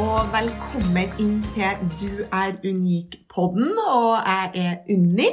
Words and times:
og 0.00 0.26
velkommen 0.32 1.12
inn 1.22 1.36
til 1.54 1.82
Du 2.00 2.24
er 2.26 2.56
unik-podden, 2.66 3.76
og 3.78 4.16
jeg 4.26 4.50
er 4.58 4.80
Unni. 4.90 5.28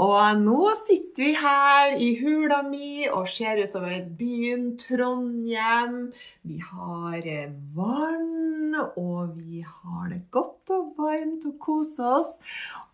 Og 0.00 0.40
nå 0.40 0.72
sitter 0.78 1.26
vi 1.28 1.34
her 1.38 1.94
i 2.00 2.08
hula 2.18 2.62
mi 2.66 3.04
og 3.06 3.28
ser 3.30 3.60
utover 3.62 4.00
byen 4.18 4.72
Trondheim. 4.80 6.08
Vi 6.42 6.58
har 6.72 7.20
eh, 7.22 7.52
vann, 7.76 8.74
og 8.96 9.36
vi 9.36 9.62
har 9.62 10.08
det 10.10 10.24
godt 10.34 10.74
og 10.74 10.90
varmt 10.98 11.46
og 11.46 11.58
koser 11.62 12.16
oss. 12.18 12.34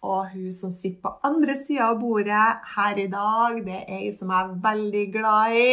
Og 0.05 0.29
hun 0.33 0.53
som 0.55 0.71
sitter 0.71 1.01
på 1.03 1.13
andre 1.27 1.57
sida 1.59 1.89
av 1.91 2.01
bordet 2.01 2.45
her 2.77 2.99
i 3.01 3.07
dag, 3.11 3.57
det 3.65 3.79
er 3.79 3.95
ei 3.97 4.11
som 4.15 4.31
jeg 4.31 4.45
er 4.45 4.59
veldig 4.67 5.05
glad 5.15 5.57
i 5.57 5.71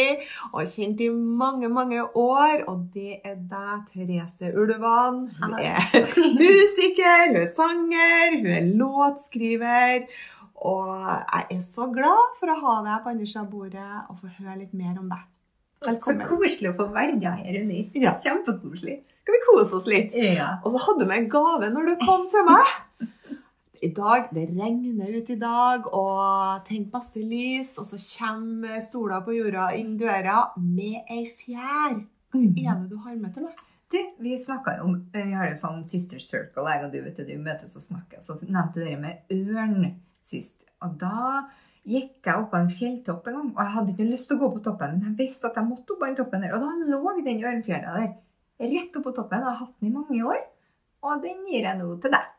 og 0.52 0.60
har 0.62 0.70
kjent 0.72 1.04
i 1.04 1.10
mange, 1.12 1.70
mange 1.70 2.00
år. 2.08 2.64
Og 2.72 2.88
det 2.96 3.20
er 3.20 3.36
deg, 3.36 3.84
Therese 3.94 4.54
Ulvan. 4.56 5.26
Hun 5.42 5.58
er 5.60 5.84
musiker, 6.40 7.28
hun 7.28 7.42
er 7.44 7.50
sanger, 7.52 8.40
hun 8.40 8.54
er 8.58 8.72
låtskriver. 8.80 10.08
Og 10.64 10.88
jeg 11.12 11.46
er 11.58 11.62
så 11.66 11.90
glad 11.92 12.40
for 12.40 12.54
å 12.54 12.60
ha 12.64 12.80
deg 12.88 13.04
på 13.04 13.14
andre 13.14 13.30
sida 13.30 13.44
av 13.44 13.52
bordet 13.52 13.92
og 14.08 14.20
få 14.22 14.32
høre 14.40 14.62
litt 14.64 14.76
mer 14.78 14.96
om 15.02 15.12
deg. 15.12 15.30
Så 15.84 16.16
koselig 16.24 16.72
å 16.72 16.78
få 16.78 16.86
være 16.96 17.20
her, 17.20 17.58
Unni. 17.60 17.90
Ja. 18.00 18.16
Kjempekoselig. 18.24 19.02
Skal 19.24 19.36
vi 19.36 19.42
kose 19.46 19.78
oss 19.80 19.86
litt? 19.88 20.16
Ja. 20.20 20.58
Og 20.64 20.74
så 20.74 20.82
hadde 20.84 21.04
du 21.04 21.10
med 21.10 21.22
en 21.22 21.30
gave 21.32 21.70
når 21.72 21.92
du 21.92 21.94
kom 22.04 22.26
til 22.32 22.48
meg. 22.48 22.72
I 23.84 23.90
dag, 23.92 24.30
Det 24.32 24.46
regner 24.56 25.18
ut 25.18 25.30
i 25.30 25.36
dag, 25.36 25.88
og 25.92 26.64
tenk 26.68 26.94
masse 26.94 27.20
lys. 27.20 27.76
Og 27.82 27.88
så 27.90 28.00
kommer 28.00 28.80
sola 28.80 29.20
på 29.26 29.36
jorda 29.36 29.74
inn 29.76 29.98
døra 30.00 30.54
med 30.56 31.12
ei 31.12 31.26
fjær. 31.40 31.98
Hva 32.32 32.44
er 32.72 32.78
det 32.80 32.90
du 32.90 32.98
har 33.04 33.18
med 33.20 33.34
til 33.36 33.44
meg? 33.44 33.64
Du, 33.94 34.00
vi 34.24 34.38
snakka 34.40 34.78
jo 34.80 34.86
om 34.88 34.94
Vi 35.14 35.36
har 35.36 35.52
jo 35.52 35.58
sånn 35.60 35.84
sister 35.86 36.22
circle, 36.24 36.64
jeg 36.66 36.86
og 36.86 36.94
du, 36.96 37.02
vet 37.04 37.20
du, 37.20 37.34
møtes 37.38 37.76
og 37.76 37.84
snakker. 37.84 38.24
Så 38.26 38.40
nevnte 38.42 38.80
dere 38.80 39.02
med 39.02 39.36
ørn 39.36 39.92
sist. 40.24 40.64
Og 40.82 40.96
da 41.02 41.44
gikk 41.84 42.24
jeg 42.24 42.40
opp 42.40 42.54
på 42.54 42.62
en 42.62 42.72
fjelltopp 42.72 43.28
en 43.28 43.38
gang. 43.40 43.50
Og 43.52 43.62
jeg 43.66 43.74
hadde 43.76 43.94
ikke 43.94 44.08
lyst 44.14 44.32
til 44.32 44.40
å 44.40 44.46
gå 44.46 44.50
på 44.56 44.64
toppen, 44.70 44.96
men 44.96 45.12
jeg 45.12 45.20
visste 45.26 45.52
at 45.52 45.60
jeg 45.60 45.68
måtte 45.68 45.94
opp 45.94 46.00
på 46.02 46.08
den 46.08 46.18
toppen 46.22 46.48
der. 46.48 46.56
Og 46.56 46.64
da 46.64 46.94
lå 46.96 47.18
den 47.20 47.44
ørnfjæra 47.52 47.98
der 48.00 48.72
rett 48.78 48.96
opp 48.96 49.10
på 49.10 49.16
toppen. 49.20 49.44
Og 49.44 49.52
Jeg 49.52 49.52
har 49.52 49.62
hatt 49.66 49.76
den 49.82 49.92
i 49.92 49.98
mange 49.98 50.24
år. 50.24 50.42
Og 51.04 51.28
den 51.28 51.44
gir 51.52 51.68
jeg 51.68 51.82
nå 51.84 51.90
til 52.00 52.16
deg. 52.16 52.32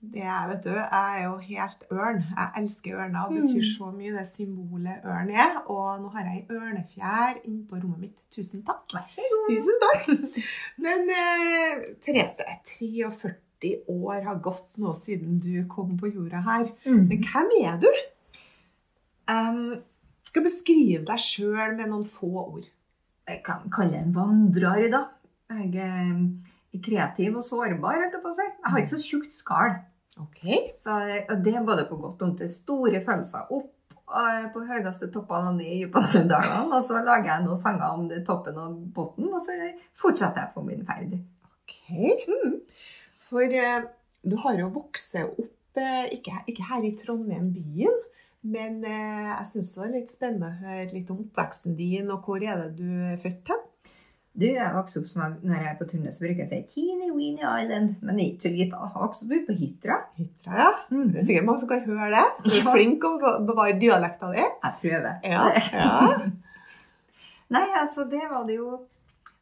Det 0.00 0.22
er, 0.24 0.46
vet 0.48 0.62
du, 0.64 0.70
Jeg 0.70 1.18
er 1.20 1.24
jo 1.26 1.34
helt 1.44 1.82
ørn. 1.92 2.22
Jeg 2.36 2.50
elsker 2.56 2.94
ørner. 2.96 3.20
og 3.26 3.34
Det 3.34 3.42
betyr 3.42 3.60
Mm. 3.60 3.72
så 3.76 3.90
mye, 3.92 4.12
det 4.16 4.26
symbolet 4.32 5.02
ørn 5.04 5.30
er. 5.30 5.58
Og 5.68 6.00
nå 6.00 6.08
har 6.14 6.24
jeg 6.24 6.38
ei 6.48 6.56
ørnefjær 6.56 7.42
innpå 7.44 7.82
rommet 7.82 7.98
mitt. 8.00 8.16
Tusen 8.32 8.62
takk. 8.64 8.86
Vær 8.94 9.04
så 9.12 9.26
god. 9.28 9.50
Tusen 9.52 9.76
takk. 9.84 10.40
Men 10.78 11.10
eh, 11.10 11.84
Therese, 12.00 12.40
43 12.64 13.74
år 13.92 14.22
har 14.24 14.40
gått 14.40 14.70
nå 14.80 14.94
siden 15.04 15.38
du 15.44 15.66
kom 15.68 15.98
på 16.00 16.08
jorda 16.14 16.40
her. 16.48 16.70
Mm. 16.86 17.04
Men 17.10 17.22
hvem 17.28 17.52
er 17.60 17.76
du? 17.84 17.90
Um, 19.28 19.82
Skal 20.26 20.44
beskrive 20.46 21.04
deg 21.08 21.18
sjøl 21.22 21.76
med 21.76 21.88
noen 21.90 22.04
få 22.08 22.30
ord. 22.46 22.64
jeg 23.28 23.42
kan 23.44 23.68
kalle 23.70 23.98
en 24.00 24.12
vandrer, 24.14 24.88
da. 24.90 25.04
Jeg 25.50 25.76
er 25.76 26.80
kreativ 26.82 27.36
og 27.36 27.44
sårbar, 27.44 28.00
holdt 28.00 28.14
jeg 28.16 28.22
på 28.24 28.30
å 28.30 28.34
si. 28.34 28.46
Jeg 28.48 28.70
har 28.72 28.78
ikke 28.80 28.90
så 28.96 29.02
tjukt 29.06 29.34
skall. 29.34 29.76
Ok. 30.20 30.42
Så 30.80 30.96
og 31.00 31.44
det 31.44 31.54
er 31.56 31.66
både 31.66 31.86
på 31.88 31.98
godt 32.00 32.20
og 32.20 32.26
vondt. 32.28 32.42
Store 32.52 33.02
følelser 33.06 33.52
opp 33.56 33.94
eh, 34.20 34.48
på 34.54 34.64
høyeste 34.68 35.10
toppene 35.14 35.52
og 35.52 35.60
ned 35.60 35.70
i 35.70 35.78
dypeste 35.84 36.24
dalene. 36.28 36.66
Og 36.76 36.84
så 36.86 37.00
lager 37.00 37.32
jeg 37.32 37.46
noen 37.46 37.62
sanger 37.62 37.96
om 37.96 38.08
det 38.10 38.24
toppen 38.28 38.60
og 38.60 38.76
bunnen, 38.96 39.32
og 39.32 39.42
så 39.44 39.56
fortsetter 40.00 40.44
jeg 40.44 40.54
på 40.56 40.66
min 40.66 40.84
ferd. 40.88 41.16
Ok. 41.50 41.80
Mm. 42.28 42.60
For 43.30 43.56
eh, 43.62 43.88
du 44.26 44.36
har 44.42 44.58
jo 44.58 44.68
vokst 44.74 45.16
opp, 45.22 45.80
eh, 45.80 46.06
ikke, 46.16 46.42
ikke 46.50 46.68
her 46.68 46.84
i 46.84 46.94
Trondheim 46.98 47.50
byen, 47.54 47.98
men 48.42 48.80
eh, 48.84 49.30
jeg 49.30 49.48
syns 49.52 49.74
det 49.74 49.82
var 49.82 49.92
litt 49.94 50.12
spennende 50.12 50.50
å 50.50 50.60
høre 50.64 50.92
litt 50.94 51.12
om 51.12 51.22
oppveksten 51.26 51.76
din, 51.78 52.10
og 52.12 52.26
hvor 52.26 52.42
er 52.42 52.64
det 52.64 52.70
du 52.80 52.88
er 53.12 53.20
født 53.22 53.52
hen? 53.52 53.66
Du, 54.38 54.44
jeg 54.46 54.72
vokste 54.76 55.00
opp 55.00 55.08
som 55.10 55.32
når 55.42 55.56
jeg 55.58 55.66
er 55.72 55.78
på 55.80 55.86
turné, 55.90 56.12
så 56.14 56.22
bruker 56.22 56.38
jeg 56.44 56.46
å 56.46 56.50
si 56.52 56.60
Teeny 56.74 57.08
Weeny 57.10 57.42
Island. 57.42 57.96
Men 58.06 58.16
det 58.16 58.22
er 58.24 58.28
ikke 58.30 58.44
så 58.46 58.52
lite. 58.54 58.78
Jeg 58.84 59.02
vokste 59.02 59.26
opp 59.26 59.48
på 59.48 59.56
Hitra. 59.58 59.96
Hitra, 60.20 60.52
ja. 60.60 60.68
Det 60.92 61.18
er 61.20 61.26
sikkert 61.26 61.48
mange 61.48 61.62
som 61.64 61.70
kan 61.72 61.82
høre 61.88 62.10
det. 62.14 62.22
Du 62.44 62.50
er 62.52 62.60
Ja. 62.62 62.74
flink 62.76 63.02
til 63.02 63.26
å 63.26 63.32
bevare 63.48 63.74
dialekta 63.82 64.30
di. 64.32 64.44
Jeg 64.44 64.78
prøver. 64.84 65.18
Ja, 65.26 65.42
ja. 65.82 66.30
Nei, 67.50 67.64
altså, 67.80 68.06
det 68.06 68.22
var 68.30 68.46
det 68.46 68.60
jo 68.60 68.78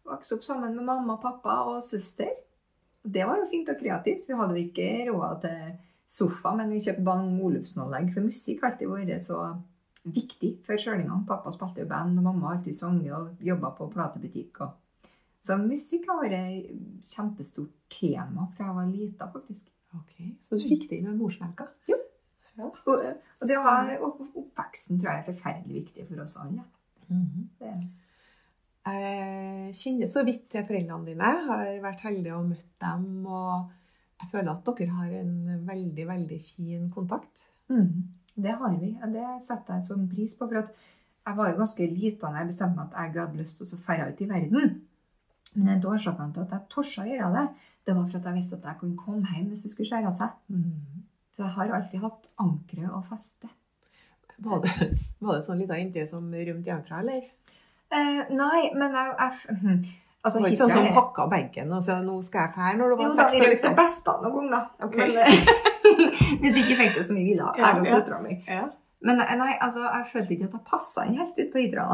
Vokste 0.09 0.39
opp 0.39 0.45
sammen 0.47 0.73
med 0.73 0.87
mamma, 0.89 1.19
pappa 1.21 1.59
og 1.69 1.83
søster. 1.85 2.31
Det 3.05 3.27
var 3.29 3.43
jo 3.43 3.51
fint 3.51 3.69
og 3.69 3.77
kreativt. 3.77 4.25
Vi 4.25 4.37
hadde 4.39 4.55
jo 4.57 4.63
ikke 4.65 4.87
råd 5.11 5.43
til 5.43 5.59
sofa, 6.09 6.55
men 6.57 6.71
vi 6.73 6.79
kjøpte 6.81 7.05
Bang 7.05 7.27
Olufsen-anlegg. 7.45 8.15
For 8.15 8.25
musikk 8.25 8.65
alltid 8.65 8.89
vært 8.89 9.21
så 9.27 9.43
viktig 10.05 10.53
for 10.67 10.81
sjølingene. 10.81 11.25
Pappa 11.29 11.53
spilte 11.55 11.85
i 11.85 11.89
band, 11.89 12.19
og 12.19 12.29
mamma 12.29 12.55
alltid 12.55 12.77
sunget 12.79 13.13
og 13.17 13.43
jobba 13.45 13.73
på 13.79 13.89
platebutikk. 13.93 14.61
Og... 14.67 15.13
Så 15.45 15.57
musikk 15.61 16.09
har 16.11 16.23
vært 16.23 16.39
et 16.39 17.05
kjempestort 17.09 17.75
tema 17.93 18.49
fra 18.57 18.69
jeg 18.69 18.79
var 18.79 18.91
lita, 18.93 19.31
faktisk. 19.33 19.69
Ok, 19.97 20.19
Så 20.45 20.59
du 20.59 20.67
fikk 20.69 20.89
det 20.91 20.99
inn 20.99 21.09
med 21.09 21.21
morsmelka? 21.23 21.71
Jo. 21.89 21.97
Ja. 22.59 22.67
Og, 22.67 22.93
og 23.41 23.47
det 23.47 23.57
var, 23.63 23.89
oppveksten 24.03 24.99
tror 24.99 25.13
jeg 25.13 25.23
er 25.23 25.29
forferdelig 25.31 25.85
viktig 25.85 26.09
for 26.11 26.25
oss 26.25 26.37
alle. 26.43 26.67
Mhm. 27.09 27.49
Det, 27.61 27.73
Jeg 28.89 29.75
kjenner 29.77 30.09
så 30.09 30.23
vidt 30.25 30.47
til 30.49 30.65
foreldrene 30.65 31.07
dine. 31.07 31.31
Har 31.49 31.67
vært 31.85 32.05
heldig 32.07 32.31
og 32.33 32.47
møtt 32.55 32.71
dem. 32.81 33.27
Og 33.27 33.69
jeg 34.21 34.31
føler 34.33 34.53
at 34.53 34.71
dere 34.79 34.95
har 34.97 35.17
en 35.21 35.67
veldig, 35.69 36.07
veldig 36.09 36.39
fin 36.45 36.87
kontakt. 36.91 37.45
mm, 37.69 37.91
det 38.39 38.55
har 38.61 38.77
vi, 38.81 38.93
det 39.15 39.27
setter 39.47 39.75
jeg 39.79 39.87
sånn 39.89 40.07
pris 40.11 40.35
på. 40.39 40.49
For 40.51 40.61
at 40.63 40.71
jeg 41.29 41.37
var 41.37 41.51
jo 41.51 41.59
ganske 41.61 41.89
lita 41.93 42.31
da 42.33 42.43
jeg 42.43 42.51
bestemte 42.53 42.79
meg 42.79 42.87
at 42.93 43.01
jeg 43.03 43.21
hadde 43.21 43.41
lyst 43.43 43.59
til 43.61 43.67
å 43.75 43.81
dra 43.87 44.09
ut 44.09 44.23
i 44.25 44.29
verden. 44.31 44.77
Men 45.55 45.69
en 45.75 45.83
av 45.83 45.93
årsakene 45.97 46.33
til 46.37 46.45
at 46.47 46.55
jeg 46.55 46.67
torde 46.73 47.05
å 47.05 47.09
gjøre 47.11 47.31
det, 47.37 47.47
det 47.89 47.95
var 47.97 48.09
for 48.09 48.19
at 48.21 48.27
jeg 48.29 48.37
visste 48.39 48.57
at 48.59 48.67
jeg 48.69 48.81
kunne 48.83 48.97
komme 49.01 49.35
hjem 49.35 49.47
hvis 49.53 49.63
det 49.65 49.71
skulle 49.73 49.89
skjære 49.91 50.13
seg. 50.19 50.35
Mm. 50.53 51.05
Så 51.37 51.43
jeg 51.45 51.55
har 51.57 51.73
alltid 51.79 52.03
hatt 52.05 52.27
ankeret 52.45 52.91
og 52.99 53.05
feste. 53.09 53.49
Var 54.39 54.61
det, 54.65 54.73
var 55.25 55.35
det 55.39 55.45
sånn 55.47 55.59
lita 55.59 55.79
jente 55.79 56.05
som 56.07 56.27
rømte 56.31 56.71
hjemmefra, 56.71 57.01
eller? 57.03 57.25
Eh, 57.91 58.21
nei, 58.37 58.69
men 58.77 58.93
jeg, 58.95 59.15
jeg 59.19 59.79
altså, 60.23 60.39
Det 60.39 60.43
var 60.45 60.53
ikke 60.53 60.61
sånn 60.61 60.75
som 60.77 60.89
pakka 60.99 61.25
benken 61.33 61.73
og 61.73 61.83
sa 61.87 61.97
'nå 62.05 62.19
skal 62.27 62.45
jeg 62.45 62.53
fære' 62.59 62.77
når 62.79 62.93
du 62.93 62.95
Jo 62.95 62.99
var 63.01 63.09
da, 63.09 63.17
seks 63.23 63.33
vi 63.33 63.39
år? 63.41 63.47
rømte 63.49 63.55
Liksom. 63.57 63.77
besta 63.81 64.15
noen 64.23 64.35
ganger, 64.37 64.51
da. 64.53 64.87
Okay. 64.87 65.09
Men, 65.15 65.25
hvis 66.43 66.61
ikke 66.61 66.77
fikk 66.83 66.99
det 66.99 67.07
så 67.09 67.17
mye 67.17 67.27
ville, 67.27 67.49
jeg 67.59 67.81
ja. 67.83 67.89
søstera 67.95 68.21
mi. 68.23 68.39
Ja. 68.47 68.69
Men 69.05 69.21
nei, 69.23 69.53
altså, 69.63 69.85
jeg 69.87 70.07
følte 70.13 70.35
ikke 70.35 70.49
at 70.49 70.57
jeg 70.59 70.67
passa 70.67 71.05
inn 71.07 71.19
helt 71.21 71.39
ut 71.39 71.53
på 71.53 71.63
Hidra. 71.63 71.89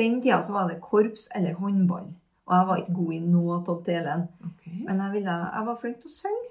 Den 0.00 0.20
tida 0.20 0.40
så 0.44 0.54
var 0.56 0.68
det 0.68 0.80
korps 0.84 1.28
eller 1.36 1.56
håndball. 1.60 2.08
Og 2.50 2.56
jeg 2.56 2.66
var 2.68 2.80
ikke 2.80 2.94
god 2.96 3.12
i 3.14 3.20
noe 3.24 3.58
av 3.58 3.82
delene. 3.86 4.48
Okay. 4.48 4.78
Men 4.86 5.02
jeg, 5.04 5.12
ville, 5.14 5.34
jeg 5.54 5.66
var 5.68 5.76
flink 5.80 6.00
til 6.02 6.10
å 6.10 6.16
synge. 6.16 6.48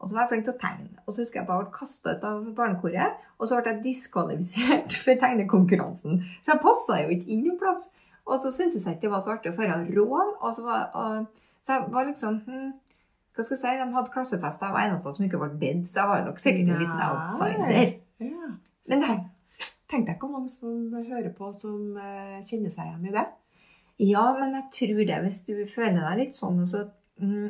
Og 0.00 0.08
så 0.08 0.16
var 0.16 0.22
jeg 0.22 0.30
flink 0.30 0.46
til 0.46 0.54
å 0.54 0.60
tegne. 0.60 1.02
Og 1.04 1.12
så 1.12 1.22
husker 1.22 1.40
jeg 1.40 1.44
at 1.44 1.50
jeg 1.50 1.64
ble 1.64 1.72
kasta 1.74 2.14
ut 2.14 2.26
av 2.28 2.44
barnekoret. 2.56 3.24
Og 3.36 3.48
så 3.48 3.58
ble 3.58 3.74
jeg 3.74 3.82
diskvalifisert 3.84 4.96
for 5.04 5.24
tegnekonkurransen. 5.24 6.22
Så 6.44 6.54
jeg 6.54 6.62
passa 6.62 7.00
jo 7.02 7.16
ikke 7.16 7.34
inn 7.34 7.42
noen 7.48 7.58
plass. 7.60 7.90
Og 8.30 8.38
så 8.40 8.52
syntes 8.54 8.86
jeg 8.86 8.96
ikke 8.96 9.08
det 9.08 9.12
var 9.16 9.24
så 9.26 9.34
artig 9.34 9.52
å 9.52 9.58
dra 9.58 9.80
rån. 9.82 10.32
Og 10.38 10.54
så, 10.56 10.64
var, 10.64 10.86
og, 10.94 11.50
så 11.66 11.76
jeg 11.76 11.92
var 11.96 12.08
liksom 12.08 12.40
hm, 12.46 12.70
Hva 13.40 13.46
skal 13.46 13.56
jeg 13.56 13.62
si? 13.62 13.74
De 13.80 13.92
hadde 13.96 14.12
klassefest. 14.12 14.60
Jeg 14.60 14.74
var 14.76 14.84
eneste 14.84 15.12
som 15.16 15.24
ikke 15.24 15.38
ble 15.40 15.54
bedt. 15.62 15.86
Så 15.88 16.02
jeg 16.02 16.10
var 16.10 16.26
nok 16.26 16.42
sikkert 16.42 16.66
en 16.74 16.82
liten 16.82 17.04
outsider. 17.06 17.94
Ja. 18.20 18.50
Men 18.92 19.04
det, 19.06 19.14
Tenk 19.90 20.04
deg 20.06 20.20
hvor 20.20 20.30
mange 20.30 20.52
som 20.52 20.92
hører 20.92 21.32
på 21.34 21.48
som 21.56 21.96
eh, 21.98 22.36
kjenner 22.46 22.70
seg 22.70 22.90
igjen 22.90 23.08
i 23.08 23.14
det. 23.16 23.24
Ja, 24.04 24.26
men 24.36 24.52
jeg 24.58 24.68
tror 24.76 25.00
det, 25.08 25.16
hvis 25.24 25.40
du 25.48 25.54
føler 25.72 26.04
deg 26.04 26.20
litt 26.20 26.36
sånn 26.36 26.60
også, 26.62 26.84
mm, 27.24 27.48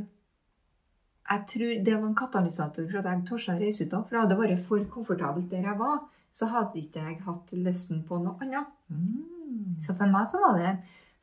Jeg 1.31 1.45
tror 1.51 1.75
det 1.87 1.93
var 1.97 2.07
en 2.09 2.17
katalysator 2.19 2.87
for 2.87 3.01
at 3.03 3.11
jeg 3.11 3.27
torde 3.29 3.53
å 3.53 3.61
reise 3.61 3.85
ut. 3.85 3.91
da, 3.91 4.01
For 4.07 4.19
hadde 4.19 4.33
det 4.33 4.39
vært 4.41 4.65
for 4.71 4.87
komfortabelt 4.95 5.51
der 5.51 5.69
jeg 5.69 5.79
var, 5.83 6.01
så 6.33 6.49
hadde 6.55 6.81
ikke 6.81 7.05
jeg 7.05 7.21
hatt 7.27 7.53
lysten 7.53 8.01
på 8.07 8.23
noe 8.23 8.39
annet. 8.47 8.73
Mm. 8.89 9.77
Så 9.83 9.95
for 9.99 10.11
meg 10.11 10.31
så 10.31 10.41
var 10.43 10.59
det 10.59 10.73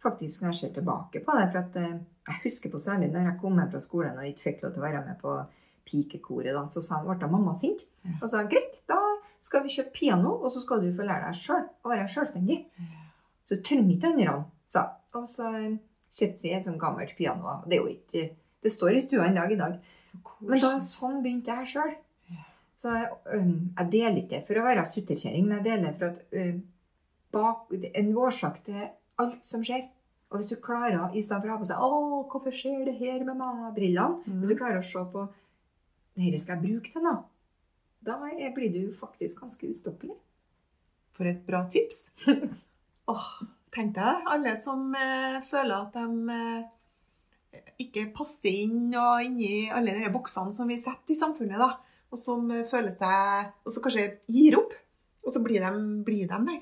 faktisk 0.04 0.42
når 0.42 0.52
jeg 0.52 0.60
ser 0.60 0.74
tilbake 0.78 1.22
på 1.26 1.38
det. 1.38 1.48
For 1.54 1.62
at 1.64 1.78
eh, 1.82 2.00
jeg 2.28 2.42
husker 2.44 2.74
på 2.74 2.82
særlig 2.82 3.12
når 3.14 3.32
jeg 3.32 3.40
kom 3.42 3.60
hjem 3.60 3.72
fra 3.74 3.84
skolen 3.84 4.20
og 4.20 4.28
ikke 4.30 4.50
fikk 4.50 4.66
lov 4.66 4.76
til 4.76 4.84
å 4.84 4.88
være 4.88 5.04
med 5.08 5.20
på 5.22 5.38
pikekoret, 5.88 6.52
da, 6.52 6.66
så 6.68 6.84
sa, 6.84 7.00
ble 7.06 7.32
mamma 7.32 7.56
sint. 7.56 7.86
Ja. 8.04 8.18
Og 8.20 8.32
sa 8.32 8.44
greit, 8.50 8.82
da 8.90 9.00
skal 9.44 9.64
vi 9.64 9.72
kjøpe 9.72 9.96
piano, 9.96 10.34
og 10.42 10.52
så 10.52 10.64
skal 10.64 10.82
du 10.84 10.90
få 10.96 11.06
lære 11.08 11.30
deg 11.30 11.40
sjøl 11.40 11.64
å 11.64 11.92
være 11.92 12.08
selvstendig. 12.12 12.58
Så 13.48 13.58
du 13.58 13.64
trenger 13.64 13.94
ikke 13.94 14.12
andre, 14.12 14.40
sa 14.68 14.90
Og 15.16 15.30
så 15.32 15.48
kjøpte 16.18 16.44
vi 16.44 16.52
et 16.52 16.66
sånt 16.66 16.82
gammelt 16.82 17.14
piano. 17.16 17.62
Det 17.66 17.78
er 17.78 17.86
jo 17.86 17.94
ikke 17.94 18.26
Det 18.64 18.74
står 18.74 18.98
i 18.98 19.02
stua 19.06 19.28
en 19.28 19.38
dag 19.38 19.52
i 19.54 19.60
dag. 19.60 19.78
Men 20.42 20.60
da, 20.60 20.72
sånn 20.84 21.22
begynte 21.24 21.54
jeg 21.62 21.70
sjøl. 21.72 21.94
Så 22.82 22.94
jeg, 22.94 23.10
um, 23.34 23.54
jeg 23.78 23.90
deler 23.94 24.18
ikke 24.22 24.42
for 24.48 24.60
å 24.60 24.66
være 24.66 24.86
sutrekjerring, 24.90 25.46
men 25.48 25.60
jeg 25.60 25.66
deler 25.66 25.94
for 25.98 26.10
at 26.10 26.36
øhm, 26.38 26.58
bak, 27.34 27.72
en 28.02 28.12
årsak 28.26 28.60
til 28.66 28.84
alt 29.22 29.48
som 29.48 29.64
skjer. 29.66 29.88
Og 30.28 30.42
hvis 30.42 30.50
du 30.52 30.58
klarer, 30.60 31.14
i 31.16 31.24
stedet 31.24 31.42
for 31.42 31.50
å 31.50 31.56
ha 31.56 31.62
på 31.62 31.68
seg 31.70 31.80
'Å, 31.80 32.28
hvorfor 32.32 32.52
skjer 32.52 32.86
det 32.86 32.98
her 33.00 33.24
med 33.24 33.38
meg?'-brillene 33.40 34.24
Mm. 34.28 34.40
Hvis 34.40 34.50
du 34.50 34.56
klarer 34.60 34.80
å 34.80 34.84
se 34.84 35.04
på 35.14 35.28
'Dette 36.18 36.40
skal 36.40 36.58
jeg 36.58 36.66
bruke 36.66 36.92
til 36.92 37.02
noe', 37.02 37.24
da 38.04 38.18
blir 38.56 38.72
du 38.74 38.94
faktisk 38.94 39.42
ganske 39.42 39.70
ustoppelig. 39.70 40.16
For 41.14 41.26
et 41.26 41.46
bra 41.46 41.66
tips. 41.70 42.10
Åh, 43.12 43.30
tenk 43.74 43.96
deg 43.96 44.28
alle 44.28 44.58
som 44.62 44.94
eh, 44.96 45.42
føler 45.50 45.76
at 45.76 45.94
de 45.94 46.30
eh, 46.36 47.64
ikke 47.80 48.14
passer 48.14 48.54
inn 48.54 48.94
og 48.94 49.24
inni 49.24 49.70
alle 49.74 49.96
de 49.98 50.12
boksene 50.14 50.54
som 50.54 50.68
vi 50.68 50.78
setter 50.78 51.16
i 51.16 51.20
samfunnet, 51.20 51.58
da. 51.58 51.80
Og 52.12 52.20
som 52.20 52.52
eh, 52.52 52.68
føler 52.70 52.94
seg 52.96 53.54
Og 53.66 53.74
så 53.74 53.84
kanskje 53.84 54.20
gir 54.28 54.60
opp. 54.60 54.76
Og 55.26 55.34
så 55.34 55.42
blir 55.44 55.64
de, 55.64 55.72
blir 56.08 56.28
de 56.28 56.44
der. 56.52 56.62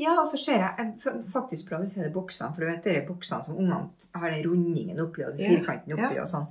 Ja, 0.00 0.16
og 0.18 0.26
så 0.26 0.38
ser 0.40 0.58
jeg, 0.58 0.74
jeg 0.78 1.22
faktisk 1.30 1.68
bra 1.68 1.78
du 1.78 1.86
sier 1.86 2.08
det 2.08 2.14
boksene, 2.14 2.50
for 2.54 2.64
du 2.64 2.66
vet 2.66 2.86
det 2.86 2.96
er 2.98 3.06
boksene 3.06 3.46
som 3.46 3.58
ungene 3.60 4.18
har 4.18 4.32
den 4.32 4.42
rundingen 4.48 5.00
oppi 5.04 5.22
og 5.26 5.38
firkanten 5.38 5.94
oppi 5.94 6.18
og 6.18 6.30
sånn. 6.30 6.48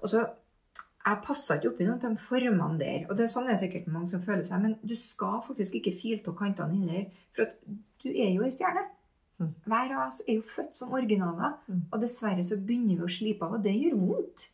Og 0.00 0.12
så 0.12 0.24
jeg 1.06 1.22
passer 1.22 1.60
ikke 1.60 1.70
oppi 1.70 1.86
noen 1.86 2.00
av 2.00 2.14
de 2.16 2.24
formene 2.26 2.80
der. 2.80 3.04
Og 3.06 3.14
det 3.14 3.26
er 3.26 3.30
sånn 3.30 3.46
det 3.46 3.54
er 3.54 3.60
sikkert 3.60 3.90
mange 3.94 4.10
som 4.10 4.22
føler 4.24 4.42
seg. 4.46 4.62
Men 4.64 4.74
du 4.82 4.96
skal 4.98 5.38
faktisk 5.46 5.76
ikke 5.78 5.94
filte 6.00 6.32
av 6.32 6.38
kantene 6.40 6.80
heller. 6.80 7.04
For 7.36 7.52
du 8.02 8.08
er 8.10 8.32
jo 8.32 8.42
ei 8.42 8.50
stjerne. 8.54 8.82
Mm. 9.36 9.52
Hver 9.68 9.92
av 9.92 10.02
oss 10.06 10.18
er 10.24 10.40
jo 10.40 10.48
født 10.50 10.74
som 10.80 10.96
originaler. 10.96 11.54
Mm. 11.68 11.84
Og 11.92 12.02
dessverre 12.02 12.42
så 12.48 12.58
begynner 12.58 12.98
vi 12.98 13.06
å 13.06 13.12
slipe 13.12 13.46
av, 13.46 13.54
og 13.58 13.62
det 13.62 13.76
gjør 13.76 14.00
vondt. 14.00 14.48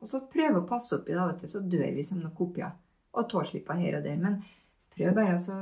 Og 0.00 0.08
så 0.08 0.22
prøv 0.32 0.60
å 0.60 0.66
passe 0.68 0.96
oppi 0.96 1.16
det, 1.16 1.50
så 1.52 1.60
dør 1.60 1.90
vi 1.98 2.06
som 2.06 2.22
noen 2.22 2.36
kopier. 2.38 2.72
Og 3.14 3.28
tåslipper 3.28 3.76
her 3.82 3.98
og 3.98 4.08
der. 4.08 4.16
Men 4.24 4.40
prøv 4.96 5.12
bare 5.18 5.36
altså 5.36 5.60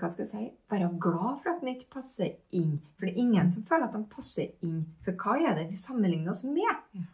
hva 0.00 0.10
skal 0.12 0.24
jeg 0.24 0.30
si, 0.30 0.46
være 0.72 0.88
glad 1.02 1.42
for 1.42 1.52
at 1.52 1.62
den 1.62 1.72
ikke 1.74 1.92
passer 1.98 2.34
inn. 2.56 2.78
For 2.96 3.06
det 3.06 3.14
er 3.14 3.22
ingen 3.24 3.52
som 3.52 3.66
føler 3.68 3.88
at 3.88 3.96
de 3.96 4.02
passer 4.12 4.52
inn. 4.66 4.82
For 5.04 5.18
hva 5.20 5.36
er 5.40 5.58
det 5.58 5.68
vi 5.70 5.80
sammenligner 5.80 6.32
oss 6.32 6.44
med? 6.48 7.06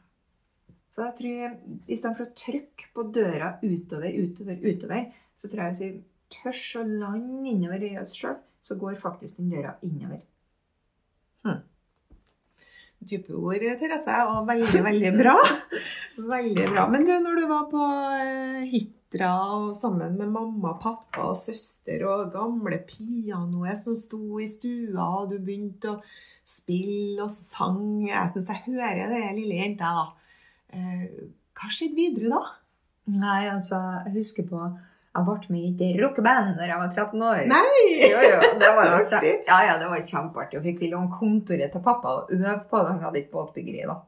Så 0.93 1.07
jeg 1.07 1.17
tror, 1.21 1.55
i 1.89 1.97
stedet 1.97 2.17
for 2.19 2.27
å 2.27 2.35
trykke 2.37 2.91
på 2.93 3.07
døra 3.15 3.55
utover, 3.63 4.11
utover, 4.13 4.59
utover, 4.61 5.07
så 5.39 5.49
tror 5.49 5.65
jeg 5.65 5.73
hvis 5.73 5.85
vi 5.87 5.93
tørs 6.37 6.67
å 6.81 6.85
lande 6.89 7.49
innover 7.55 7.87
i 7.89 7.95
oss 8.01 8.13
sjøl, 8.17 8.37
så 8.63 8.77
går 8.79 9.01
faktisk 9.01 9.41
den 9.41 9.55
døra 9.55 9.73
innover. 9.87 10.21
Dype 13.03 13.35
ord, 13.35 13.65
Therese, 13.81 14.17
og 14.31 14.47
veldig, 14.47 14.81
veldig 14.85 15.13
bra. 15.17 15.37
Veldig 16.33 16.67
bra. 16.69 16.83
Men 16.93 17.07
du, 17.09 17.13
når 17.25 17.39
du 17.41 17.45
var 17.49 17.63
på 17.71 17.85
eh, 18.21 18.75
Hitra 19.13 19.31
og 19.53 19.73
sammen 19.77 20.15
med 20.17 20.31
mamma, 20.33 20.73
pappa 20.81 21.27
og 21.29 21.37
søster 21.37 22.01
og 22.09 22.31
gamle 22.33 22.79
pianoet 22.89 23.77
som 23.77 23.95
sto 23.95 24.39
i 24.41 24.47
stua, 24.49 25.05
og 25.23 25.29
du 25.31 25.37
begynte 25.39 25.91
å 25.93 25.99
spille 26.49 27.21
og 27.23 27.31
sang 27.31 28.07
Jeg 28.09 28.33
syns 28.33 28.49
jeg 28.49 28.63
hører 28.71 29.13
det, 29.13 29.21
lille 29.37 29.59
jenta. 29.61 29.91
da. 29.93 30.07
Eh, 30.73 31.05
Hva 31.53 31.69
skjedde 31.69 31.99
videre 31.99 32.31
da? 32.33 32.41
Nei, 33.13 33.49
altså, 33.51 33.77
jeg 34.07 34.15
husker 34.17 34.49
på 34.49 34.63
Jeg 35.13 35.27
ble 35.27 35.53
med 35.53 35.83
i 35.83 35.91
et 35.91 36.01
rockeband 36.01 36.57
da 36.57 36.65
jeg 36.71 36.81
var 36.81 36.95
13 36.97 37.23
år. 37.29 37.43
Nei! 37.53 37.85
Jo, 38.09 38.23
jo, 38.25 38.39
det 38.63 38.71
var, 38.79 38.87
Så 38.89 38.97
altså, 39.03 39.21
ja, 39.29 39.59
ja, 39.69 39.77
det 39.77 39.91
var 39.93 40.01
kjempeartig. 40.09 40.57
Og 40.57 40.65
fikk 40.65 40.81
vi 40.81 40.89
låne 40.95 41.13
kontoret 41.13 41.69
til 41.77 41.85
pappa 41.85 42.17
og 42.23 42.33
øve 42.33 42.57
på 42.71 42.81
det. 42.81 42.95
Han 42.95 43.05
hadde 43.05 43.21
ikke 43.21 43.37
båtbyggeri, 43.37 43.85
da. 43.93 43.99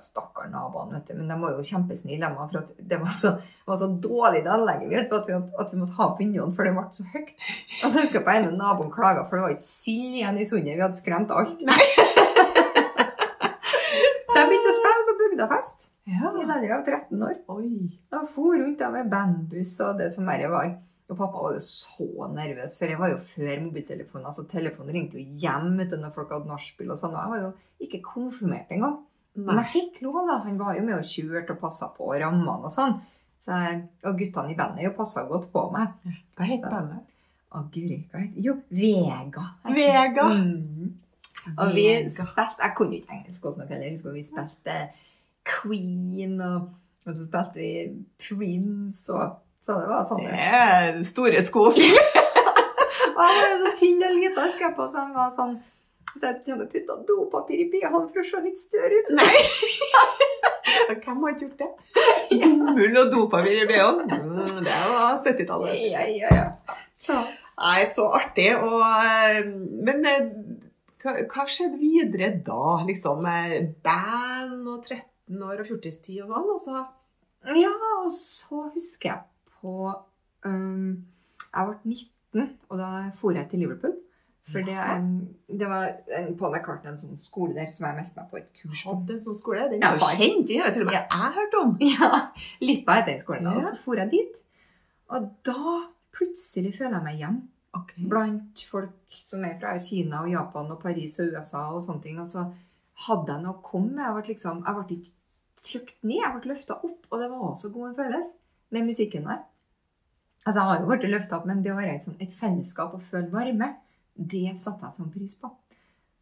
Stakkar 0.00 0.48
naboene, 0.50 0.96
vet 0.98 1.10
du. 1.10 1.14
Men 1.18 1.28
de 1.28 1.36
var 1.42 1.50
jo 1.58 1.64
kjempesnille. 1.68 2.24
de, 2.24 2.46
For 2.52 2.86
det 2.92 2.98
var 3.02 3.12
så, 3.12 3.34
det 3.40 3.68
var 3.68 3.76
så 3.80 3.88
dårlig 4.00 4.40
det 4.46 4.52
anlegget 4.54 4.88
vi 4.88 4.96
hadde, 4.96 5.18
at, 5.20 5.28
vi, 5.28 5.34
at 5.60 5.72
vi 5.74 5.80
måtte 5.82 5.98
ha 5.98 6.06
på 6.10 6.18
vinduene, 6.22 6.54
for 6.56 6.64
det 6.64 6.72
ble 6.76 6.84
så 6.96 7.04
høyt. 7.12 7.32
Og 7.84 7.88
så 7.90 7.96
husker 8.00 8.18
jeg 8.20 8.26
på 8.28 8.34
en 8.38 8.48
naboen 8.58 8.92
klaga, 8.94 9.26
for 9.28 9.36
det 9.36 9.44
var 9.44 9.52
ikke 9.56 9.68
sild 9.68 10.14
igjen 10.20 10.40
i 10.40 10.46
sundet. 10.48 10.74
Vi 10.78 10.84
hadde 10.86 11.00
skremt 11.02 11.30
alt. 11.36 11.60
så 14.30 14.38
jeg 14.38 14.48
begynte 14.50 14.72
å 14.72 14.78
spille 14.80 15.04
på 15.10 15.18
bygdafest 15.22 15.90
Ja. 16.08 16.28
i 16.32 16.40
den 16.40 16.50
alder 16.56 16.74
av 16.78 16.82
13 16.88 17.22
år. 17.28 17.36
Oi. 17.54 17.70
Og 18.16 18.26
for 18.34 18.56
rundt 18.60 18.80
da 18.82 18.90
med 18.92 19.12
bandbuss 19.12 19.76
og 19.86 20.00
det 20.00 20.10
som 20.16 20.26
verre 20.28 20.50
var. 20.52 20.74
Og 21.12 21.18
pappa 21.18 21.40
var 21.42 21.56
jo 21.56 21.60
så 21.60 22.28
nervøs, 22.32 22.78
for 22.80 22.88
jeg 22.88 23.00
var 23.00 23.10
jo 23.12 23.18
før 23.34 23.58
mobiltelefonen. 23.66 24.28
Altså 24.30 24.46
telefonen 24.48 24.94
ringte 24.96 25.20
jo 25.20 25.40
hjem 25.42 25.74
vet 25.80 25.92
når 26.00 26.14
folk 26.14 26.32
hadde 26.32 26.48
nachspiel 26.48 26.94
og 26.94 27.00
sånn. 27.00 27.12
Og 27.12 27.20
jeg 27.20 27.32
var 27.32 27.42
jo 27.42 27.50
ikke 27.84 28.00
konfirmert 28.06 28.72
engang. 28.72 29.02
Men 29.36 29.60
jeg 29.60 29.72
fikk 29.74 29.98
lov, 30.06 30.22
da. 30.30 30.38
Han 30.46 30.60
var 30.60 30.78
jo 30.78 30.84
med 30.86 30.96
og 30.96 31.10
kjørte 31.10 31.56
og 31.56 31.60
passa 31.60 31.90
på 31.92 32.08
rammene 32.14 32.70
og 32.70 32.72
sånn. 32.72 32.96
Så 33.44 33.56
og 34.08 34.16
guttene 34.16 34.54
i 34.54 34.56
bandet 34.56 34.86
jo 34.86 34.94
passa 34.96 35.26
godt 35.28 35.50
på 35.52 35.66
meg. 35.74 35.92
Hva 36.38 36.48
het 36.48 36.64
bandet? 36.64 37.10
Å, 37.54 37.66
guri, 37.74 37.98
hva 38.10 38.22
det? 38.22 38.44
Jo, 38.46 38.56
Vega. 38.72 39.44
Vega. 39.68 40.24
Mm. 40.32 40.94
Og 41.52 41.74
vi 41.76 41.84
spilte 42.08 42.64
Jeg 42.64 42.72
kunne 42.78 42.96
ikke 42.96 43.18
engelsk 43.18 43.44
godt 43.44 43.60
nok 43.60 43.74
heller. 43.74 43.92
Husker 43.92 44.16
vi 44.16 44.24
spilte 44.24 44.78
Queen, 45.44 46.38
og, 46.40 46.70
og 47.04 47.10
så 47.12 47.26
spilte 47.26 47.60
vi 47.60 47.72
Prince, 48.24 49.12
og 49.12 49.36
så 49.64 49.78
det 49.80 49.88
var 49.88 50.08
sånn. 50.08 50.24
Det 50.24 50.48
er 50.60 50.98
store 51.08 51.44
sko. 51.44 51.68
Og 53.14 53.20
han 53.22 53.38
var 53.38 53.62
så 53.62 53.70
tynn 53.78 54.02
og 54.02 54.16
liten, 54.18 54.40
husker 54.42 54.68
jeg 54.68 54.74
på, 54.76 54.88
så 54.90 55.04
han 55.06 55.14
var 55.16 55.30
sånn 55.36 55.54
så 56.14 56.30
jeg 56.30 56.66
putta 56.70 56.94
dopapir 57.08 57.58
i 57.58 57.64
BH-en 57.72 58.04
for 58.12 58.20
å 58.22 58.24
se 58.28 58.40
litt 58.44 58.60
større 58.60 59.00
ut. 59.02 59.08
Nei! 59.18 59.30
Hvem 61.02 61.24
har 61.24 61.32
ikke 61.34 61.48
gjort 61.48 61.62
det? 61.64 61.70
Bomull 62.44 63.00
og 63.00 63.10
dopapir 63.10 63.62
i 63.64 63.64
BH-en. 63.66 64.04
Mm, 64.12 64.60
Det 64.62 64.76
var 64.92 65.18
70-tallet. 65.24 65.80
Ja, 65.90 66.04
ja, 66.06 66.36
ja. 66.38 66.76
Så, 67.02 67.18
Nei, 67.58 67.80
så 67.96 68.06
artig. 68.14 68.46
Og, 68.62 68.78
eh, 68.84 69.50
men 69.88 70.06
eh, 70.10 70.30
hva, 71.02 71.16
hva 71.34 71.48
skjedde 71.50 71.82
videre 71.82 72.30
da? 72.46 72.78
Liksom 72.86 73.26
eh, 73.30 73.58
band 73.84 74.70
og 74.70 74.86
13 74.86 75.42
år 75.50 75.64
og 75.64 75.72
40-tid 75.72 76.22
og 76.22 76.30
sånn? 76.30 76.50
Og 76.54 76.62
så 76.62 76.84
ja, 77.58 77.74
og 78.04 78.12
så 78.14 78.68
husker 78.72 79.10
jeg 79.10 79.22
på 79.64 79.74
um, 80.44 81.04
Jeg 81.48 81.68
ble 81.70 81.96
19, 81.96 82.48
og 82.68 82.80
da 82.82 82.88
dro 83.16 83.30
jeg 83.34 83.48
til 83.50 83.64
Liverpool. 83.64 83.94
For 84.44 84.60
det, 84.60 84.76
det 85.48 85.68
var 85.70 85.86
en, 86.18 86.34
Paul 86.36 86.52
McCartney, 86.52 86.90
en 86.92 86.98
sånn 87.00 87.16
skole 87.16 87.54
der 87.56 87.70
som 87.72 87.86
jeg 87.88 87.96
meldte 87.96 88.18
meg 88.18 88.26
på 88.28 88.36
et 88.42 88.50
kurs 88.58 88.82
på. 88.84 88.90
hadde 88.92 89.14
en 89.16 89.22
sånn 89.24 89.38
skole. 89.38 89.62
Den 89.70 89.80
Ja, 89.80 89.94
er 89.94 90.02
jo 90.02 90.10
kjent. 90.18 90.42
Den 90.50 90.60
har 90.60 90.74
til 90.74 90.84
og 90.84 90.90
med 90.90 90.98
jeg 90.98 91.32
hørt 91.38 91.56
om. 91.62 91.70
Ja, 91.94 92.10
Lippa 92.60 92.98
heter 92.98 93.14
den 93.14 93.22
skolen. 93.22 93.48
Ja. 93.48 93.54
Og 93.56 93.64
så 93.70 93.78
for 93.86 94.02
jeg 94.02 94.10
dit. 94.12 94.34
Og 95.16 95.30
da 95.48 95.78
plutselig 96.12 96.74
føler 96.76 96.98
jeg 97.00 97.06
meg 97.08 97.22
hjem 97.24 97.42
Okay. 97.74 98.04
blant 98.06 98.60
folk 98.70 99.16
som 99.26 99.42
er 99.48 99.56
fra 99.58 99.72
Kina 99.82 100.20
og 100.22 100.28
Japan 100.30 100.68
og 100.70 100.78
Paris 100.84 101.16
og 101.18 101.32
USA 101.34 101.62
og 101.74 101.80
sånne 101.82 102.04
ting. 102.04 102.20
Og 102.22 102.28
så 102.30 102.44
hadde 103.08 103.32
jeg 103.32 103.42
noe 103.42 103.56
å 103.56 103.64
komme 103.66 103.96
med. 103.96 104.04
Jeg 104.04 104.14
ble, 104.14 104.26
liksom, 104.28 104.60
jeg 104.62 104.76
ble 104.76 104.98
ikke 105.00 105.64
trykt 105.70 105.96
ned, 106.06 106.20
jeg 106.20 106.36
ble 106.36 106.52
løfta 106.52 106.76
opp. 106.86 107.08
Og 107.10 107.24
det 107.24 107.30
var 107.32 107.56
så 107.58 107.72
god 107.74 107.88
en 107.88 107.96
følelse 107.98 108.36
med 108.76 108.86
musikken 108.92 109.26
der. 109.26 109.40
Altså, 110.44 110.60
jeg 110.60 110.68
har 110.68 110.80
jo 110.80 110.88
blitt 110.90 111.08
løfta 111.08 111.38
opp, 111.38 111.46
men 111.48 111.62
det 111.64 111.72
å 111.72 111.78
være 111.78 111.96
i 111.96 112.24
et, 112.26 112.32
fellesskap 112.36 112.94
og 112.96 113.04
føle 113.10 113.32
varme, 113.32 113.70
det 114.14 114.58
satte 114.60 114.84
jeg 114.84 114.98
sånn 114.98 115.12
pris 115.14 115.36
på. 115.40 115.50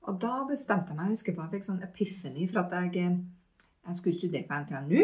Og 0.07 0.19
da 0.23 0.43
bestemte 0.49 0.93
jeg 0.93 0.99
meg, 0.99 1.11
jeg 1.11 1.19
husker 1.19 1.35
på, 1.37 1.47
jeg 1.47 1.57
fikk 1.57 1.67
sånn 1.67 1.83
epiphany 1.87 2.47
for 2.51 2.63
at 2.63 2.95
jeg, 2.95 3.17
jeg 3.89 3.99
skulle 3.99 4.19
studere 4.19 4.47
på 4.49 4.61
NTNU. 4.63 5.03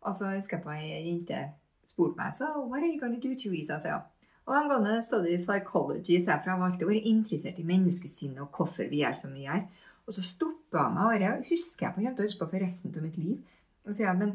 Og 0.00 0.16
så 0.16 0.30
husker 0.32 0.58
jeg 0.58 0.64
på 0.64 0.72
ei 0.74 1.02
jente 1.08 1.42
spurte 1.90 2.18
meg 2.18 2.32
så, 2.34 2.48
what 2.62 2.82
are 2.82 2.88
you 2.88 3.00
gonna 3.00 3.20
do, 3.20 3.34
Teresa? 3.34 3.78
sa 3.78 3.88
jeg. 3.88 4.02
Og 4.50 4.84
det 4.84 5.04
study 5.04 5.36
psychology, 5.36 6.24
så 6.24 6.32
jeg, 6.32 6.40
for 6.42 6.50
jeg 6.50 6.58
har 6.58 6.66
alltid 6.66 6.86
vært 6.88 7.06
interessert 7.06 7.58
i 7.58 7.66
menneskesinnet 7.66 8.40
og 8.42 8.56
hvorfor 8.56 8.88
vi 8.90 9.02
er 9.06 9.14
som 9.14 9.34
vi 9.34 9.44
er. 9.44 9.66
Og 10.06 10.14
så 10.16 10.24
stoppa 10.26 10.86
jeg 10.86 10.94
meg, 10.96 11.04
og 11.06 11.20
det 11.20 11.50
husker 11.50 11.86
jeg 11.86 11.94
på, 11.94 12.02
jeg 12.02 12.14
til 12.16 12.24
å 12.24 12.28
huske 12.28 12.40
på 12.40 12.50
for 12.54 12.64
resten 12.64 12.94
av 12.96 13.04
mitt 13.04 13.18
liv. 13.20 13.36
Og 13.84 13.92
så 13.92 13.98
sier 14.00 14.08
jeg, 14.08 14.18
men 14.18 14.32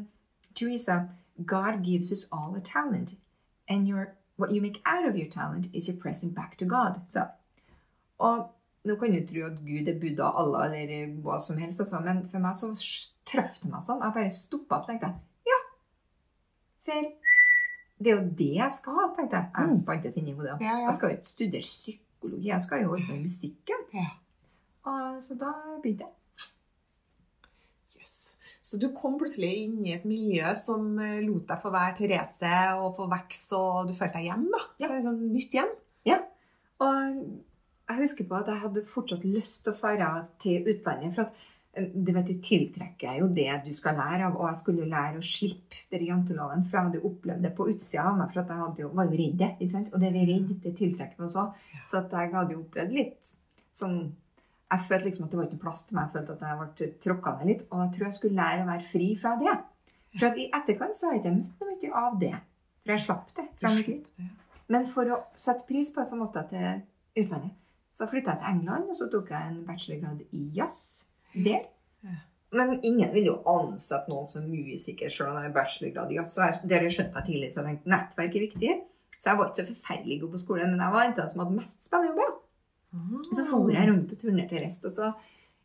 Teresa, 0.56 1.00
God 1.44 1.82
gives 1.84 2.12
us 2.12 2.24
all 2.32 2.54
a 2.56 2.62
talent, 2.64 3.16
and 3.68 3.88
your, 3.88 4.14
what 4.36 4.50
you 4.52 4.60
make 4.62 4.80
out 4.84 5.08
of 5.08 5.16
your 5.16 5.30
talent 5.30 5.66
is 5.74 5.88
your 5.88 5.96
present 6.00 6.34
back 6.34 6.56
to 6.58 6.64
God. 6.64 7.00
Så. 7.08 7.26
Og 8.18 8.52
Nå 8.86 8.94
kan 9.00 9.10
du 9.10 9.18
tro 9.26 9.40
at 9.48 9.56
Gud 9.66 9.88
er 9.90 9.96
Buddha, 9.98 10.28
Allah 10.38 10.66
eller 10.80 11.08
hva 11.24 11.40
som 11.42 11.56
helst, 11.58 11.80
altså. 11.80 11.98
men 12.04 12.20
for 12.30 12.38
meg 12.38 12.54
så 12.54 12.68
traff 13.26 13.56
det 13.58 13.70
meg 13.72 13.82
sånn. 13.82 13.98
Jeg 14.04 14.14
bare 14.14 14.30
stoppa 14.30 14.76
opp 14.76 14.84
og 14.84 14.92
tenkte 14.92 15.08
ja. 15.48 15.56
For 16.86 17.08
det 17.98 18.12
er 18.12 18.14
jo 18.20 18.28
det 18.38 18.52
jeg 18.60 18.70
skal 18.76 18.94
ha, 19.00 19.08
tenkte 19.16 19.36
jeg. 19.40 19.50
Jeg 19.56 19.72
Mm. 19.72 19.80
bantes 19.88 20.16
inn 20.16 20.28
i 20.28 20.32
hodet. 20.38 20.60
Ja, 20.60 20.76
ja. 20.78 20.86
Jeg 20.86 20.94
skal 20.94 21.10
jo 21.10 21.16
ikke 21.16 21.26
studere 21.32 21.60
psykologi, 21.66 22.46
jeg 22.46 22.62
skal 22.62 22.82
jo 22.82 22.88
holde 22.88 23.06
på 23.08 23.12
med 23.12 23.22
musikken. 23.26 23.82
Ja. 23.94 24.06
Og 24.84 25.22
så 25.22 25.34
da 25.34 25.50
begynte 25.82 26.04
jeg. 26.06 26.14
Jøss. 27.98 28.35
Så 28.66 28.80
du 28.82 28.88
kom 28.96 29.14
plutselig 29.20 29.52
inn 29.62 29.76
i 29.86 29.94
et 29.94 30.06
miljø 30.08 30.50
som 30.58 30.96
eh, 30.98 31.20
lot 31.22 31.46
deg 31.46 31.60
få 31.62 31.70
være 31.70 31.96
Therese 32.00 32.54
og 32.80 32.96
få 32.96 33.06
vokse, 33.12 33.58
og 33.58 33.90
du 33.90 33.94
følte 33.94 34.18
deg 34.18 34.32
hjem, 34.32 34.48
da? 34.50 34.62
Ja. 34.82 34.90
Det 34.90 35.04
sånn 35.04 35.20
nytt 35.30 35.54
hjem? 35.54 35.74
Og 36.82 36.96
jeg 37.86 38.00
husker 38.02 38.26
på 38.28 38.38
at 38.40 38.48
jeg 38.50 38.62
hadde 38.64 38.88
fortsatt 38.90 39.26
lyst 39.26 39.62
til 39.64 39.72
å 39.72 39.78
fare 39.78 40.08
til 40.42 40.66
utlandet. 40.66 41.14
For 41.14 41.28
at 41.28 41.44
du 41.76 42.06
det 42.08 42.14
vet 42.16 42.30
du 42.30 42.36
tiltrekker 42.40 43.18
jo 43.20 43.26
det 43.36 43.50
du 43.66 43.72
skal 43.76 43.98
lære 44.00 44.28
av. 44.28 44.36
Og 44.40 44.48
jeg 44.48 44.60
skulle 44.62 44.84
jo 44.84 44.90
lære 44.90 45.20
å 45.20 45.26
slippe 45.26 45.82
den 45.92 46.06
janteloven, 46.08 46.64
for 46.66 46.78
jeg 46.78 46.88
hadde 46.88 47.00
jo 47.00 47.10
opplevd 47.10 47.44
det 47.44 47.54
på 47.56 47.68
utsida 47.72 48.06
av 48.10 48.20
meg. 48.20 48.32
For 48.32 48.42
at 48.42 48.52
jeg 48.52 48.84
jo, 48.86 48.92
var 48.96 49.10
jo 49.10 49.18
redd. 49.20 49.44
ikke 49.54 49.72
sant? 49.74 49.90
Og 49.92 50.02
det 50.02 50.12
vi 50.14 50.22
er 50.22 50.30
redd, 50.32 50.54
det 50.64 50.76
tiltrekker 50.80 51.20
vi 51.20 51.28
oss 51.28 51.38
òg. 51.42 51.66
Så 51.90 52.00
at 52.00 52.16
jeg 52.16 52.32
hadde 52.32 52.56
jo 52.56 52.62
opplevd 52.64 52.96
litt 52.96 53.34
sånn 53.76 54.00
Jeg 54.72 54.82
følte 54.88 55.06
liksom 55.06 55.26
at 55.26 55.32
det 55.32 55.38
var 55.38 55.46
ikke 55.46 55.62
plass 55.62 55.84
til 55.86 55.96
meg. 55.96 56.08
Jeg 56.08 56.14
følte 56.16 56.34
at 56.34 56.44
jeg 56.46 56.58
ble 56.60 56.88
tråkka 57.04 57.32
ned 57.38 57.50
litt. 57.52 57.62
Og 57.70 57.82
jeg 57.84 57.92
tror 57.94 58.06
jeg 58.08 58.16
skulle 58.16 58.40
lære 58.40 58.64
å 58.64 58.70
være 58.70 58.90
fri 58.92 59.08
fra 59.20 59.34
det. 59.42 59.54
For 60.16 60.28
at 60.30 60.40
i 60.40 60.48
etterkant 60.58 60.98
så 60.98 61.08
har 61.08 61.16
jeg 61.16 61.22
ikke 61.22 61.36
møtt 61.36 61.62
noe 61.62 61.74
mye 61.74 62.02
av 62.02 62.18
det. 62.22 62.32
For 62.82 62.94
jeg 62.94 63.04
slapp 63.04 63.30
det 63.36 63.46
fra 63.60 63.72
mitt 63.76 63.90
liv. 63.92 64.26
Men 64.74 64.88
for 64.90 65.12
å 65.14 65.20
sette 65.38 65.66
pris 65.68 65.92
på 65.94 66.02
det, 66.02 66.08
så 66.10 66.18
måtte 66.18 66.42
jeg 66.42 66.50
til 66.50 67.24
utlandet. 67.24 67.54
Så 67.96 68.08
flytta 68.10 68.34
jeg 68.34 68.42
til 68.42 68.50
England, 68.52 68.88
og 68.90 68.96
så 68.98 69.06
tok 69.12 69.30
jeg 69.32 69.50
en 69.50 69.60
bachelorgrad 69.68 70.24
i 70.36 70.42
jazz 70.56 71.04
der. 71.32 71.62
Men 72.56 72.76
ingen 72.86 73.12
vil 73.14 73.30
jo 73.30 73.36
ansette 73.50 74.10
noen 74.10 74.26
som 74.30 74.44
musiker 74.50 75.10
selv 75.12 75.30
om 75.32 75.38
de 75.38 75.46
har 75.46 75.54
bachelorgrad 75.54 76.12
i 76.12 76.18
jazz. 76.18 76.34
Så 76.34 76.42
jeg, 76.44 76.58
det 76.70 76.82
skjønte 76.92 77.22
jeg 77.22 77.28
tidlig, 77.30 77.52
så 77.52 77.62
jeg 77.62 77.68
tenkte 77.70 77.94
nettverk 77.94 78.36
er 78.36 78.46
viktig. 78.48 78.74
Så 79.20 79.30
jeg 79.30 79.38
var 79.38 79.48
ikke 79.48 79.62
så 79.62 79.70
forferdelig 79.70 80.18
god 80.22 80.34
på 80.34 80.42
skolen, 80.42 80.74
men 80.74 80.84
jeg 80.84 80.94
var 80.96 81.06
en 81.06 81.14
av 81.14 81.20
dem 81.22 81.30
som 81.32 81.42
hadde 81.42 81.56
mest 81.56 81.88
spillejobber. 81.88 82.34
Så 83.34 83.44
for 83.50 83.70
jeg 83.72 83.88
rundt 83.90 84.12
og 84.12 84.18
turnerte 84.20 84.60
rest. 84.62 84.84
Og 84.84 84.92
så 84.92 85.12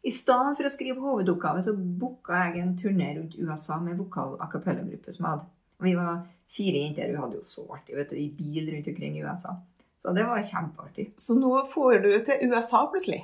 i 0.04 0.12
stedet 0.12 0.56
for 0.58 0.66
å 0.66 0.72
skrive 0.74 1.00
hovedoppgave, 1.04 1.62
så 1.64 1.74
booka 1.78 2.34
jeg 2.48 2.62
en 2.64 2.76
turné 2.78 3.12
rundt 3.18 3.36
USA 3.38 3.78
med 3.80 4.00
vokal 4.00 4.38
a 4.42 4.48
cappella-gruppe 4.52 5.14
som 5.14 5.26
jeg 5.26 5.32
hadde. 5.36 5.50
Og 5.82 5.86
vi 5.86 5.96
var 5.98 6.24
fire 6.52 6.82
jenter, 6.82 7.12
vi 7.14 7.20
hadde 7.22 7.38
jo 7.38 7.46
så 7.46 7.68
artig 7.76 7.96
vet 7.96 8.10
du, 8.10 8.18
i 8.18 8.30
bil 8.30 8.72
rundt 8.74 8.88
omkring 8.92 9.18
i 9.18 9.24
USA. 9.24 9.56
Så 10.02 10.14
det 10.18 10.26
var 10.26 10.42
kjempeartig. 10.42 11.12
Så 11.22 11.36
nå 11.38 11.52
får 11.74 12.00
du 12.02 12.10
til 12.26 12.50
USA 12.50 12.88
plutselig. 12.90 13.22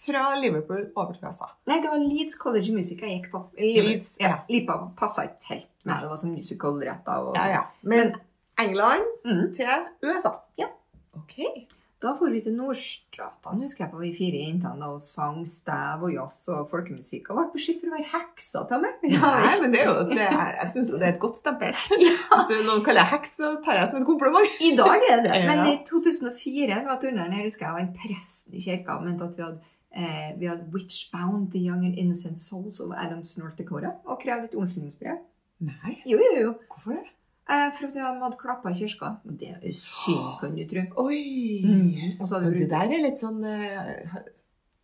Fra 0.00 0.34
Liverpool 0.40 0.88
over 0.98 1.12
til 1.14 1.28
USA. 1.28 1.46
Nei, 1.70 1.76
det 1.84 1.90
var 1.92 2.00
Leeds 2.02 2.38
College 2.40 2.72
Music 2.74 3.02
jeg 3.04 3.18
gikk 3.20 3.30
på. 3.30 3.44
Leeds, 3.60 4.14
ja. 4.18 4.30
ja. 4.32 4.38
Lipa 4.50 4.78
passa 4.98 5.28
ikke 5.28 5.52
helt 5.52 5.68
med. 5.84 6.00
Det 6.02 6.10
var 6.10 6.18
sånn 6.18 6.34
musical-retta. 6.34 7.18
Ja, 7.36 7.44
Ja, 7.54 7.62
Men. 7.82 8.10
Men 8.10 8.16
England 8.58 9.06
Mm. 9.24 9.52
til 9.54 9.86
USA. 10.02 10.34
Ja. 10.58 10.66
Ok. 11.14 11.36
Da 12.00 12.14
for 12.16 12.32
vi 12.32 12.38
til 12.40 12.54
Nordstratene, 12.56 13.60
husker 13.60 13.84
jeg 13.84 13.90
på, 13.92 13.98
vi 14.00 14.10
fire 14.16 14.38
jentene, 14.40 14.86
og 14.88 15.02
sang 15.04 15.42
stæv 15.48 16.06
og 16.06 16.12
jazz 16.14 16.46
og 16.48 16.70
folkemusikk. 16.70 17.26
Og 17.28 17.36
ble 17.36 17.44
beskyldt 17.58 17.82
for 17.82 17.90
å 17.90 17.96
være 17.98 18.06
heksa 18.14 18.62
til 18.70 18.80
meg. 18.86 19.02
Nei, 19.12 19.50
men 19.60 19.74
det 19.74 19.82
er 19.82 19.90
jo, 19.90 19.96
det, 20.08 20.28
jeg 20.30 20.70
syns 20.76 20.92
det 20.94 21.02
er 21.04 21.12
et 21.12 21.20
godt 21.26 21.42
stempel. 21.42 21.76
Ja. 22.06 22.14
Hvis 22.32 22.64
noen 22.64 22.80
kaller 22.86 23.04
deg 23.04 23.12
heks, 23.18 23.34
så 23.36 23.50
tar 23.66 23.76
jeg 23.76 23.84
det 23.84 23.90
som 23.92 24.00
et 24.00 24.08
kompliment. 24.08 24.56
I 24.64 24.72
dag 24.80 25.06
er 25.10 25.24
det. 25.26 25.34
Ja. 25.40 25.44
Men 25.50 25.62
i 25.68 25.76
2004 25.88 26.80
var 26.88 26.98
turneren 27.04 27.36
her, 27.36 27.44
husker 27.44 27.66
jeg, 27.68 27.76
og 27.76 27.82
en 27.84 27.92
prest 28.00 28.56
i 28.56 28.64
kirka 28.64 28.96
mente 29.04 29.28
at 29.28 29.36
vi 29.36 29.44
hadde 29.44 29.60
eh, 29.92 30.32
vi 30.40 30.48
hadde 30.48 30.68
witch-bound 30.72 31.50
the 31.52 31.60
young 31.68 31.84
and 31.84 32.00
innocent 32.00 32.40
souls 32.40 32.80
of 32.80 32.92
Adams 32.96 33.36
North 33.38 33.56
Dakota 33.60 33.92
og 34.08 34.20
krevde 34.24 34.48
et 34.50 34.56
unnskyldningsbrev. 34.56 35.20
Nei, 35.68 35.98
Jo, 36.08 36.16
jo, 36.16 36.36
jo. 36.46 36.52
hvorfor 36.72 36.96
det? 36.96 37.04
For 37.50 37.88
at 37.88 37.94
de 37.94 38.02
hadde 38.04 38.36
klappa 38.40 38.70
i 38.70 38.78
kirka. 38.78 39.14
Og 39.26 39.38
det 39.40 39.54
er 39.56 39.72
synd, 39.74 40.36
kan 40.40 40.52
du 40.54 40.66
tro. 40.70 40.84
Oi! 41.06 41.22
Mm. 41.66 42.20
Og 42.20 42.52
det 42.54 42.68
der 42.70 42.92
er 42.94 43.02
litt 43.02 43.18
sånn 43.20 43.42
eh, 43.46 44.20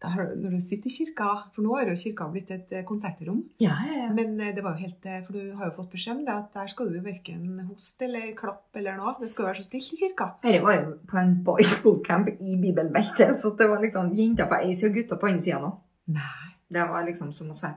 Når 0.03 0.57
du 0.57 0.59
sitter 0.61 0.91
i 0.91 0.93
kirka 0.93 1.29
For 1.55 1.65
nå 1.65 1.77
har 1.79 1.91
jo 1.93 1.97
kirka 2.01 2.27
blitt 2.33 2.51
et 2.55 2.73
eh, 2.75 2.85
konsertrom. 2.89 3.45
Ja, 3.63 3.77
ja, 3.87 4.01
ja. 4.03 4.09
Men 4.17 4.35
eh, 4.41 4.55
det 4.57 4.65
var 4.67 4.75
jo 4.75 4.87
helt 4.87 5.07
For 5.29 5.37
du 5.37 5.55
har 5.59 5.71
jo 5.71 5.77
fått 5.79 5.93
beskjed 5.95 6.19
om 6.19 6.25
det 6.27 6.35
at 6.35 6.59
der 6.59 6.73
skal 6.73 6.91
du 6.91 6.99
verken 7.05 7.61
hoste 7.69 8.09
eller 8.09 8.33
klappe 8.39 8.83
eller 8.83 8.99
noe. 8.99 9.15
Det 9.21 9.31
skal 9.31 9.47
jo 9.47 9.51
være 9.53 9.63
så 9.63 9.69
stilt 9.69 9.95
i 9.95 10.01
kirka. 10.03 10.33
Dette 10.43 10.65
var 10.65 10.81
jo 10.81 10.97
på 11.07 11.21
en 11.23 11.37
boys 11.47 11.77
camp 12.09 12.33
i 12.35 12.59
bibelbeltet, 12.61 13.37
så 13.43 13.55
det 13.59 13.71
var 13.71 13.85
liksom 13.85 14.11
jenter 14.19 14.51
på 14.51 14.59
ei 14.59 14.75
side 14.75 14.91
og 14.91 14.99
gutter 15.01 15.23
på 15.23 15.31
andre 15.31 15.47
sida 15.47 15.63
nå. 15.63 15.77
Nei. 16.19 16.43
Det 16.67 16.83
var 16.91 17.07
liksom 17.07 17.31
som 17.31 17.53
å 17.53 17.57
se 17.57 17.71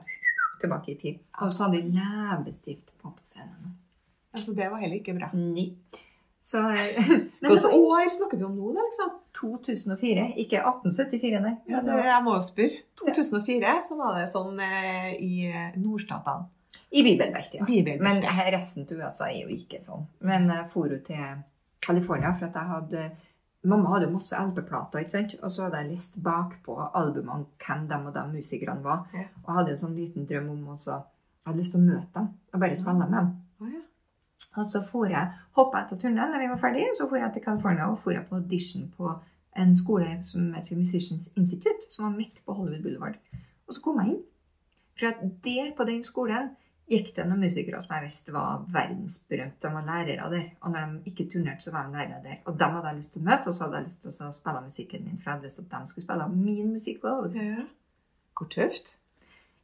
tilbake 0.60 0.92
i 0.92 0.98
tid. 0.98 1.22
Og 1.40 1.52
så 1.54 1.66
hadde 1.66 1.78
vi 1.78 1.94
leppestift 1.94 2.90
på 2.98 3.12
på 3.14 3.22
scenen. 3.24 3.78
Altså, 4.34 4.54
det 4.54 4.70
var 4.70 4.82
heller 4.82 5.00
ikke 5.00 5.16
bra. 5.16 5.30
Nei. 5.34 5.72
Så, 6.50 6.60
Hvilket 7.40 7.64
år 7.64 8.08
snakker 8.10 8.38
vi 8.38 8.46
om 8.46 8.54
nå, 8.58 8.72
da? 8.74 8.84
liksom? 8.86 9.10
2004, 9.38 10.24
ikke 10.42 10.62
1874, 10.62 11.42
nei. 11.44 11.52
Ja, 11.70 11.82
det, 11.86 11.98
jeg 12.08 12.24
må 12.26 12.34
jo 12.38 12.46
spørre. 12.46 12.80
2004 13.02 13.74
så 13.86 13.98
var 13.98 14.16
det 14.18 14.30
sånn 14.32 14.58
eh, 14.64 15.12
i 15.22 15.34
eh, 15.50 15.76
nordstatene. 15.78 16.48
I 16.90 17.04
bibelbeltet, 17.06 17.60
ja. 17.60 17.66
Bibelbeltet. 17.68 18.02
Men 18.02 18.24
eh, 18.26 18.48
resten 18.56 18.86
til 18.88 18.98
USA 18.98 19.28
er 19.30 19.44
jo 19.44 19.52
ikke 19.54 19.78
sånn. 19.84 20.08
Men 20.26 20.48
jeg 20.50 20.66
for 20.72 20.90
jo 20.90 20.98
til 21.06 21.42
California 21.84 22.32
for 22.34 22.50
at 22.50 22.58
jeg 22.58 22.74
hadde 22.74 23.10
Mamma 23.60 23.90
hadde 23.92 24.06
jo 24.06 24.14
masse 24.14 24.32
LP-plater, 24.40 25.02
ikke 25.04 25.12
sant? 25.12 25.32
og 25.44 25.50
så 25.52 25.66
hadde 25.66 25.82
jeg 25.82 25.90
lest 25.90 26.14
bakpå 26.24 26.78
albumene 26.96 27.44
hvem 27.60 27.82
de 27.90 27.98
og 27.98 28.14
de 28.14 28.22
musikerne 28.32 28.80
var. 28.80 29.02
Ja. 29.12 29.26
Og 29.44 29.50
hadde 29.58 29.74
en 29.74 29.80
sånn 29.82 29.98
liten 29.98 30.24
drøm 30.24 30.48
om 30.54 30.70
også 30.72 30.94
Jeg 30.94 31.50
hadde 31.50 31.60
lyst 31.60 31.74
til 31.76 31.82
å 31.82 31.84
møte 31.84 32.08
dem 32.16 32.30
og 32.30 32.64
bare 32.64 32.78
spille 32.80 32.96
med 33.04 33.12
dem. 33.18 33.28
Ja. 33.68 33.82
Og 34.56 34.66
så 34.66 34.82
for 34.82 35.10
jeg, 35.10 35.30
hoppa 35.58 35.84
etter 35.84 35.98
turneen 36.00 36.32
når 36.32 36.42
vi 36.42 36.48
var 36.50 36.62
ferdige, 36.62 36.94
så 36.98 37.06
for 37.08 37.20
jeg 37.20 37.32
til 37.34 37.44
California 37.44 37.90
og 37.90 38.00
for 38.02 38.14
jeg 38.14 38.26
på 38.28 38.40
audition 38.40 38.88
på 38.96 39.12
en 39.60 39.76
skole 39.76 40.16
som 40.26 40.52
heter 40.54 40.78
Musicians 40.78 41.28
Institute, 41.36 41.86
som 41.90 42.08
var 42.08 42.16
midt 42.16 42.42
på 42.46 42.54
Hollywood 42.54 42.82
Boulevard. 42.82 43.18
Og 43.66 43.74
så 43.74 43.82
kom 43.84 44.00
jeg 44.00 44.14
inn. 44.14 44.22
For 44.98 45.30
der 45.44 45.70
på 45.76 45.86
den 45.88 46.02
skolen 46.04 46.50
gikk 46.90 47.12
det 47.16 47.26
noen 47.28 47.44
musikere 47.44 47.80
som 47.82 47.94
jeg 47.94 48.08
visste 48.08 48.34
var 48.34 48.64
verdensberømte. 48.74 49.62
De 49.62 49.74
var 49.74 49.86
lærere 49.86 50.30
der. 50.32 50.46
Og 50.60 50.72
når 50.74 50.94
de 50.94 51.12
ikke 51.12 51.28
turnerte, 51.32 51.64
så 51.64 51.74
var 51.74 51.86
de 51.86 51.94
lærere 51.94 52.22
der. 52.24 52.40
Og 52.44 52.58
dem 52.58 52.74
hadde 52.76 52.90
jeg 52.90 52.98
lyst 52.98 53.12
til 53.14 53.22
å 53.22 53.28
møte, 53.28 53.46
og 53.46 53.54
så 53.54 53.66
hadde 53.66 53.78
jeg 53.78 53.86
lyst 53.90 54.02
til 54.02 54.10
å 54.26 54.32
spille 54.34 54.64
musikken 54.64 55.04
min. 55.06 55.20
For 55.20 55.30
jeg 55.30 55.36
hadde 55.36 55.48
lyst 55.48 55.60
til 55.60 55.68
at 55.68 55.76
de 55.76 55.92
skulle 55.92 56.06
spille 56.08 56.28
min 56.34 56.72
musikk 56.74 57.06
også. 57.12 57.44
Ja. 57.46 57.68
Hvor 58.38 58.50
tøft. 58.50 58.96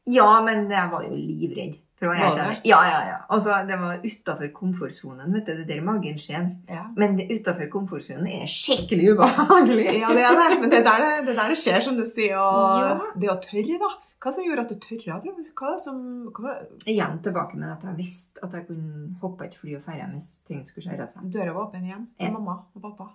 Ja, 0.06 0.28
men 0.46 0.70
jeg 0.70 0.92
var 0.92 1.08
jo 1.08 1.18
livredd. 1.18 1.80
For 1.96 2.06
å 2.06 2.10
være 2.12 2.24
helt 2.26 2.40
ærlig. 2.44 2.56
Ja, 2.68 2.78
ja, 2.84 2.96
ja. 3.08 3.18
Altså, 3.32 3.54
det 3.68 3.76
var 3.80 4.02
utafor 4.04 4.50
komfortsonen. 4.52 5.32
vet 5.32 5.46
du, 5.46 5.52
Det 5.56 5.62
er 5.64 5.68
der 5.70 5.84
magen 5.86 6.18
skjer. 6.20 6.50
Ja. 6.68 6.82
Men 6.96 7.16
det 7.16 7.30
utafor 7.32 7.70
komfortsonen 7.72 8.26
er 8.28 8.50
skikkelig 8.52 9.14
ubehagelig. 9.14 9.86
ja, 10.02 10.10
det 10.12 10.24
er 10.28 10.36
det. 10.42 10.58
Men 10.60 10.70
det 10.74 10.80
er 10.82 10.84
der 10.90 10.98
det, 11.06 11.12
det, 11.24 11.32
er 11.32 11.40
der 11.40 11.54
det 11.54 11.60
skjer, 11.62 11.80
som 11.86 11.96
du 11.96 12.04
sier. 12.04 12.36
Og 12.36 12.82
Ja. 12.84 12.98
det 13.16 13.30
å 13.32 13.38
tørre, 13.40 13.78
da. 13.80 13.92
Hva 14.26 14.32
som 14.34 14.44
gjorde 14.44 14.62
at 14.66 14.70
du 14.74 14.76
tørra? 14.82 15.16
Hva 15.56 15.72
som 15.80 15.98
hva, 16.36 16.54
Igjen 16.88 17.18
tilbake 17.24 17.56
med 17.60 17.72
at 17.76 17.82
jeg 17.88 17.96
visste 18.00 18.42
at 18.44 18.52
jeg 18.58 18.66
kunne 18.68 19.16
hoppe 19.22 19.44
et 19.46 19.56
fly 19.56 19.76
og 19.78 19.84
feire 19.86 20.08
hvis 20.12 20.30
ting 20.48 20.64
skulle 20.66 20.88
skjære 20.88 21.06
seg. 21.08 21.28
Døra 21.32 21.52
var 21.56 21.68
åpen 21.68 21.84
hjem 21.86 22.06
Ja. 22.20 22.30
mamma 22.34 22.58
og 22.74 22.82
pappa. 22.82 23.08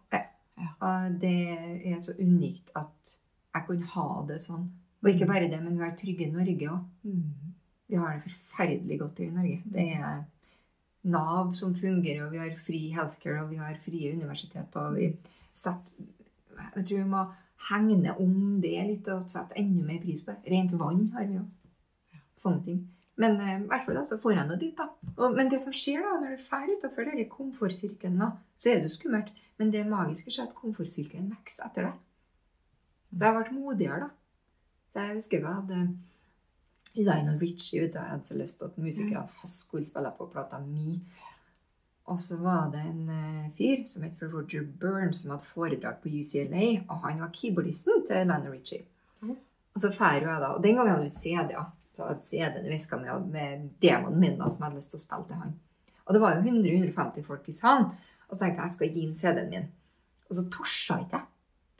Og 0.82 1.20
det 1.22 1.38
er 1.86 2.00
så 2.02 2.14
unikt 2.20 2.70
at 2.78 3.16
jeg 3.54 3.66
kunne 3.68 3.86
ha 3.94 4.08
det 4.30 4.40
sånn. 4.42 4.70
Og 5.04 5.10
ikke 5.10 5.28
bare 5.28 5.50
det, 5.50 5.58
men 5.62 5.78
være 5.82 5.98
trygge 5.98 6.28
i 6.28 6.32
Norge 6.32 6.70
òg. 6.70 6.84
Mm. 7.04 7.51
Vi 7.92 8.00
har 8.00 8.16
det 8.16 8.32
forferdelig 8.32 9.00
godt 9.02 9.20
her 9.20 9.28
i 9.28 9.36
Norge. 9.36 9.62
Det 9.74 9.88
er 9.98 10.22
Nav 11.12 11.52
som 11.58 11.74
fungerer, 11.76 12.24
og 12.26 12.32
vi 12.32 12.40
har 12.40 12.58
fri 12.62 12.82
healthcare, 12.96 13.44
og 13.44 13.50
vi 13.52 13.60
har 13.60 13.80
frie 13.84 14.14
universitet. 14.14 14.76
Og 14.80 14.96
vi 14.96 15.12
setter 15.54 16.10
Jeg 16.78 16.86
tror 16.86 16.98
vi 16.98 17.10
må 17.10 17.26
hegne 17.70 18.14
om 18.22 18.62
det 18.62 18.78
litt 18.88 19.08
og 19.10 19.30
sette 19.32 19.58
enda 19.60 19.84
mer 19.86 20.00
pris 20.04 20.22
på 20.24 20.32
det. 20.32 20.52
Rent 20.54 20.76
vann 20.78 21.08
har 21.16 21.28
vi 21.28 21.40
jo. 21.40 21.46
Sånne 22.40 22.64
ting. 22.66 22.80
Men 23.22 23.40
eh, 23.42 23.58
i 23.60 23.68
hvert 23.70 23.86
fall 23.86 23.98
da, 24.00 24.06
så 24.08 24.18
får 24.22 24.36
jeg 24.36 24.48
nå 24.50 24.58
dit, 24.62 24.78
da. 24.78 24.88
Og, 25.18 25.36
men 25.36 25.50
det 25.52 25.60
som 25.62 25.74
skjer 25.76 26.06
da, 26.06 26.14
når 26.22 26.38
du 26.38 26.46
drar 26.46 26.72
utafor 26.72 27.10
denne 27.10 27.28
komfortsirkelen, 27.30 28.38
så 28.58 28.72
er 28.72 28.80
det 28.80 28.90
jo 28.90 28.96
skummelt. 28.96 29.34
Men 29.60 29.74
det 29.74 29.84
magiske 29.90 30.32
skjer 30.32 30.48
at 30.48 30.58
komfortsirkelen 30.58 31.30
vokser 31.34 31.68
etter 31.68 31.90
deg. 31.90 32.00
Så 33.12 33.28
jeg 33.28 33.38
ble 33.38 33.60
modigere, 33.60 34.08
da. 34.08 34.10
Så 34.92 35.04
jeg 35.04 35.18
husker 35.20 35.44
vi 35.44 35.52
hadde 35.52 35.82
Lionel 36.96 37.40
Richie 37.40 37.86
ute, 37.86 37.96
og 37.96 38.04
jeg 38.04 38.12
hadde 38.12 38.28
så 38.28 38.38
lyst 38.38 38.58
til 38.60 38.68
at 38.68 38.78
musikerne 38.78 39.28
hans 39.42 39.60
skulle 39.64 39.88
spille 39.88 40.12
på 40.18 40.28
plata 40.34 40.60
mi. 40.60 40.98
Og 42.12 42.20
så 42.20 42.38
var 42.42 42.72
det 42.74 42.82
en 42.84 43.10
uh, 43.10 43.52
fyr 43.58 43.86
som 43.88 44.04
het 44.04 44.24
Roger 44.34 44.66
Byrne, 44.82 45.14
som 45.16 45.32
hadde 45.32 45.48
foredrag 45.54 46.02
på 46.04 46.12
UCLA, 46.12 46.66
og 46.90 47.06
han 47.06 47.22
var 47.24 47.32
keyboardisten 47.36 48.06
til 48.08 48.26
Lionel 48.26 48.52
Richie. 48.52 48.84
Mm. 49.22 49.38
Og 49.74 49.82
så 49.84 49.94
drar 49.94 50.20
jeg 50.20 50.42
da, 50.44 50.52
og 50.52 50.64
den 50.64 50.76
gangen 50.76 50.92
hadde 50.92 51.06
jeg 51.06 51.12
litt 51.12 51.22
CD-er. 51.22 51.70
Så 51.96 52.08
hadde 52.08 52.26
CD-en 52.26 52.68
i 52.68 52.74
veska 52.74 53.00
mi 53.00 53.18
med 53.32 53.68
demonen 53.84 54.20
min 54.20 54.40
da, 54.40 54.50
som 54.50 54.64
jeg 54.64 54.70
hadde 54.70 54.82
lyst 54.82 54.92
til 54.92 55.00
å 55.00 55.06
spille 55.06 55.30
til 55.30 55.44
han. 55.44 55.60
Og 56.06 56.16
det 56.16 56.22
var 56.24 56.36
jo 56.36 56.44
100-150 56.44 57.28
folk 57.28 57.48
i 57.48 57.56
salen. 57.56 57.92
Og 58.28 58.36
så 58.36 58.44
tenkte 58.44 58.64
jeg 58.64 58.68
jeg 58.68 58.78
skal 58.78 58.96
gi 58.96 59.06
inn 59.06 59.16
CD-en 59.16 59.52
min. 59.52 59.70
Og 60.28 60.36
så 60.36 60.48
ikke 60.48 61.20
jeg. 61.20 61.31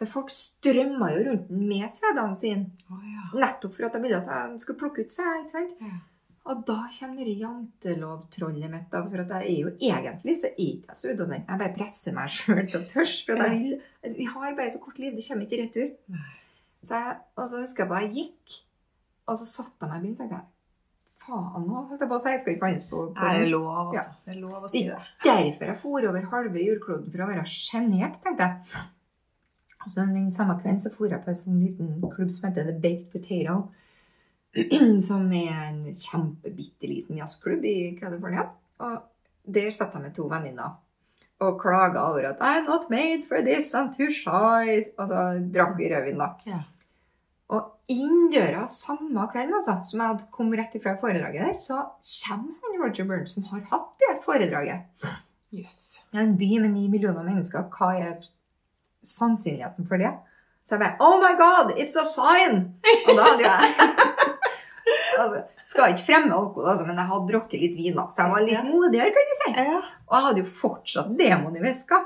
For 0.02 0.10
folk 0.10 0.32
strømma 0.34 1.12
jo 1.14 1.26
rundt 1.28 1.50
den 1.52 1.68
med 1.70 1.86
CD-ene 1.94 2.38
sine. 2.42 2.72
Oh, 2.90 3.02
ja. 3.06 3.28
Nettopp 3.44 3.76
for 3.78 3.86
at 3.86 3.94
de 3.94 4.02
ville 4.02 4.18
at 4.18 4.32
han 4.34 4.56
skulle 4.62 4.80
plukke 4.80 5.06
ut 5.06 5.14
sant? 5.14 5.54
Ja. 5.78 6.00
Og 6.50 6.64
da 6.66 6.80
kommer 6.96 7.22
det 7.28 7.36
jantelovtrollet 7.38 8.72
mitt. 8.72 8.88
da, 8.90 9.04
For 9.06 9.22
jeg 9.22 9.30
er 9.30 9.60
jo 9.60 9.74
egentlig 9.78 10.40
så 10.40 10.50
er 10.50 10.56
ikke 10.58 10.90
jeg 10.90 10.98
så 10.98 11.12
utdannet. 11.12 11.44
Jeg 11.46 11.62
bare 11.62 11.76
presser 11.76 12.16
meg 12.18 12.32
sjøl 12.34 12.64
til 12.72 12.80
å. 12.82 12.86
For 12.90 13.44
jeg 13.46 14.16
vi 14.18 14.26
har 14.26 14.56
bare 14.58 14.74
så 14.74 14.82
kort 14.82 14.98
liv. 14.98 15.14
Det 15.20 15.26
kommer 15.28 15.46
ikke 15.46 15.60
i 15.60 15.62
retur. 15.62 15.92
Nei. 16.16 16.32
Så 16.82 16.98
jeg, 16.98 17.20
og 17.38 17.46
så 17.52 17.62
husker 17.62 17.84
jeg 17.84 17.92
bare 17.92 18.08
jeg 18.08 18.16
gikk, 18.18 18.56
og 19.30 19.38
så 19.38 19.46
satte 19.52 19.86
jeg 19.86 19.92
meg 19.92 20.00
i 20.00 20.02
bilen 20.02 20.16
og 20.16 20.24
tenkte 20.24 20.40
jeg, 20.40 20.48
faen 21.22 21.68
nå, 21.68 21.84
holdt 21.92 22.02
jeg 22.02 22.10
på 22.10 22.18
å 22.18 22.24
si. 22.24 22.34
Jeg 22.34 22.42
skal 22.42 22.56
ikke 22.56 22.64
blandes 22.64 22.88
på, 22.90 23.04
på 23.14 23.28
Det 23.28 23.44
er 23.44 23.52
lov, 23.52 23.68
altså. 23.84 24.00
Ja. 24.02 24.24
Det 24.26 24.34
er 24.34 24.40
lov 24.42 24.66
å 24.66 24.72
si 24.74 24.82
det. 24.88 24.98
Derfor 25.28 25.70
jeg 25.70 25.80
for 25.84 26.10
over 26.10 26.28
halve 26.34 26.66
jordkloden 26.66 27.14
for 27.14 27.22
å 27.22 27.30
være 27.36 27.46
sjenert, 27.54 28.18
tenkte 28.26 28.50
jeg. 28.50 28.82
Så 29.88 30.06
den 30.06 30.32
samme 30.36 30.58
kvelden 30.60 30.82
så 30.84 30.92
for 30.94 31.10
jeg 31.12 31.24
på 31.24 31.32
en 31.32 31.40
sånn 31.40 31.62
liten 31.64 31.96
klubb 32.02 32.32
som 32.34 32.50
heter 32.50 32.68
The 32.70 32.78
Baked 32.84 33.10
Potato. 33.14 33.62
Som 35.08 35.30
er 35.32 35.52
en 35.70 35.84
kjempebitte 35.96 36.90
liten 36.90 37.22
jazzklubb 37.22 37.64
i 37.64 37.96
California. 37.96 38.50
Og 38.84 38.98
der 39.48 39.72
satt 39.72 39.96
jeg 39.96 40.04
med 40.04 40.16
to 40.18 40.26
venninner 40.28 40.76
og 41.42 41.56
klaga 41.62 42.04
over 42.12 42.28
at 42.30 42.42
I'm 42.44 42.68
not 42.68 42.90
made 42.90 43.24
for 43.30 43.42
this, 43.42 43.74
I'm 43.74 43.90
too 43.96 44.12
shy. 44.14 44.92
Og 44.98 45.08
så 45.10 45.24
drakk 45.54 45.78
vi 45.80 45.90
rødvin, 45.90 46.22
da. 46.22 46.30
Yeah. 46.48 46.68
Og 47.52 47.92
inn 47.92 48.30
døra 48.32 48.68
samme 48.72 49.26
kvelden, 49.32 49.58
altså, 49.58 49.80
som 49.88 50.04
jeg 50.04 50.14
hadde 50.14 50.30
kommet 50.36 50.62
rett 50.62 50.78
ifra 50.78 50.96
foredraget 51.02 51.48
der, 51.48 51.58
så 51.60 51.82
kommer 52.22 52.54
han 52.62 52.78
Roger 52.84 53.10
Burns, 53.10 53.34
som 53.34 53.48
har 53.50 53.66
hatt 53.74 53.90
det 54.04 54.14
foredraget. 54.28 55.10
Yes. 55.52 56.00
Det 56.12 56.20
er 56.20 56.30
en 56.30 56.38
by 56.40 56.52
med 56.62 56.72
ni 56.78 56.86
millioner 56.92 57.26
mennesker. 57.28 57.66
Hva 57.74 57.92
er 57.98 58.22
sannsynligheten 59.08 59.88
for 59.90 60.02
det? 60.02 60.12
Så 60.70 60.78
jeg 60.78 60.84
bare 60.84 60.96
Oh 61.04 61.18
my 61.20 61.34
God, 61.40 61.74
it's 61.78 61.98
a 62.00 62.06
sign! 62.08 62.62
Og 63.08 63.18
da 63.18 63.26
hadde 63.28 63.44
jo 63.44 63.50
jeg 63.50 63.62
altså, 65.24 65.44
Skal 65.68 65.94
ikke 65.94 66.08
fremme 66.08 66.36
alkohol, 66.36 66.70
altså, 66.74 66.86
men 66.88 66.98
jeg 67.00 67.10
hadde 67.12 67.30
drukket 67.34 67.62
litt 67.62 67.76
vin, 67.78 67.96
da. 67.96 68.08
Så 68.12 68.24
jeg 68.24 68.32
var 68.34 68.48
litt 68.48 68.66
modigere, 68.68 69.12
kan 69.16 69.30
du 69.30 69.36
si. 69.40 69.52
Og 69.56 70.16
jeg 70.18 70.26
hadde 70.26 70.42
jo 70.42 70.56
fortsatt 70.64 71.14
demon 71.20 71.56
i 71.56 71.64
veska. 71.64 72.02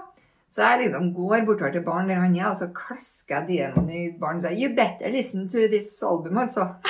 Så 0.53 0.63
jeg 0.63 0.85
liksom 0.85 1.07
går 1.15 1.41
bortover 1.47 1.73
til 1.73 1.83
baren 1.83 2.07
der 2.07 2.21
han 2.21 2.35
er, 2.37 2.45
og 2.47 2.59
så 2.59 2.69
klasker 2.77 3.41
jeg 3.41 3.47
demon 3.49 3.89
i 3.89 4.03
baren 4.21 4.37
og 4.39 4.45
sier 4.45 4.55
You 4.55 4.69
better 4.77 5.09
listen 5.11 5.49
to 5.51 5.65
this 5.73 5.89
album, 6.05 6.37
altså. 6.45 6.69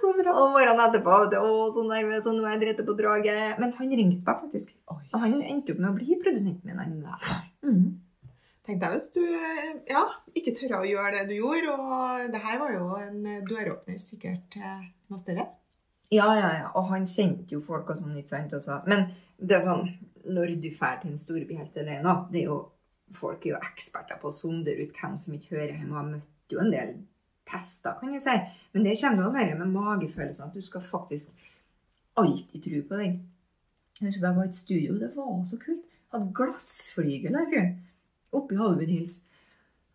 så 0.00 0.12
bra. 0.20 0.34
Og 0.40 0.52
morgenen 0.54 0.84
etterpå 0.86 1.22
vet 1.24 1.34
du, 1.34 1.38
å, 1.42 1.68
så 1.74 1.84
nervøs, 1.86 2.26
og 2.26 2.36
nå 2.36 2.46
er 2.46 2.56
jeg 2.56 2.62
drept 2.66 2.84
på 2.86 2.98
draget. 2.98 3.58
Men 3.58 3.74
han 3.78 3.96
ringte 4.00 4.22
meg 4.22 4.44
faktisk. 4.44 4.68
Oi. 4.94 5.00
Og 5.12 5.22
han 5.22 5.38
endte 5.42 5.74
opp 5.74 5.80
med 5.82 5.90
å 5.90 5.96
bli 5.96 6.18
produsenten 6.22 6.76
min. 6.78 7.00
Nei. 7.04 7.40
Mhm. 7.66 7.88
Tenk 8.68 8.82
deg 8.82 8.92
hvis 8.92 9.06
du 9.14 9.22
ja, 9.88 10.02
ikke 10.36 10.52
tørra 10.52 10.82
å 10.82 10.88
gjøre 10.88 11.22
det 11.22 11.30
du 11.30 11.38
gjorde. 11.38 11.72
Og 11.72 12.26
det 12.34 12.40
her 12.44 12.58
var 12.60 12.74
jo 12.74 12.88
en 13.00 13.22
døråpner 13.48 14.00
sikkert 14.02 14.44
til 14.52 14.82
noe 15.08 15.20
større. 15.22 15.46
Ja, 16.12 16.26
ja, 16.36 16.50
ja. 16.52 16.66
Og 16.76 16.90
han 16.92 17.06
kjente 17.08 17.56
jo 17.56 17.62
folk 17.64 17.88
og 17.88 17.96
sånn, 18.00 18.16
ikke 18.20 18.34
sant. 18.34 18.52
Også. 18.56 18.82
Men 18.88 19.06
det 19.40 19.56
er 19.56 19.64
sånn, 19.64 19.86
når 20.28 20.52
du 20.60 20.68
drar 20.68 21.00
til 21.00 21.14
en 21.14 21.20
storby 21.20 21.56
helt 21.56 21.76
alene, 21.80 22.18
det 22.32 22.44
er 22.44 22.52
jo 22.52 22.58
Folk 23.16 23.46
er 23.46 23.54
jo 23.54 23.58
eksperter 23.64 24.18
på 24.20 24.28
å 24.28 24.34
sondere 24.36 24.84
ut 24.84 24.98
hvem 25.00 25.14
som 25.16 25.32
ikke 25.32 25.54
hører 25.54 25.78
hjemme. 25.78 25.94
Og 25.94 25.96
har 25.96 26.08
møtt 26.10 26.52
jo 26.52 26.58
en 26.60 26.74
del 26.74 26.90
tester, 27.48 27.94
kan 27.96 28.12
du 28.12 28.20
si. 28.20 28.34
Men 28.74 28.84
det 28.84 28.98
kommer 29.00 29.22
jo 29.22 29.30
å 29.30 29.32
være 29.32 29.54
med 29.56 29.72
magefølelsen 29.72 30.50
at 30.50 30.58
du 30.58 30.60
skal 30.60 30.84
faktisk 30.84 31.46
alltid 32.20 32.66
tro 32.66 32.82
på 32.90 32.98
deg. 33.00 33.16
Jeg 34.00 34.08
husker 34.08 34.26
jeg 34.26 34.36
var 34.36 34.44
i 34.44 34.48
et 34.48 34.56
studio, 34.56 34.98
det 34.98 35.10
var 35.16 35.44
så 35.44 35.58
kult. 35.58 35.84
Hadde 36.12 36.30
glassflygel 36.34 37.34
der 37.34 37.50
fyren. 37.50 37.74
Oppe 38.32 38.54
i 38.54 38.58
Hollywood 38.58 38.92
Hills. 38.92 39.20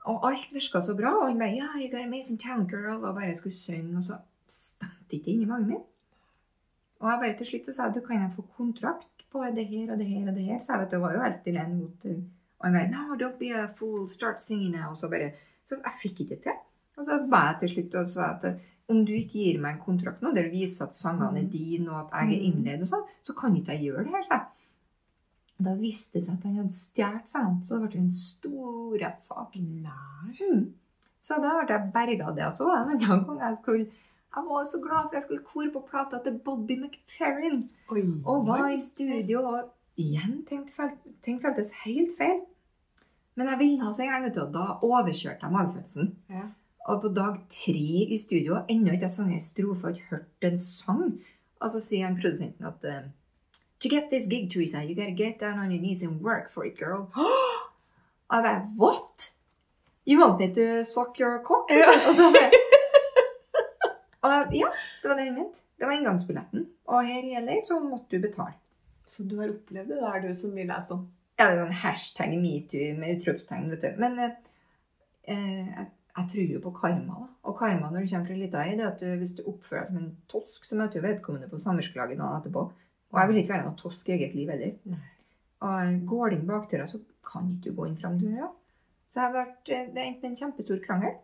Og 0.10 0.28
alt 0.28 0.54
virka 0.54 0.82
så 0.82 0.96
bra. 0.96 1.14
Og 1.22 1.28
han 1.28 1.40
bare 1.40 1.56
ja, 1.56 1.70
you 1.80 1.90
got 1.92 2.06
amazing 2.06 2.40
talent, 2.40 2.70
girl. 2.70 3.04
Og 3.04 3.16
bare 3.16 3.36
skulle 3.36 3.56
synge. 3.56 3.98
Og 3.98 4.04
så 4.04 4.20
stemte 4.50 5.18
ikke 5.18 5.32
inn 5.32 5.46
i 5.46 5.50
magen 5.50 5.68
min. 5.68 5.84
Og 7.00 7.10
jeg 7.10 7.20
bare 7.24 7.38
til 7.40 7.50
slutt 7.50 7.72
sa 7.76 7.90
du 7.92 8.02
kan 8.04 8.22
jeg 8.22 8.36
få 8.36 8.46
kontrakt 8.58 9.26
på 9.32 9.44
det 9.56 9.66
her 9.68 9.92
og 9.92 9.98
det 10.00 10.08
her 10.08 10.28
og 10.28 10.36
det 10.36 10.44
her. 10.44 10.60
Så 10.62 10.74
jeg 10.74 10.82
vet, 10.82 10.92
det 10.92 11.02
var 11.02 11.16
jo 11.16 11.24
helt 11.24 11.48
alene 11.52 11.80
mot 11.80 12.06
eh, 12.06 12.22
Og 12.60 12.68
han 12.68 12.78
bare 12.78 12.92
no, 12.92 13.16
don't 13.20 13.40
be 13.40 13.50
a 13.56 13.66
fool, 13.78 14.10
start 14.10 14.42
singing 14.42 14.76
now. 14.76 14.90
Og 14.90 14.98
så 14.98 15.10
bare 15.10 15.32
Så 15.66 15.76
jeg 15.76 16.00
fikk 16.02 16.20
ikke 16.20 16.36
det 16.36 16.44
til. 16.44 16.62
Og 16.98 17.08
så 17.08 17.20
ba 17.30 17.46
jeg 17.50 17.60
til 17.62 17.74
slutt 17.74 18.00
og 18.02 18.10
sa 18.12 18.30
at 18.36 18.48
eh, 18.50 18.60
om 18.92 19.00
du 19.08 19.14
ikke 19.16 19.40
gir 19.40 19.62
meg 19.64 19.78
en 19.78 19.86
kontrakt 19.86 20.22
nå, 20.22 20.34
der 20.36 20.50
du 20.50 20.54
viser 20.58 20.86
at 20.90 20.98
sangene 21.00 21.42
er 21.42 21.50
dine, 21.50 21.88
og 21.90 22.04
at 22.04 22.20
jeg 22.20 22.36
er 22.36 22.48
innleid 22.50 22.84
og 22.84 22.90
sånn, 22.90 23.08
så 23.24 23.36
kan 23.38 23.56
ikke 23.58 23.78
jeg 23.78 23.90
gjøre 23.90 24.06
det 24.06 24.16
her, 24.18 24.26
sa 24.28 24.40
jeg. 24.40 24.70
Da 25.64 25.76
viste 25.80 26.18
det 26.18 26.26
seg 26.26 26.40
at 26.40 26.48
han 26.48 26.56
hadde 26.60 26.76
stjålet 26.76 27.32
sangene, 27.32 27.64
så 27.64 27.78
det 27.80 27.92
ble 27.92 28.02
en 28.02 28.16
stor 28.18 28.96
rettssak. 29.04 29.60
Mm. 29.60 30.64
Så 31.24 31.38
da 31.40 31.54
ble 31.60 31.76
jeg 31.78 31.92
berga 31.94 32.34
det. 32.36 32.50
Så 32.56 32.68
var 32.68 32.88
det 32.88 32.98
en 32.98 33.04
gang 33.06 33.44
jeg 33.46 33.60
skulle 33.62 33.86
Jeg 34.34 34.46
var 34.50 34.64
så 34.66 34.80
glad 34.82 35.04
for 35.08 35.14
jeg 35.14 35.24
skulle 35.28 35.46
kore 35.46 35.72
på 35.72 35.82
plata 35.92 36.20
til 36.26 36.40
Bobby 36.46 36.76
McFerrin. 36.80 37.68
Oi. 37.94 38.02
Og 38.26 38.48
var 38.48 38.66
i 38.74 38.80
studio 38.82 39.44
og 39.46 39.70
igjen 40.02 40.40
ting, 40.50 40.66
føltes 40.74 41.70
helt 41.84 42.18
feil. 42.18 42.42
Men 43.38 43.52
jeg 43.52 43.60
ville 43.60 43.94
så 43.94 44.08
gjerne, 44.08 44.34
til 44.34 44.48
og 44.48 44.54
da 44.54 44.66
overkjørte 44.82 45.46
jeg 45.46 45.54
magefølelsen. 45.54 46.10
Ja. 46.34 46.48
Og 46.86 47.02
på 47.02 47.12
dag 47.16 47.36
tre 47.50 47.90
i 48.12 48.18
studio, 48.20 48.58
ennå 48.70 48.92
ikke 48.92 49.08
jeg 49.08 49.16
sunget 49.16 49.40
en 49.40 49.46
strofe 49.46 49.88
og 49.88 49.94
ikke 49.96 50.10
hørt 50.10 50.48
en 50.50 50.60
sang. 50.60 51.14
Og 51.64 51.72
så 51.72 51.80
sier 51.80 52.10
han 52.10 52.18
produsenten 52.20 52.68
at 52.68 52.88
eh, 52.88 53.04
To 53.84 53.90
get 53.90 54.08
this 54.12 54.28
gig, 54.32 54.50
Teresa, 54.52 54.80
you 54.84 54.96
gotta 54.96 55.12
get 55.12 55.42
down 55.42 55.60
on 55.60 55.72
your 55.72 55.80
knees 55.80 56.04
and 56.04 56.22
work 56.22 56.52
for 56.52 56.64
it, 56.64 56.78
girl. 56.78 57.08
Og 58.30 58.36
jeg 58.36 58.44
bare 58.44 58.62
What? 58.80 59.32
You 60.08 60.20
want 60.20 60.40
me 60.40 60.48
to 60.54 60.84
suck 60.84 61.20
your 61.20 61.40
cock? 61.44 61.72
Ja. 61.72 61.88
Og 62.10 62.16
så 62.16 62.28
bare, 62.36 62.52
og 64.26 64.56
ja, 64.56 64.68
det 65.02 65.10
var 65.10 65.16
det 65.16 65.26
jeg 65.26 65.34
mente. 65.34 65.60
Det 65.80 65.88
var 65.88 65.94
inngangsbilletten. 65.94 66.68
Og 66.86 67.08
her 67.08 67.24
i 67.24 67.40
LA 67.46 67.60
så 67.64 67.80
måtte 67.80 68.18
du 68.18 68.22
betale. 68.28 68.56
Så 69.08 69.24
du 69.24 69.38
har 69.40 69.52
opplevd 69.52 69.92
det 69.92 70.02
der, 70.02 70.20
du 70.28 70.36
som 70.36 70.56
vi 70.56 70.64
leser 70.68 70.96
om. 70.96 71.06
Ja, 71.40 71.48
det 71.48 71.54
er 71.54 71.62
sånn 71.64 71.80
hashtag 71.84 72.36
metoo 72.40 72.90
med 73.00 73.18
utropstegn, 73.18 73.70
vet 73.72 73.84
du. 73.84 74.02
Men 74.04 74.20
eh, 74.20 74.36
eh, 75.28 75.72
jeg, 75.72 75.88
jeg 76.18 76.30
tror 76.32 76.52
jo 76.54 76.60
på 76.62 76.72
karma, 76.78 77.14
da. 77.24 77.28
Og 77.50 77.56
karma 77.58 77.90
når 77.90 78.06
du 78.06 78.12
kommer 78.12 78.28
fra 78.28 78.36
ei 78.36 78.42
lita 78.44 78.64
øy, 78.64 78.74
det 78.78 78.84
er 78.86 78.92
at 78.92 79.00
du, 79.02 79.08
hvis 79.18 79.34
du 79.38 79.44
oppfører 79.50 79.88
deg 79.88 79.94
som 79.94 80.02
en 80.04 80.12
tosk, 80.30 80.66
så 80.66 80.78
møter 80.78 81.02
du 81.02 81.08
vedkommende 81.08 81.50
på 81.50 81.62
samvirkelaget 81.62 82.20
dagen 82.20 82.38
etterpå. 82.38 82.68
Og 83.14 83.20
jeg 83.20 83.30
vil 83.30 83.40
ikke 83.42 83.54
være 83.54 83.66
noe 83.66 83.80
tosk 83.80 84.10
i 84.10 84.16
eget 84.18 84.36
liv 84.38 84.52
heller. 84.54 84.76
Nei. 84.90 85.02
Og 85.64 86.06
går 86.10 86.30
du 86.30 86.38
inn 86.38 86.48
bakdøra, 86.50 86.86
så 86.90 87.00
kan 87.26 87.50
ikke 87.50 87.70
du 87.72 87.78
gå 87.78 87.88
inn 87.90 87.98
framdøra. 87.98 88.50
Så 89.10 89.20
jeg 89.20 89.30
har 89.30 89.36
vært, 89.38 89.70
eh, 89.70 89.90
det 89.94 90.02
er 90.02 90.08
enten 90.10 90.32
en 90.32 90.38
kjempestor 90.38 90.82
krangel. 90.86 91.16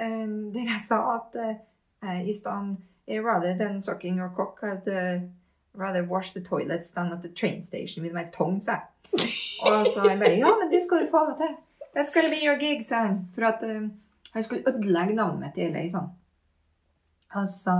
Um, 0.00 0.52
der 0.54 0.70
jeg 0.70 0.80
sa 0.80 1.00
at 1.14 1.34
uh, 1.36 2.28
i 2.28 2.34
stedet 2.34 2.76
eh, 3.06 3.20
Rather 3.20 3.58
than 3.58 3.82
sucking 3.82 4.18
your 4.18 4.30
cock, 4.36 4.62
I'd 4.62 4.88
uh, 4.88 5.20
rather 5.74 6.02
wash 6.04 6.32
the 6.32 6.40
toilets 6.40 6.90
than 6.90 7.12
at 7.12 7.22
the 7.22 7.28
train 7.28 7.64
station 7.64 8.02
with 8.02 8.14
my 8.14 8.24
tongue, 8.32 8.62
sa 8.62 8.72
jeg. 8.72 8.86
Og 9.66 9.86
så 9.86 10.08
jeg 10.08 10.18
bare 10.18 10.38
Ja, 10.38 10.56
men 10.62 10.72
det 10.72 10.82
skal 10.84 11.04
du 11.04 11.10
få 11.10 11.24
lov 11.26 11.36
til. 11.36 11.56
That's 11.94 12.14
gonna 12.14 12.30
be 12.30 12.42
your 12.44 12.56
gig, 12.60 12.84
sa 12.86 13.04
han. 13.06 13.28
For 13.34 13.48
at 13.48 13.62
uh, 13.66 13.88
han 14.34 14.46
skulle 14.46 14.62
ødelegge 14.68 15.14
navnet 15.18 15.40
mitt 15.48 15.58
i 15.58 15.68
LA. 15.72 16.04
Og 17.34 17.48
så 17.50 17.74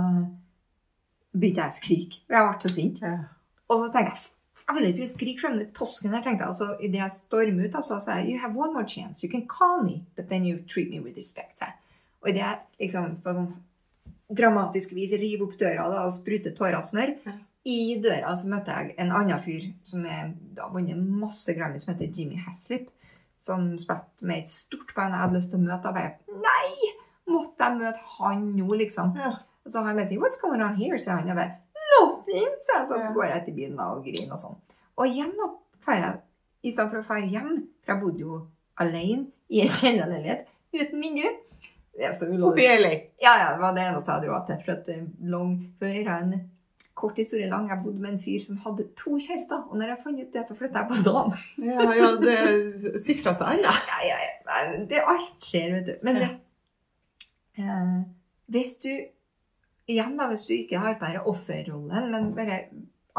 begynte 1.31 1.63
jeg 1.63 1.71
å 1.71 1.77
skrike. 1.79 2.21
Jeg 2.31 2.47
ble 2.47 2.61
så 2.65 2.71
sint. 2.73 3.01
Ja. 3.03 3.17
Og 3.71 3.85
så 3.85 3.91
tenkte 3.93 4.15
jeg 4.17 4.29
jeg 4.71 4.77
vil 4.77 4.85
ikke 4.93 5.07
skrike 5.09 5.41
frem 5.41 5.55
den 5.59 5.71
tosken 5.75 6.13
der, 6.13 6.21
tenkte 6.23 6.45
jeg. 6.45 6.51
Altså, 6.53 6.67
Idet 6.79 6.99
jeg 7.01 7.11
stormer 7.17 7.65
ut, 7.65 7.73
altså, 7.75 7.97
så 7.97 8.05
sa 8.05 8.17
jeg 8.19 8.29
You 8.31 8.39
have 8.39 8.55
one 8.55 8.71
more 8.73 8.87
chance. 8.87 9.23
You 9.23 9.29
can 9.31 9.43
call 9.49 9.81
me, 9.83 10.03
but 10.15 10.29
then 10.29 10.45
you 10.45 10.61
treat 10.69 10.89
me 10.89 11.01
with 11.01 11.17
respect. 11.17 11.57
sa 11.57 11.65
jeg. 11.65 11.75
Og 12.21 12.29
idet 12.29 12.43
jeg 12.45 12.59
liksom 12.79 13.17
på 13.25 13.33
sånn 13.35 13.49
dramatisk 14.31 14.93
vis 14.95 15.11
river 15.11 15.43
opp 15.43 15.57
døra 15.59 15.89
da, 15.91 16.05
og 16.07 16.13
spruter 16.15 16.53
tårer 16.55 16.77
og 16.77 16.85
snørr, 16.87 17.17
Ja. 17.25 17.33
i 17.67 17.97
døra 17.99 18.31
så 18.35 18.47
møtte 18.47 18.71
jeg 18.77 18.95
en 18.97 19.11
annen 19.11 19.39
fyr 19.43 19.65
som 19.83 20.05
er, 20.05 20.31
da 20.55 20.69
vunnet 20.71 20.97
masse 20.97 21.53
Grammy, 21.57 21.79
som 21.79 21.93
heter 21.93 22.07
Jimmy 22.15 22.39
Haslip. 22.45 22.87
Som 23.41 23.71
spilte 23.81 24.21
med 24.27 24.43
et 24.43 24.51
stort 24.53 24.91
band 24.95 25.15
jeg 25.15 25.21
hadde 25.23 25.37
lyst 25.39 25.49
til 25.53 25.59
å 25.59 25.63
møte. 25.65 25.89
Og 25.89 25.95
bare 25.97 26.41
Nei! 26.43 26.91
Måtte 27.31 27.63
jeg 27.67 27.77
møte 27.79 28.03
han 28.19 28.43
nå, 28.57 28.67
liksom? 28.81 29.15
Ja. 29.17 29.31
Og 29.65 29.71
så 29.71 29.79
har 29.81 29.87
han 29.91 29.97
bare 29.99 30.07
sagt 30.09 30.21
What's 30.21 30.41
going 30.41 30.61
on 30.65 30.75
here? 30.77 30.97
sier 30.99 31.15
han. 31.15 31.23
Og 31.25 31.31
jeg 31.33 31.39
bare 31.39 31.57
Nothing! 31.91 32.49
Så, 32.65 32.75
jeg, 32.77 32.87
så 32.89 32.99
Ja. 33.01 33.11
går 33.15 33.23
jeg 33.33 33.45
til 33.45 33.53
bilen 33.57 33.79
og 33.79 34.03
griner 34.05 34.35
og 34.37 34.41
sånn. 34.41 34.57
Og 35.01 35.07
hjem 35.09 35.31
da 35.39 35.47
drar 35.85 35.97
jeg 36.01 36.19
I 36.63 36.71
stedet 36.75 36.91
for 36.91 37.01
å 37.01 37.07
dra 37.07 37.19
hjem, 37.25 37.53
for 37.81 37.93
jeg 37.93 38.01
bodde 38.03 38.19
jo 38.21 38.41
alene 38.77 39.25
i 39.49 39.61
en 39.63 39.71
kjellerleilighet 39.73 40.45
uten 40.77 41.01
vindu. 41.01 41.25
Oppi. 42.53 42.67
LA. 42.83 42.91
Ja, 43.21 43.33
ja, 43.41 43.47
det 43.55 43.61
var 43.63 43.73
det 43.75 43.81
eneste 43.87 44.11
jeg 44.11 44.19
hadde 44.19 44.29
råd 44.29 44.45
til. 44.47 44.59
For, 44.65 44.71
at, 44.71 45.25
long 45.33 45.55
for 45.79 45.87
en 45.87 46.35
kort 46.95 47.17
historie 47.17 47.47
lang, 47.49 47.69
jeg 47.69 47.79
bodde 47.83 47.99
med 48.03 48.11
en 48.13 48.19
fyr 48.19 48.39
som 48.43 48.57
hadde 48.65 48.83
to 48.99 49.17
kjærester. 49.17 49.63
Og 49.71 49.77
når 49.77 49.87
jeg 49.93 49.97
fant 50.03 50.19
ut 50.21 50.33
det, 50.33 50.43
så 50.47 50.55
flytta 50.59 50.79
jeg 50.83 50.89
på 50.91 50.97
dagen. 51.07 51.33
Ja, 51.65 51.85
ja, 51.97 52.09
det 52.21 53.01
sikra 53.01 53.33
seg, 53.33 53.61
ja. 53.63 53.71
Ja, 53.87 53.99
ja, 54.07 54.17
ja. 54.25 54.85
Det, 54.89 54.99
alt 55.07 55.47
skjer, 55.47 55.73
vet 55.77 55.85
du. 55.87 55.93
Men 56.03 56.15
Ja. 56.21 56.29
eh, 57.57 58.03
hvis 58.51 58.77
du 58.83 58.89
Igjen, 59.89 60.13
da, 60.15 60.27
hvis 60.29 60.45
du 60.47 60.53
ikke 60.53 60.77
har 60.79 60.93
bare 61.01 61.23
offerrollen, 61.27 62.11
men 62.13 62.27
bare 62.37 62.59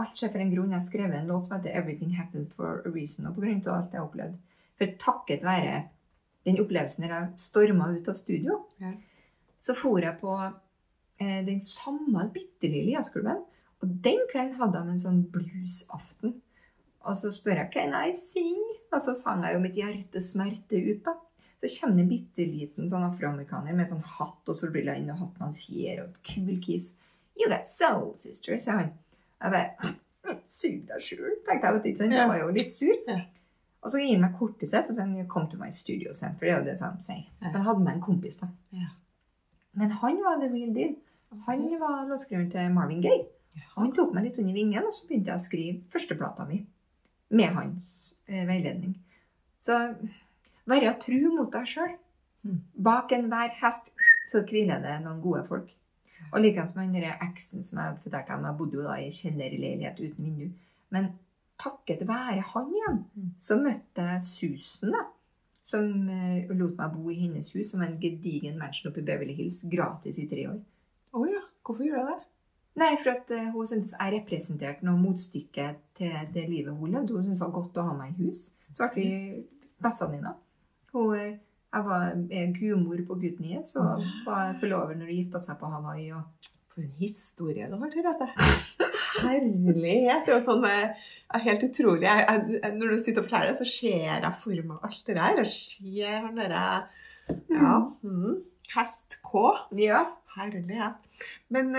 alt 0.00 0.14
skjer 0.16 0.30
for 0.32 0.40
en 0.40 0.52
grunn. 0.54 0.70
Jeg 0.70 0.78
har 0.78 0.84
skrevet 0.86 1.16
en 1.18 1.26
låt 1.28 1.44
som 1.46 1.58
heter 1.58 1.74
'Everything 1.74 2.14
Happens 2.16 2.48
for 2.56 2.80
a 2.86 2.88
Reason', 2.88 3.26
og 3.28 3.34
på 3.34 3.40
grunn 3.42 3.60
av 3.66 3.74
alt 3.74 3.92
jeg 3.92 4.00
har 4.00 4.06
opplevd. 4.08 4.36
For 4.78 4.86
takket 4.98 5.42
være 5.42 5.82
den 6.46 6.56
opplevelsen 6.62 7.02
der 7.02 7.08
jeg 7.08 7.28
storma 7.36 7.90
ut 7.92 8.08
av 8.08 8.14
studio, 8.14 8.64
Ja. 8.80 8.92
så 9.60 9.74
for 9.76 9.98
jeg 9.98 10.16
på 10.20 10.52
eh, 11.20 11.44
den 11.46 11.60
samme 11.60 12.30
bitte 12.32 12.62
lille 12.70 12.92
jazzklubben. 12.96 13.42
Og 13.82 13.90
den 14.04 14.22
kvelden 14.30 14.54
hadde 14.60 14.78
han 14.78 14.92
en 14.92 15.02
sånn 15.02 15.22
bluesaften. 15.32 16.36
Og 17.02 17.16
så 17.18 17.32
spør 17.34 17.64
jeg 17.64 17.72
kan 17.74 17.96
jeg 17.98 18.16
sing? 18.20 18.60
og 18.92 19.00
så 19.00 19.14
sang 19.16 19.40
jeg 19.46 19.56
jo 19.56 19.60
mitt 19.62 19.76
hjertes 19.78 20.32
smerte 20.34 20.76
ut, 20.76 20.98
da. 21.06 21.14
Så 21.62 21.70
kommer 21.80 21.96
det 21.96 22.02
en 22.02 22.10
bitte 22.10 22.44
liten 22.44 22.88
sånn 22.90 23.06
afroamerikaner 23.06 23.76
med 23.78 23.88
sånn 23.88 24.02
hatt 24.18 24.50
og 24.50 24.56
solbriller 24.58 24.98
inn, 24.98 25.10
og 25.14 25.20
hatten 25.22 25.44
hadde 25.46 25.62
fjær 25.62 26.02
og 26.02 26.08
et 26.10 26.18
kul 26.26 26.56
kis. 26.64 26.90
You 27.38 27.48
got 27.48 27.70
soul, 27.72 28.10
sister, 28.20 28.58
sa 28.60 28.80
han. 28.80 28.90
Jeg 29.40 29.54
bare 29.54 29.94
Sug 30.46 30.82
deg 30.86 31.00
sjøl, 31.02 31.32
tenkte 31.46 31.66
jeg. 31.66 31.74
vet 31.74 31.86
ikke 31.90 31.98
sant? 32.02 32.12
Jeg 32.14 32.28
var 32.30 32.36
jo 32.38 32.50
litt 32.54 32.74
sur. 32.76 32.98
Og 33.82 33.90
så 33.90 33.98
gir 33.98 34.12
han 34.12 34.20
meg 34.22 34.36
kortet 34.38 34.68
sitt 34.70 34.90
og 34.90 34.94
sier 34.94 35.06
han, 35.08 35.26
'come 35.26 35.48
to 35.50 35.56
my 35.58 35.70
studio', 35.74 36.12
sen, 36.14 36.36
for 36.38 36.46
det 36.46 36.52
er 36.52 36.58
jo 36.60 36.64
det 36.68 36.76
han 36.80 37.00
sier. 37.00 37.24
Men 37.40 37.52
jeg 37.56 37.64
hadde 37.70 37.80
med 37.86 37.92
en 37.94 38.00
kompis, 38.04 38.36
da. 38.38 38.48
Men 39.72 39.90
han 39.90 40.20
var 40.22 40.38
the 40.40 40.48
real 40.52 40.74
deal. 40.74 40.94
Han 41.46 41.64
var 41.80 42.06
låtskriveren 42.08 42.50
til 42.50 42.70
Marvin 42.70 43.00
Gaye. 43.02 43.24
Han 43.76 43.92
tok 43.96 44.12
meg 44.14 44.28
litt 44.28 44.38
under 44.42 44.56
vingen, 44.56 44.86
og 44.86 44.94
så 44.94 45.08
begynte 45.08 45.32
jeg 45.32 45.40
å 45.40 45.44
skrive 45.46 45.80
førsteplata 45.92 46.46
mi 46.48 46.62
med 47.32 47.54
hans 47.56 48.14
eh, 48.28 48.44
veiledning. 48.48 48.96
Så 49.62 49.76
være 50.68 50.94
tru 51.00 51.20
mot 51.32 51.52
deg 51.52 51.68
sjøl. 51.68 51.94
Mm. 52.42 52.58
Bak 52.74 53.12
enhver 53.16 53.54
hest 53.60 53.88
så 54.30 54.42
hviler 54.48 54.82
det 54.82 54.98
noen 55.04 55.22
gode 55.22 55.44
folk. 55.48 55.70
Og 56.32 56.40
likeens 56.40 56.74
med 56.76 56.94
den 56.94 57.08
eksen 57.12 57.64
som 57.66 57.80
jeg 57.82 57.98
fortalte 58.04 58.36
om. 58.36 58.46
Jeg 58.48 58.58
bodde 58.58 58.78
jo 58.78 58.84
da 58.86 58.96
i 59.00 59.10
kjellerleilighet 59.12 60.00
uten 60.00 60.24
vindu. 60.24 60.52
Men 60.94 61.10
takket 61.60 62.06
være 62.08 62.44
han 62.52 62.70
igjen, 62.72 63.04
Mm. 63.14 63.30
så 63.38 63.58
møtte 63.60 64.06
jeg 64.08 64.22
Susan, 64.22 64.92
da. 64.92 65.04
Som 65.62 66.08
uh, 66.08 66.50
lot 66.58 66.74
meg 66.76 66.94
bo 66.96 67.10
i 67.10 67.20
hennes 67.20 67.52
hus, 67.52 67.70
som 67.70 67.82
en 67.82 67.98
gedigen 68.00 68.58
mansion 68.58 68.90
oppe 68.90 69.00
i 69.00 69.04
Beverly 69.06 69.34
Hills, 69.34 69.62
gratis 69.70 70.18
i 70.18 70.26
tre 70.26 70.48
år. 70.50 70.58
Å 71.14 71.26
ja. 71.30 71.42
Hvorfor 71.62 71.84
gjør 71.86 72.00
jeg 72.00 72.08
det? 72.08 72.31
Nei, 72.80 72.94
for 73.02 73.12
at 73.12 73.30
eh, 73.36 73.48
hun 73.52 73.68
syntes 73.68 73.92
jeg 73.92 74.14
representerte 74.14 74.86
noe 74.86 75.00
motstykke 75.00 75.66
til 75.98 76.12
det 76.34 76.46
livet 76.48 76.72
hun 76.72 76.94
levde. 76.94 77.12
Hun 77.12 77.24
syntes 77.26 77.40
det 77.40 77.44
var 77.44 77.56
godt 77.58 77.80
å 77.80 77.88
ha 77.90 77.96
meg 77.96 78.14
i 78.14 78.28
hus. 78.28 78.46
Så 78.72 78.88
ble 78.94 79.02
vi 79.04 79.42
bestevenninner. 79.82 80.38
Hun 80.94 81.16
eh, 81.18 81.32
Jeg 81.72 81.84
var 81.86 82.10
gudmor 82.52 82.98
på 83.08 83.14
Gudnies 83.16 83.70
og 83.80 84.02
var 84.26 84.58
forlover 84.60 84.98
når 84.98 85.06
de 85.08 85.14
gifta 85.22 85.40
seg 85.40 85.56
på 85.60 85.70
Hawaii. 85.72 86.10
Og... 86.12 86.50
For 86.72 86.80
en 86.80 86.92
historie 86.96 87.66
du 87.68 87.76
har, 87.76 87.90
Therese. 87.92 88.26
Herlighet. 89.20 90.22
Det 90.24 90.32
er 90.32 90.38
jo 90.38 90.44
sånn 90.44 90.64
eh, 90.68 91.02
er 91.36 91.44
helt 91.46 91.64
utrolig. 91.66 92.06
Jeg, 92.06 92.24
jeg, 92.28 92.74
når 92.78 92.92
du 92.92 93.02
sitter 93.02 93.20
og 93.22 93.26
forteller 93.28 93.52
det, 93.52 93.58
så 93.60 93.68
ser 93.68 94.06
jeg 94.08 94.32
for 94.44 94.68
meg 94.68 94.86
alt 94.88 95.02
det 95.08 95.16
der. 95.18 95.40
Jeg 95.42 95.52
ser 95.52 96.18
han 96.26 96.40
derre 96.40 96.62
Ja. 97.52 97.74
Mm, 98.00 98.38
hest 98.72 99.18
K. 99.24 99.44
Ja. 99.80 100.04
Herlighet. 100.32 101.26
Men 101.52 101.76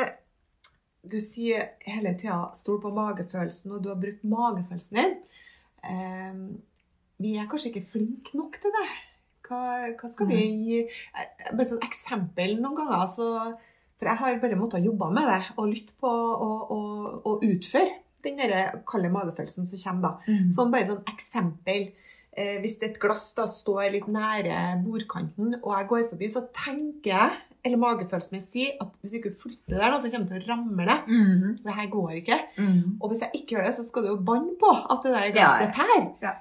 du 1.03 1.19
sier 1.19 1.73
hele 1.83 2.13
tida 2.19 2.51
'stol 2.55 2.79
på 2.81 2.91
magefølelsen', 2.95 3.73
og 3.75 3.83
du 3.83 3.89
har 3.89 3.99
brukt 3.99 4.23
magefølelsen 4.23 4.99
din. 4.99 5.17
Eh, 5.83 6.35
vi 7.23 7.35
er 7.37 7.49
kanskje 7.49 7.73
ikke 7.73 7.89
flinke 7.91 8.37
nok 8.37 8.59
til 8.61 8.71
det. 8.77 8.89
Hva, 9.43 9.91
hva 9.99 10.09
skal 10.09 10.29
vi 10.29 10.39
gi 10.39 10.77
Bare 11.51 11.65
sånn 11.67 11.83
eksempel 11.83 12.55
noen 12.61 12.77
ganger. 12.79 13.03
Så, 13.11 13.27
for 13.99 14.09
jeg 14.09 14.21
har 14.21 14.39
bare 14.39 14.59
måttet 14.59 14.85
jobbe 14.87 15.11
med 15.11 15.27
det 15.27 15.43
og 15.57 15.67
lytte 15.67 15.93
på 15.99 16.07
og, 16.07 16.71
og, 16.71 17.27
og 17.27 17.43
utføre 17.43 17.99
den 18.23 18.39
der 18.39 18.79
kalde 18.87 19.11
magefølelsen 19.11 19.67
som 19.67 19.81
kommer 19.83 20.07
da. 20.07 20.31
Mm. 20.31 20.51
Sånn 20.55 20.71
bare 20.71 20.87
sånn 20.87 21.03
eksempel. 21.11 21.89
Eh, 22.33 22.55
hvis 22.63 22.79
et 22.81 22.95
glass 23.01 23.27
da 23.37 23.45
står 23.51 23.91
litt 23.93 24.07
nære 24.09 24.79
bordkanten, 24.85 25.59
og 25.59 25.75
jeg 25.75 25.89
går 25.91 26.05
forbi, 26.13 26.29
så 26.33 26.47
tenker 26.55 27.11
jeg, 27.11 27.41
eller 27.63 27.79
magefølelsen 27.79 28.35
min 28.35 28.43
sier, 28.43 28.71
at 28.83 28.89
hvis 29.01 29.13
du 29.13 29.17
ikke 29.21 29.35
flytter 29.39 29.77
der, 29.79 29.97
så 29.99 30.09
kommer 30.11 30.27
det 30.27 30.41
til 30.41 30.43
å 30.43 30.53
ramle 30.53 30.85
det. 30.89 30.97
-hmm. 31.07 31.51
Det 31.63 31.75
her 31.75 31.89
går 31.89 32.09
ikke. 32.11 32.39
Mhm. 32.57 32.97
Og 33.01 33.09
hvis 33.09 33.21
jeg 33.21 33.31
ikke 33.33 33.55
gjør 33.55 33.65
det, 33.65 33.75
så 33.75 33.83
skal 33.83 34.01
du 34.03 34.07
jo 34.07 34.15
banne 34.15 34.55
på 34.59 34.71
at 34.93 34.99
det 35.03 35.13
der 35.13 35.31
glasset 35.31 35.71
ja. 35.77 35.85
ja. 36.21 36.27
Ja. 36.27 36.33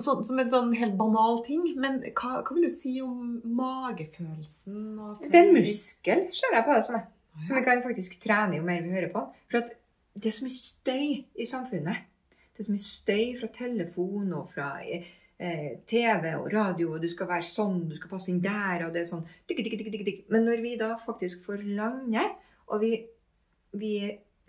Som 0.00 0.38
en 0.38 0.50
sånn 0.50 0.74
helt 0.74 0.96
banal 0.98 1.44
ting. 1.46 1.62
Men 1.76 2.00
hva, 2.00 2.42
hva 2.42 2.54
vil 2.54 2.64
du 2.64 2.74
si 2.74 3.00
om 3.02 3.40
magefølelsen? 3.44 4.98
Det 5.20 5.38
er 5.38 5.48
en 5.48 5.54
muskel, 5.54 6.26
ser 6.32 6.54
jeg 6.54 6.64
på 6.64 6.74
det 6.74 6.84
som. 6.84 6.94
er. 6.94 7.04
Som 7.46 7.56
vi 7.56 7.62
kan 7.64 7.82
faktisk 7.82 8.20
trene 8.22 8.56
jo 8.56 8.62
mer 8.62 8.82
vi 8.82 8.92
hører 8.92 9.12
på. 9.12 9.26
For 9.50 9.58
at 9.58 9.70
det 10.14 10.26
er 10.28 10.36
så 10.36 10.44
mye 10.44 10.58
støy 10.58 11.24
i 11.40 11.46
samfunnet. 11.48 12.08
Det 12.52 12.60
er 12.60 12.64
så 12.64 12.72
mye 12.72 12.84
støy 12.84 13.40
fra 13.40 13.48
telefon 13.56 14.32
og 14.32 14.50
fra 14.54 14.80
eh, 15.42 15.78
TV 15.86 16.28
og 16.36 16.48
radio, 16.52 16.92
og 16.94 17.02
du 17.02 17.08
skal 17.10 17.30
være 17.30 17.46
sånn, 17.46 17.80
du 17.90 17.96
skal 17.98 18.12
passe 18.12 18.30
inn 18.32 18.42
der, 18.44 18.86
og 18.86 18.94
det 18.94 19.02
er 19.02 19.08
sånn 19.10 19.24
dik, 19.50 19.62
dik, 19.66 20.04
dik. 20.06 20.20
Men 20.32 20.46
når 20.48 20.62
vi 20.64 20.76
da 20.80 20.92
faktisk 21.02 21.48
får 21.48 21.64
lande, 21.78 22.26
og 22.70 22.82
vi, 22.84 22.92
vi 23.78 23.94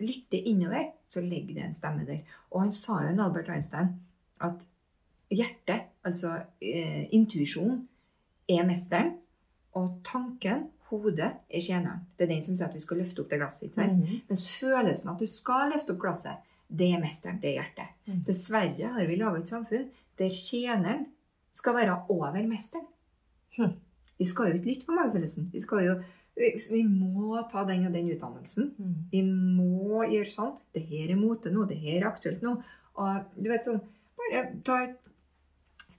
lytter 0.04 0.50
innover, 0.50 0.92
så 1.10 1.22
ligger 1.24 1.58
det 1.58 1.66
en 1.66 1.76
stemme 1.76 2.06
der. 2.08 2.22
Og 2.52 2.62
han 2.64 2.72
sa 2.74 3.00
jo, 3.02 3.10
en 3.10 3.24
Albert 3.24 3.50
Einstein, 3.54 3.92
at 4.44 4.62
hjertet, 5.34 5.90
altså 6.06 6.36
eh, 6.62 7.10
intuisjonen, 7.14 7.84
er 8.50 8.64
mesteren, 8.68 9.14
og 9.74 9.98
tanken, 10.06 10.68
hodet, 10.90 11.32
er 11.48 11.62
tjeneren. 11.64 12.04
Det 12.14 12.26
er 12.26 12.34
den 12.36 12.42
som 12.44 12.54
sier 12.54 12.68
at 12.68 12.76
vi 12.76 12.82
skal 12.82 13.00
løfte 13.00 13.24
opp 13.24 13.30
det 13.32 13.40
glasset. 13.40 13.72
sant? 13.74 13.98
Mhm. 13.98 14.26
Mens 14.28 14.44
følelsen 14.52 15.10
at 15.10 15.22
du 15.22 15.26
skal 15.26 15.72
løfte 15.72 15.94
opp 15.96 16.02
glasset, 16.04 16.52
det 16.78 16.90
er 16.94 17.02
mesteren, 17.02 17.38
det 17.42 17.52
er 17.52 17.60
hjertet. 17.60 17.94
Mm. 18.08 18.20
Dessverre 18.26 18.90
har 18.96 19.08
vi 19.08 19.18
laga 19.20 19.40
et 19.40 19.50
samfunn 19.50 19.88
der 20.18 20.34
tjeneren 20.34 21.06
skal 21.54 21.76
være 21.78 21.96
over 22.12 22.42
mesteren. 22.48 22.86
Mm. 23.58 23.76
Vi 24.18 24.26
skal 24.28 24.50
jo 24.50 24.58
ikke 24.58 24.70
lytte 24.70 24.86
på 24.88 24.96
magefølelsen. 24.96 25.48
Vi, 25.52 25.62
skal 25.62 25.84
jo, 25.86 25.94
vi 26.36 26.82
må 26.86 27.38
ta 27.50 27.64
den 27.68 27.86
og 27.88 27.94
den 27.94 28.10
utdannelsen. 28.14 28.72
Mm. 28.78 28.94
Vi 29.10 29.22
må 29.26 30.04
gjøre 30.10 30.32
sånn. 30.32 30.54
Det 30.74 30.84
her 30.86 31.14
er 31.14 31.20
mote 31.20 31.52
nå. 31.54 31.66
Det 31.70 31.78
her 31.82 32.00
er 32.00 32.10
aktuelt 32.10 32.44
nå. 32.44 32.56
Og 33.02 33.38
du 33.38 33.50
vet 33.50 33.66
sånn 33.66 33.82
Bare 34.14 34.44
ta 34.64 34.76
et 34.84 35.00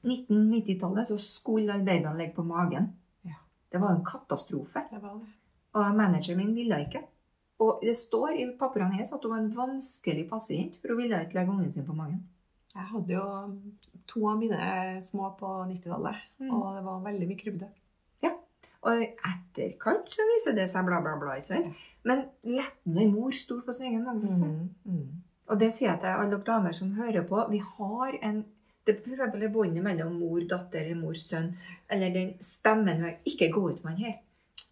1990-tallet, 0.06 1.10
så 1.10 1.18
skulle 1.20 1.74
alle 1.74 1.84
babyene 1.84 2.14
ligge 2.18 2.38
på 2.38 2.46
magen. 2.48 2.88
Ja. 3.28 3.36
Det 3.70 3.82
var 3.82 3.92
jo 3.92 4.00
en 4.00 4.08
katastrofe. 4.08 4.86
Det 4.90 5.02
var 5.02 5.18
det. 5.20 5.34
Og 5.76 5.98
manageren 5.98 6.40
min 6.40 6.54
ville 6.56 6.80
ikke. 6.86 7.02
Og 7.60 7.80
det 7.84 7.96
står 7.96 8.36
i 8.36 8.46
papirene 8.60 8.94
hennes 8.98 9.14
at 9.16 9.24
hun 9.24 9.32
var 9.32 9.40
en 9.44 9.56
vanskelig 9.56 10.28
pasient, 10.30 10.76
for 10.82 10.92
hun 10.92 11.04
ville 11.04 11.22
ikke 11.24 11.38
legge 11.40 11.52
ungen 11.54 11.72
sin 11.74 11.86
på 11.88 11.96
magen. 11.96 12.24
Jeg 12.76 12.90
hadde 12.92 13.14
jo 13.16 13.26
to 14.12 14.28
av 14.28 14.38
mine 14.42 15.02
små 15.02 15.32
på 15.40 15.52
90-tallet, 15.70 16.16
Mm. 16.40 16.52
og 16.52 16.76
det 16.76 16.86
var 16.86 17.04
veldig 17.06 17.28
mye 17.28 17.40
krybde. 17.40 17.70
Og 18.86 19.02
i 19.02 19.06
etterkant 19.26 20.12
så 20.14 20.22
viser 20.30 20.54
det 20.54 20.68
seg 20.70 20.86
bla, 20.86 21.00
bla, 21.02 21.16
bla. 21.18 21.38
ikke 21.40 21.56
sant? 21.56 21.78
Men 22.06 22.20
lettende 22.46 23.08
mor 23.10 23.34
stol 23.34 23.64
på 23.66 23.74
sin 23.74 23.88
egen 23.88 24.04
magefølelse. 24.06 24.50
Mm. 24.86 25.24
Og 25.50 25.60
det 25.62 25.72
sier 25.74 25.90
jeg 25.92 26.02
til 26.04 26.12
alle 26.12 26.36
dere 26.36 26.46
damer 26.52 26.76
som 26.78 26.92
hører 26.94 27.26
på. 27.26 27.40
Vi 27.50 27.64
har 27.66 28.20
en 28.22 28.44
det 28.86 29.00
eksempel 29.02 29.42
det 29.42 29.50
båndet 29.56 29.82
mellom 29.82 30.20
mor, 30.20 30.44
datter 30.46 30.84
eller 30.84 31.00
mor, 31.00 31.18
sønn. 31.18 31.56
Eller 31.90 32.14
den 32.14 32.36
stemmen 32.46 33.02
hun. 33.02 33.16
Ikke 33.26 33.50
gå 33.50 33.64
ut 33.72 33.84
med 33.84 33.96
den 33.96 34.04
her. 34.06 34.20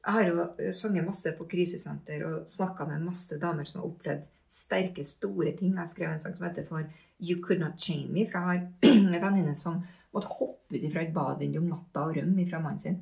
Jeg 0.04 0.14
har 0.14 0.28
jo 0.28 0.46
eh, 0.60 0.74
sunget 0.76 1.06
masse 1.08 1.32
på 1.38 1.48
krisesenter 1.48 2.26
og 2.28 2.48
snakka 2.48 2.86
med 2.90 3.06
masse 3.06 3.40
damer 3.40 3.68
som 3.68 3.80
har 3.82 3.88
opplevd 3.88 4.26
sterke, 4.54 5.06
store 5.06 5.56
ting. 5.58 5.76
Jeg 5.78 5.90
skrev 5.90 6.12
en 6.12 6.20
sang 6.20 6.36
som 6.38 6.46
heter 6.46 6.68
for 6.68 6.84
You 7.22 7.40
Could 7.44 7.60
Not 7.64 7.80
Chain 7.82 8.12
Me. 8.14 8.28
For 8.30 8.40
jeg 8.40 8.48
har 8.48 8.62
en 8.92 9.22
venninne 9.22 9.56
som 9.56 9.82
måtte 10.14 10.30
hoppe 10.30 10.78
ut 10.78 10.94
fra 10.94 11.02
et 11.02 11.14
badvindu 11.14 11.60
om 11.62 11.70
natta 11.72 12.08
og 12.08 12.18
rømme 12.18 12.48
fra 12.50 12.60
mannen 12.62 12.84
sin. 12.84 13.00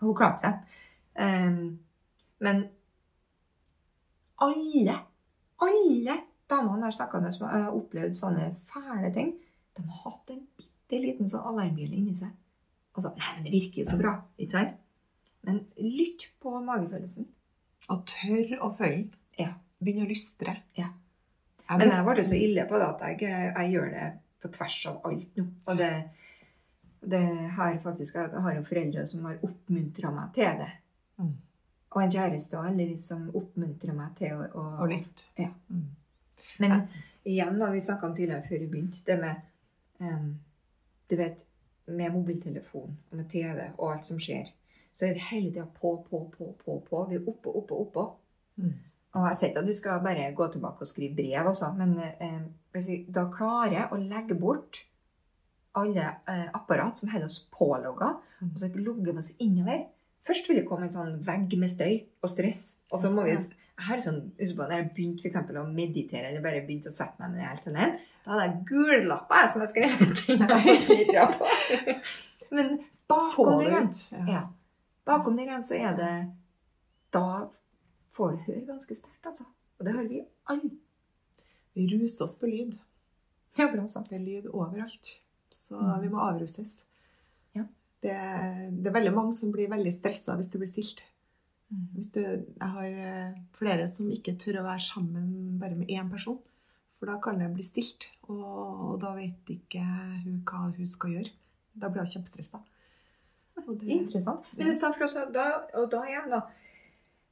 Hun 0.00 0.14
klarte 0.14 0.44
seg. 0.44 0.82
Um, 1.18 1.78
men 2.44 2.60
alle, 4.44 4.98
alle 5.58 6.18
damene 6.50 6.84
jeg 6.84 6.86
har 6.86 6.96
snakka 7.00 7.22
med 7.22 7.34
som 7.34 7.48
har 7.48 7.72
opplevd 7.74 8.14
sånne 8.14 8.52
fæle 8.70 9.10
ting, 9.16 9.32
de 9.74 9.86
har 9.88 10.04
hatt 10.04 10.30
en 10.34 10.44
bitte 10.60 11.00
liten 11.02 11.30
sånn 11.30 11.48
alarmbjelle 11.50 11.98
inni 11.98 12.14
seg. 12.18 12.30
Altså, 12.94 13.10
Nei, 13.18 13.32
men 13.34 13.48
det 13.48 13.54
virker 13.56 13.82
jo 13.82 13.88
så 13.88 13.98
bra. 13.98 14.14
Ikke 14.38 14.54
sant? 14.54 14.78
Men 15.46 15.60
lytt 15.76 16.28
på 16.42 16.52
magefølelsen. 16.64 17.28
Og 17.92 18.04
tør 18.08 18.56
å 18.64 18.72
følge 18.76 19.04
den. 19.04 19.18
Ja. 19.38 19.52
Begynne 19.78 20.08
å 20.08 20.10
lystre. 20.10 20.56
Ja. 20.76 20.90
Jeg 21.68 21.80
Men 21.80 21.92
jeg 21.92 22.06
ble 22.06 22.24
så 22.24 22.38
ille 22.38 22.64
på 22.68 22.78
det 22.80 22.88
at 22.88 23.04
jeg, 23.04 23.28
jeg 23.28 23.72
gjør 23.74 23.90
det 23.92 24.06
på 24.42 24.50
tvers 24.54 24.78
av 24.90 25.02
alt 25.08 25.36
nå. 25.38 25.44
Og 25.68 25.78
det, 25.78 25.90
det 27.12 27.24
har 27.58 27.76
faktisk, 27.84 28.16
jeg 28.16 28.44
har 28.46 28.56
jo 28.56 28.64
foreldre 28.66 29.04
som 29.06 29.26
har 29.28 29.44
oppmuntra 29.46 30.12
meg 30.14 30.32
til 30.36 30.62
det. 30.62 30.70
Mm. 31.18 31.34
Og 31.88 32.02
en 32.02 32.12
kjæreste 32.12 32.62
heldigvis 32.62 33.08
som 33.10 33.28
oppmuntrer 33.36 33.96
meg 33.96 34.16
til 34.18 34.36
å, 34.36 34.48
å, 34.48 34.64
Og 34.84 34.92
lytt. 34.92 35.24
Ja. 35.40 35.50
Mm. 35.72 35.86
Men 36.58 36.74
igjen, 37.28 37.58
da 37.60 37.70
vi 37.72 37.84
snakka 37.84 38.08
om 38.08 38.16
tidligere 38.16 38.46
før 38.48 38.64
vi 38.64 38.70
begynte, 38.72 39.04
det 39.06 39.18
med 39.22 39.36
um, 40.00 40.32
Du 41.08 41.16
vet, 41.16 41.44
med 41.88 42.12
mobiltelefon 42.12 42.96
og 43.10 43.16
med 43.16 43.28
TV 43.32 43.62
og 43.70 43.92
alt 43.92 44.08
som 44.08 44.18
skjer, 44.20 44.50
så 44.98 45.06
er 45.06 45.14
vi 45.14 45.22
hele 45.30 45.52
tida 45.54 45.64
på, 45.78 45.94
på, 46.10 46.24
på, 46.34 46.50
på, 46.64 46.78
på. 46.88 47.02
Vi 47.10 47.18
er 47.20 47.28
oppå, 47.30 47.52
oppå, 47.62 47.78
oppå. 47.86 48.06
Mm. 48.58 48.72
Og 49.18 49.26
jeg 49.30 49.38
sier 49.40 49.52
ikke 49.52 49.62
at 49.62 49.68
vi 49.70 49.76
skal 49.78 50.00
bare 50.04 50.30
gå 50.36 50.48
tilbake 50.52 50.84
og 50.84 50.90
skrive 50.90 51.14
brev, 51.16 51.46
også, 51.52 51.70
men 51.78 51.94
eh, 52.02 52.40
hvis 52.74 52.88
vi 52.90 52.96
da 53.14 53.28
klarer 53.32 53.92
å 53.94 54.00
legge 54.02 54.36
bort 54.38 54.82
alle 55.78 56.08
eh, 56.28 56.48
apparat 56.58 56.98
som 56.98 57.12
holder 57.12 57.30
oss 57.30 57.44
pålogga, 57.54 58.16
Mm. 58.38 58.52
og 58.54 58.58
så 58.60 58.68
logger 58.70 59.12
vi 59.12 59.18
oss 59.18 59.32
innover. 59.42 59.80
Først 60.22 60.46
vil 60.46 60.60
det 60.60 60.68
komme 60.68 60.86
en 60.86 60.92
sånn 60.94 61.16
vegg 61.26 61.56
med 61.58 61.72
støy 61.72 62.04
og 62.22 62.30
stress, 62.30 62.60
og 62.92 63.00
så 63.02 63.10
må 63.10 63.24
vi 63.26 63.32
her 63.34 63.40
jeg 63.78 63.86
har 63.86 64.00
sånn, 64.02 64.20
når 64.38 64.72
jeg 64.76 64.86
begynte 64.94 65.22
for 65.24 65.28
eksempel, 65.30 65.58
å 65.58 65.64
meditere, 65.66 66.28
eller 66.28 66.42
bare 66.44 66.60
begynte 66.66 66.90
å 66.92 66.94
sette 66.94 67.18
meg 67.18 67.34
ned 67.34 67.44
helt 67.46 67.66
alene, 67.70 67.98
da 68.24 68.30
hadde 68.30 68.44
jeg 68.46 68.62
gullapper 68.70 69.42
jeg, 69.42 69.50
som 69.50 69.64
jeg 69.64 69.72
skrev 69.72 69.90
ting 70.22 70.40
på. 70.46 71.38
Men 72.54 72.72
bakom 73.10 73.52
det 73.58 73.68
igjen. 73.68 73.90
Ja. 74.30 74.42
Bakom 75.08 75.36
den 75.38 75.48
igjen 75.48 75.64
så 75.66 75.78
er 75.78 75.96
det 75.98 76.12
Da 77.14 77.24
får 78.16 78.34
du 78.34 78.42
høre 78.48 78.66
ganske 78.68 78.94
sterkt, 78.98 79.24
altså. 79.30 79.46
Og 79.78 79.86
det 79.86 79.94
hører 79.94 80.08
vi 80.10 80.22
alle. 80.52 80.70
Vi 81.74 81.86
ruser 81.92 82.24
oss 82.26 82.34
på 82.36 82.48
lyd. 82.50 82.74
Ja, 83.58 83.68
bra 83.72 83.86
sagt. 83.88 84.10
Det 84.10 84.18
er 84.18 84.24
lyd 84.26 84.48
overalt. 84.52 85.14
Så 85.50 85.78
Mm. 85.78 86.00
vi 86.02 86.08
må 86.12 86.18
avruses. 86.20 86.82
Ja. 87.56 87.62
Det, 88.02 88.12
det 88.82 88.90
er 88.90 88.96
veldig 88.98 89.14
mange 89.14 89.32
som 89.34 89.52
blir 89.54 89.70
veldig 89.70 89.92
stressa 89.96 90.34
hvis 90.36 90.50
det 90.52 90.60
blir 90.60 90.68
stilt. 90.70 91.04
Mm. 91.70 91.86
Du, 92.12 92.20
jeg 92.20 92.68
har 92.74 92.84
eh, 92.84 93.38
flere 93.58 93.86
som 93.88 94.10
ikke 94.12 94.36
tør 94.40 94.60
å 94.60 94.66
være 94.68 94.80
sammen 94.84 95.58
bare 95.60 95.74
med 95.78 95.88
én 95.88 96.10
person. 96.10 96.38
For 96.98 97.06
da 97.06 97.18
kan 97.22 97.38
det 97.38 97.52
bli 97.54 97.62
stilt, 97.62 98.08
og, 98.26 98.42
og 98.42 99.00
da 99.00 99.12
vet 99.14 99.46
ikke 99.54 99.80
hun 100.24 100.42
hva 100.44 100.64
hun 100.76 100.88
skal 100.90 101.12
gjøre. 101.14 101.30
Da 101.78 101.88
blir 101.88 102.02
hun 102.02 102.10
kjempestressa. 102.10 102.58
Det- 103.66 103.88
Interessant. 103.98 104.44
Men 104.56 104.68
i 104.68 104.72
stedet 104.72 104.94
for 104.96 105.04
også, 105.04 105.32
da, 105.32 105.46
og 105.74 105.90
da 105.90 106.02
igjen, 106.06 106.30
da 106.30 106.40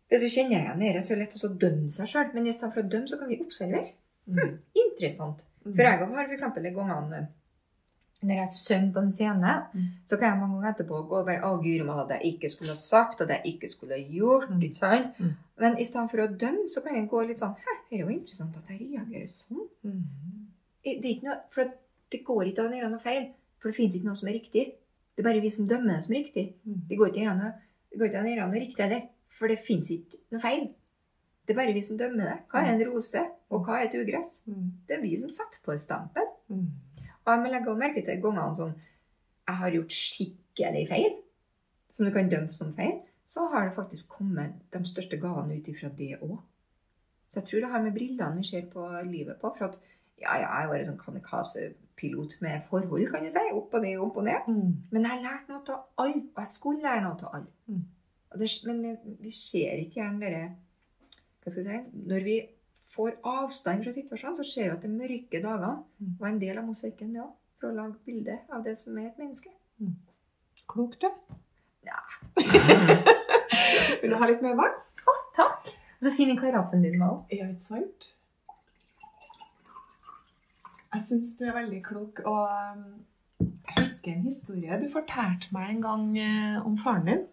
Hvis 0.09 0.21
du 0.23 0.29
kjenner 0.29 0.61
igjen 0.63 0.79
det, 0.95 1.05
så 1.05 1.13
er 1.13 1.17
det 1.17 1.25
lett 1.27 1.45
å 1.45 1.59
dømme 1.59 1.91
seg 1.91 2.07
sjøl. 2.07 2.29
Men 2.35 2.47
i 2.47 2.53
stedet 2.53 2.75
for 2.75 2.83
å 2.83 2.89
dømme, 2.89 3.09
så 3.09 3.19
kan 3.19 3.29
vi 3.29 3.41
observere. 3.43 3.89
Mm. 4.29 4.59
Interessant. 4.75 5.41
Mm. 5.65 5.73
For 5.75 5.83
jeg 5.83 5.99
har 5.99 6.29
f.eks. 6.29 6.43
de 6.55 6.71
gangene 6.71 7.29
når 8.23 8.39
jeg 8.41 8.49
synger 8.49 8.93
på 8.95 8.99
en 9.03 9.13
scene, 9.13 9.67
Mm. 9.75 9.89
så 10.07 10.17
kan 10.19 10.31
jeg 10.31 10.39
mange 10.41 10.55
ganger 10.63 10.73
etterpå 10.75 11.09
gå 11.09 11.17
og 11.19 11.27
bare 11.27 11.43
Å, 11.43 11.59
guri 11.63 11.85
malla, 11.85 12.07
det 12.09 12.21
jeg 12.23 12.35
ikke 12.39 12.51
skulle 12.51 12.71
ha 12.71 12.77
sagt, 12.77 13.21
og 13.21 13.29
det 13.29 13.41
jeg 13.45 13.55
ikke 13.55 13.69
skulle 13.71 13.93
ha 13.95 14.01
gjort. 14.01 14.49
Mm. 14.51 14.61
ikke 14.63 14.77
sant? 14.79 15.19
Mm. 15.19 15.35
Men 15.59 15.79
i 15.79 15.85
stedet 15.85 16.11
for 16.11 16.19
å 16.19 16.37
dømme, 16.39 16.69
så 16.69 16.83
kan 16.83 16.95
jeg 16.97 17.09
gå 17.11 17.27
litt 17.29 17.39
sånn 17.39 17.55
Hæ, 17.57 17.75
det 17.91 17.99
er 18.01 18.05
jo 18.05 18.09
interessant 18.09 18.57
at 18.57 18.69
jeg 18.71 18.81
reagerer 18.81 19.29
sånn. 19.29 19.69
Mm. 19.85 20.03
Det 20.85 21.05
er 21.05 21.15
ikke 21.15 21.25
noe, 21.29 21.41
for 21.51 21.65
det 22.13 22.25
går 22.25 22.43
ikke 22.47 22.59
an 22.65 22.73
å 22.73 22.81
gjøre 22.81 22.91
noe 22.91 23.01
feil. 23.01 23.31
For 23.59 23.69
det 23.71 23.77
fins 23.77 23.95
ikke 23.97 24.05
noe 24.07 24.15
som 24.15 24.29
er 24.29 24.33
riktig. 24.39 24.73
Det 25.17 25.23
er 25.23 25.29
bare 25.31 25.41
vi 25.41 25.51
som 25.51 25.69
dømmer 25.69 25.97
det 25.97 26.05
som 26.05 26.15
riktig. 26.15 26.47
Mm. 26.65 26.81
Det 26.89 26.99
går 27.01 27.13
ikke 27.13 27.29
an 27.31 27.45
å 27.47 27.53
gjøre 27.97 28.25
noe, 28.37 28.61
riktig 28.61 28.85
heller. 28.85 29.07
For 29.37 29.53
det 29.53 29.63
fins 29.65 29.89
ikke 29.93 30.21
noe 30.33 30.41
feil. 30.43 30.67
Det 31.47 31.55
er 31.55 31.61
bare 31.61 31.75
vi 31.77 31.85
som 31.87 31.99
dømmer 32.01 32.29
det. 32.29 32.37
Hva 32.51 32.63
er 32.63 32.75
en 32.75 32.85
rose, 32.89 33.23
og 33.53 33.65
hva 33.65 33.79
er 33.81 33.89
et 33.89 33.97
ugress? 33.97 34.41
Mm. 34.51 34.67
Det 34.89 34.97
er 34.97 35.05
vi 35.05 35.15
som 35.21 35.33
setter 35.33 35.63
på 35.65 35.73
et 35.73 35.81
stempel. 35.81 36.29
Mm. 36.53 36.69
Og 37.25 37.33
jeg 37.33 37.43
må 37.43 37.53
legge 37.53 37.77
merke 37.81 38.05
til 38.05 38.21
gangene 38.23 38.59
sånn 38.59 38.75
jeg 39.47 39.61
har 39.61 39.75
gjort 39.77 39.95
skikkelig 39.95 40.85
feil, 40.91 41.13
som 41.95 42.07
du 42.07 42.13
kan 42.15 42.31
dømme 42.31 42.55
som 42.55 42.73
feil, 42.75 42.97
så 43.27 43.47
har 43.53 43.69
det 43.69 43.77
faktisk 43.77 44.11
kommet 44.19 44.55
de 44.75 44.81
største 44.87 45.19
gavene 45.23 45.59
ut 45.59 45.69
ifra 45.71 45.91
det 45.99 46.17
òg. 46.19 46.37
Så 47.31 47.41
jeg 47.41 47.49
tror 47.49 47.63
det 47.63 47.71
har 47.71 47.85
med 47.85 47.95
brillene 47.95 48.41
vi 48.41 48.49
ser 48.49 48.67
på 48.73 48.87
livet 49.07 49.39
på. 49.41 49.53
For 49.59 49.69
at 49.69 49.79
ja, 50.23 50.37
ja, 50.41 50.51
jeg 50.61 50.71
var 50.71 50.81
en 50.81 50.91
sånn 50.91 51.01
kamikaze-pilot 51.97 52.41
med 52.41 52.61
forhold, 52.71 53.11
kan 53.11 53.25
du 53.25 53.31
si. 53.31 53.39
Opp 53.53 53.75
og 53.75 53.83
ned, 53.83 53.99
opp 53.99 54.17
og 54.17 54.25
ned. 54.25 54.49
Mm. 54.49 54.77
Men 54.91 55.03
jeg 55.03 55.11
har 55.11 55.23
lært 55.23 55.49
noe 55.49 55.63
av 55.69 55.85
alle, 55.99 56.23
og 56.35 56.41
jeg 56.43 56.47
skulle 56.51 56.83
lære 56.83 57.03
noe 57.05 57.17
av 57.23 57.35
alle. 57.35 57.47
Mm. 57.67 57.85
Det, 58.37 58.51
men 58.67 58.99
vi 59.23 59.31
ser 59.31 59.79
ikke 59.81 60.01
gjerne 60.03 60.21
dere 60.21 60.41
Hva 61.45 61.53
skal 61.53 61.65
jeg 61.71 61.85
si 61.87 62.09
Når 62.11 62.25
vi 62.27 62.35
får 62.93 63.15
avstand 63.25 63.85
fra 63.85 63.93
situasjonen, 63.95 64.37
så 64.37 64.45
ser 64.51 64.65
vi 64.67 64.75
at 64.77 64.83
de 64.83 64.89
mørke 64.93 65.41
dagene 65.43 65.71
Mm. 65.99 66.17
var 66.21 66.29
en 66.29 66.41
del 66.41 66.59
av 66.59 66.65
mosaikken, 66.67 67.13
det 67.15 67.23
òg. 67.23 67.31
For 67.61 67.71
å 67.71 67.75
lage 67.77 67.95
bilde 68.05 68.39
av 68.53 68.65
det 68.65 68.77
som 68.77 68.99
er 68.99 69.07
et 69.07 69.19
menneske. 69.19 69.49
Klokt, 70.69 71.01
du. 71.01 71.09
Ja. 71.87 72.03
Vil 74.03 74.11
du 74.11 74.17
ha 74.21 74.27
litt 74.29 74.43
mer 74.43 74.55
vann? 74.59 74.75
Takk! 75.37 75.71
Så 76.03 76.13
fin 76.17 76.29
i 76.31 76.37
karaffen 76.37 76.83
din 76.85 76.99
var 77.01 77.15
òg. 77.15 77.33
Ja, 77.33 77.47
ikke 77.49 77.65
sant? 77.65 78.11
Jeg 80.97 81.05
syns 81.05 81.35
du 81.37 81.45
er 81.45 81.57
veldig 81.59 81.83
klok. 81.85 82.23
Og 82.25 82.49
um, 82.49 82.85
jeg 83.39 83.83
husker 83.83 84.13
en 84.15 84.25
historie 84.25 84.79
du 84.81 84.87
fortalte 84.93 85.53
meg 85.53 85.75
en 85.75 85.83
gang 85.85 86.05
eh, 86.19 86.67
om 86.67 86.79
faren 86.81 87.11
din. 87.11 87.25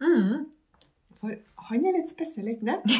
Mm. 0.00 0.46
For 1.20 1.34
han 1.68 1.84
er 1.84 1.98
litt 1.98 2.08
spesiell, 2.12 2.48
ikke 2.54 2.68
det? 2.70 2.78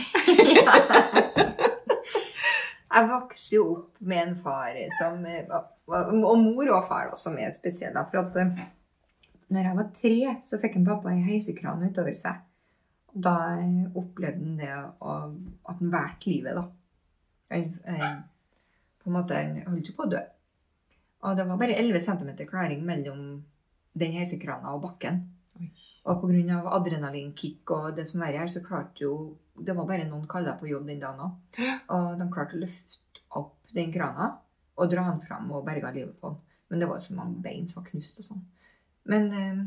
Jeg 2.96 3.08
vokste 3.10 3.56
jo 3.58 3.64
opp 3.74 3.98
med 4.08 4.22
en 4.22 4.36
far 4.40 4.76
som 4.96 5.24
eh, 5.28 5.50
Og 5.92 6.38
mor 6.40 6.70
og 6.78 6.86
far 6.88 7.10
også 7.10 7.28
som 7.28 7.40
er 7.40 7.52
spesielle. 7.52 8.04
For 8.12 8.22
at 8.22 8.38
eh, 8.40 8.62
når 9.52 9.68
jeg 9.68 9.78
var 9.78 9.90
tre, 9.94 10.14
så 10.42 10.58
fikk 10.62 10.78
en 10.78 10.86
pappa 10.88 11.12
en 11.12 11.26
heisekran 11.26 11.84
utover 11.86 12.16
seg. 12.18 12.40
Da 13.12 13.36
opplevde 13.94 14.42
han 14.42 14.56
det 14.58 14.72
og 14.76 15.36
at 15.68 15.76
han 15.78 15.92
valgte 15.92 16.32
livet, 16.32 16.56
da. 16.56 16.64
Han, 17.54 18.24
på 19.06 19.12
en 19.12 19.20
måte, 19.20 19.38
han 19.38 19.60
holdt 19.70 19.86
jo 19.86 19.94
på 19.94 20.02
å 20.02 20.10
dø. 20.10 20.20
Og 21.26 21.36
det 21.38 21.44
var 21.46 21.58
bare 21.60 21.76
11 21.78 22.00
cm 22.02 22.30
klaring 22.50 22.80
mellom 22.86 23.20
den 23.94 24.16
heisekrana 24.18 24.74
og 24.74 24.82
bakken. 24.82 25.20
Oi. 25.60 25.70
Og 26.10 26.24
pga. 26.24 26.58
adrenalinkick 26.74 27.70
og 27.74 27.94
det 27.96 28.08
som 28.10 28.24
verre 28.24 28.42
er, 28.42 28.50
så 28.50 28.62
klarte 28.62 29.04
jo 29.04 29.36
Det 29.56 29.72
var 29.72 29.86
bare 29.88 30.04
noen 30.04 30.26
kaller 30.28 30.58
på 30.60 30.68
jobb 30.68 30.90
den 30.90 31.00
dagen 31.00 31.22
òg. 31.22 31.62
Og 31.94 32.18
de 32.18 32.26
klarte 32.34 32.58
å 32.58 32.60
løfte 32.60 33.22
opp 33.40 33.70
den 33.72 33.94
krana 33.94 34.34
og 34.76 34.90
dra 34.92 35.06
den 35.06 35.22
fram 35.24 35.48
og 35.54 35.64
berga 35.64 35.94
livet 35.94 36.18
på 36.20 36.34
den. 36.34 36.42
Men 36.68 36.82
det 36.82 36.88
var 36.90 36.98
jo 36.98 37.06
så 37.06 37.14
mange 37.16 37.40
bein 37.46 37.64
som 37.70 37.80
var 37.80 37.88
knust 37.88 38.18
og 38.20 38.26
sånn. 38.26 38.42
Men 39.08 39.32
eh, 39.32 39.62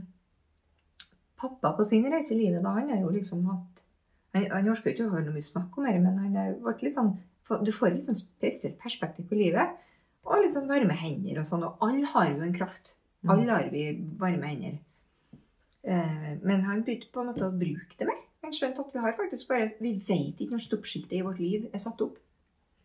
pappa 1.41 1.71
på 1.73 1.87
sin 1.87 2.05
reise 2.11 2.35
i 2.35 2.41
livet, 2.43 2.61
da, 2.61 2.75
han 2.75 2.91
har 2.91 3.01
jo 3.01 3.15
liksom 3.15 3.45
hatt 3.47 3.85
Han, 4.29 4.43
han 4.51 4.69
orka 4.69 4.91
ikke 4.91 5.07
å 5.07 5.09
høre 5.15 5.25
noe 5.25 5.39
mye 5.39 5.47
snakk 5.47 5.77
om 5.79 5.87
det, 5.87 5.95
men 6.03 6.17
han 6.21 6.35
har 6.37 6.51
vært 6.61 6.83
litt 6.85 6.93
sånn 6.93 7.15
Du 7.65 7.71
får 7.73 7.89
et 7.89 7.95
litt 7.97 8.09
sånn 8.09 8.17
spesielt 8.17 8.77
perspektiv 8.81 9.29
på 9.29 9.37
livet. 9.39 9.77
Og 10.27 10.43
litt 10.43 10.53
sånn 10.53 10.69
varme 10.69 10.95
hender 10.97 11.41
og 11.41 11.47
sånn. 11.47 11.65
Og 11.65 11.83
alle 11.85 12.09
har 12.13 12.29
jo 12.31 12.45
en 12.45 12.55
kraft. 12.55 12.93
Alle 13.27 13.49
har 13.49 13.69
vi 13.73 13.89
varme 14.19 14.51
hender. 14.51 14.77
Eh, 15.83 16.31
men 16.43 16.65
han 16.67 16.83
begynte 16.85 17.09
på 17.13 17.23
en 17.23 17.31
måte 17.31 17.47
å 17.47 17.55
bruke 17.55 17.97
det 17.97 18.07
mer. 18.09 18.21
Han 18.45 18.55
skjønte 18.55 18.83
at 18.83 18.95
vi 18.95 19.03
har 19.03 19.15
faktisk 19.17 19.49
bare 19.51 19.67
Vi 19.79 19.93
vet 20.07 20.39
ikke 20.39 20.55
når 20.55 20.63
stoppskiltet 20.63 21.17
i 21.17 21.23
vårt 21.25 21.41
liv 21.43 21.67
er 21.73 21.81
satt 21.81 22.01
opp. 22.05 22.17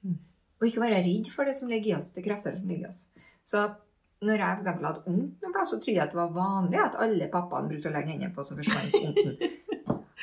Mm. 0.03 0.18
Og 0.61 0.68
ikke 0.68 0.83
være 0.83 1.03
redd 1.05 1.31
for 1.35 1.48
det 1.48 1.57
som 1.59 1.70
ligger 1.70 1.92
i 1.92 1.96
oss. 1.98 2.12
Det 2.16 2.24
krefter 2.24 2.57
som 2.59 2.70
ligger 2.70 2.88
i 2.88 2.90
oss. 2.90 3.05
Så 3.44 3.66
når 4.24 4.40
jeg 4.40 4.59
for 4.62 4.87
hadde 4.87 5.03
vondt 5.05 5.42
noen 5.42 5.55
plass, 5.55 5.70
så 5.74 5.79
trodde 5.81 5.98
jeg 5.98 6.05
at 6.07 6.14
det 6.14 6.20
var 6.20 6.35
vanlig 6.35 6.81
at 6.81 6.96
alle 7.05 7.29
pappaene 7.33 7.70
brukte 7.70 7.90
å 7.90 7.94
legge 7.94 8.14
hendene 8.14 8.33
på, 8.35 8.44
så 8.46 8.57
forsvant 8.57 8.96
vondten. 8.96 9.35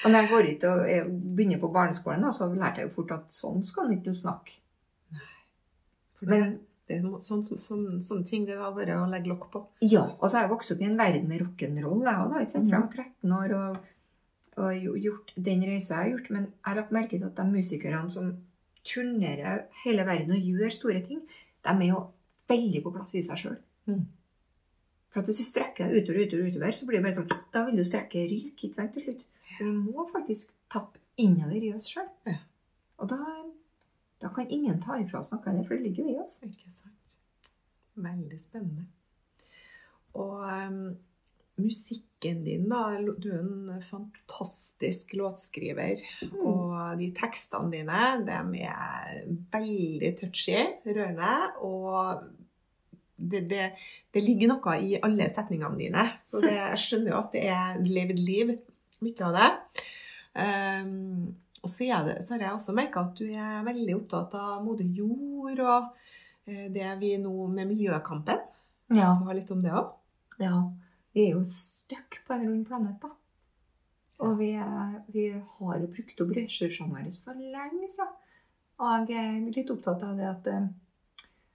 Og 0.01 0.09
når 0.09 0.17
jeg 0.23 0.29
går 0.31 0.49
ut 0.49 0.65
og 0.71 1.13
begynner 1.37 1.61
på 1.61 1.69
barneskolen, 1.73 2.25
da, 2.25 2.33
så 2.33 2.49
lærte 2.49 2.81
jeg 2.81 2.89
jo 2.89 2.95
fort 2.95 3.15
at 3.19 3.35
sånn 3.35 3.61
skal 3.65 3.87
en 3.87 3.97
ikke 3.99 4.15
snakke. 4.17 4.57
Nei. 5.13 5.25
Men 6.31 6.45
det 6.91 6.99
sånn, 7.23 7.43
sånn, 7.45 7.61
sånn, 7.61 7.85
sånne 8.03 8.27
ting 8.27 8.45
det 8.47 8.57
var 8.59 8.73
bare 8.75 8.97
å 8.99 9.07
legge 9.09 9.31
lokk 9.31 9.47
på. 9.53 9.63
Ja, 9.85 10.03
og 10.17 10.27
så 10.27 10.37
har 10.37 10.47
jeg 10.47 10.53
vokst 10.53 10.73
opp 10.73 10.83
i 10.83 10.87
en 10.89 10.99
verden 10.99 11.27
med 11.29 11.43
rock'n'roll, 11.43 12.05
jeg 12.07 12.23
òg. 12.25 12.37
Ikke 12.41 12.55
sant? 12.55 12.71
Jeg 12.71 12.77
var 12.77 12.95
13 13.05 13.35
år 13.37 13.55
og, 13.57 13.91
og 14.61 14.97
gjort 15.05 15.35
den 15.49 15.65
reisa 15.67 15.93
jeg 15.93 16.01
har 16.01 16.13
gjort. 16.15 16.31
Men 16.35 16.47
jeg 16.47 16.67
har 16.69 16.79
lagt 16.81 16.95
merke 16.97 17.17
til 17.17 17.27
at 17.29 17.37
de 17.37 17.47
musikerne 17.51 18.15
som 18.15 18.31
turnerer 18.87 19.67
hele 19.83 20.07
verden 20.07 20.33
og 20.35 20.49
gjør 20.51 20.73
store 20.73 21.03
ting, 21.05 21.21
de 21.61 21.75
er 21.75 21.91
jo 21.91 22.01
veldig 22.49 22.81
på 22.83 22.93
plass 22.95 23.13
i 23.15 23.23
seg 23.25 23.39
sjøl. 23.39 23.59
Mm. 23.89 24.05
For 25.11 25.21
at 25.21 25.27
hvis 25.27 25.41
du 25.41 25.45
strekker 25.45 25.91
deg 25.91 26.01
utover, 26.01 26.25
utover, 26.25 26.49
utover, 26.49 26.75
så 26.75 26.87
blir 26.87 26.99
det 26.99 27.05
bare 27.05 27.19
sånn 27.19 27.47
Da 27.51 27.65
vil 27.67 27.79
du 27.79 27.83
strekke 27.87 28.23
ryk, 28.31 28.55
ikke 28.55 28.77
sant, 28.77 28.93
til 28.95 29.05
slutt. 29.07 29.25
Så 29.57 29.67
vi 29.67 29.73
må 29.75 30.07
faktisk 30.13 30.55
tappe 30.71 31.01
innover 31.21 31.63
i 31.63 31.73
oss 31.75 31.89
sjøl. 31.91 32.09
Ja. 32.29 32.39
Og 33.01 33.11
da, 33.11 33.19
da 34.21 34.31
kan 34.35 34.49
ingen 34.49 34.81
ta 34.83 34.97
ifra 35.01 35.21
oss 35.21 35.31
noe, 35.33 35.43
av 35.43 35.57
det, 35.57 35.67
for 35.67 35.77
det 35.77 35.89
ligger 35.89 36.09
i 36.11 36.17
oss. 36.21 36.39
Ikke 36.45 36.73
sant. 36.73 37.15
Veldig 38.01 38.39
spennende. 38.41 38.87
Og 40.19 40.43
um, 40.43 40.83
musikken 41.61 42.43
din, 42.45 42.67
da. 42.71 42.83
Du 43.17 43.29
er 43.31 43.41
en 43.41 43.81
fantastisk 43.85 45.15
låtskriver. 45.17 46.03
Og 46.39 46.75
de 46.99 47.11
tekstene 47.17 47.73
dine, 47.73 48.03
de 48.27 48.65
er 48.67 49.25
veldig 49.53 50.13
touchy, 50.21 50.59
rørende. 50.87 51.33
Og 51.65 52.23
det, 53.21 53.45
det, 53.51 53.65
det 54.13 54.23
ligger 54.25 54.55
noe 54.55 54.77
i 54.81 54.97
alle 55.01 55.29
setningene 55.33 55.77
dine. 55.79 56.07
Så 56.23 56.41
det, 56.43 56.55
jeg 56.57 56.83
skjønner 56.85 57.13
jo 57.13 57.21
at 57.21 57.35
det 57.35 57.47
er 57.53 57.81
levd 57.85 58.21
liv, 58.21 58.55
mye 59.05 59.27
av 59.27 59.37
det. 59.37 59.49
Um, 60.31 61.31
og 61.61 61.69
så, 61.69 61.85
det, 62.07 62.17
så 62.25 62.35
har 62.35 62.45
jeg 62.45 62.55
også 62.55 62.73
merka 62.73 63.03
at 63.05 63.17
du 63.19 63.27
er 63.29 63.65
veldig 63.65 63.95
opptatt 63.99 64.33
av 64.39 64.61
moder 64.65 64.87
jord 64.97 65.59
og 65.61 65.89
eh, 66.49 66.67
det 66.73 66.87
vi 67.01 67.11
nå 67.21 67.33
med 67.53 67.69
miljøkampen. 67.69 68.41
Ja. 68.95 69.11
Du 69.19 69.27
har 69.27 69.37
litt 69.37 69.51
om 69.53 69.61
det 69.61 69.73
òg? 69.77 69.91
Ja, 70.41 70.63
vi 71.13 71.27
er 71.27 71.35
jo 71.35 71.43
stuck 71.53 72.17
på 72.25 72.33
en 72.33 72.47
rund 72.47 72.63
planet, 72.65 72.97
da. 73.03 73.11
Og 74.25 74.39
vi, 74.39 74.51
er, 74.57 74.97
vi 75.13 75.27
har 75.33 75.77
jo 75.81 75.89
brukt 75.93 76.23
opp 76.23 76.33
ressursene 76.37 76.93
våre 76.93 77.13
for 77.21 77.37
lenge 77.37 77.91
siden. 77.91 78.17
Og 78.81 79.13
jeg 79.13 79.21
er 79.21 79.53
litt 79.53 79.69
opptatt 79.73 80.01
av 80.05 80.17
det 80.17 80.29
at, 80.29 80.49
eh, 80.49 80.71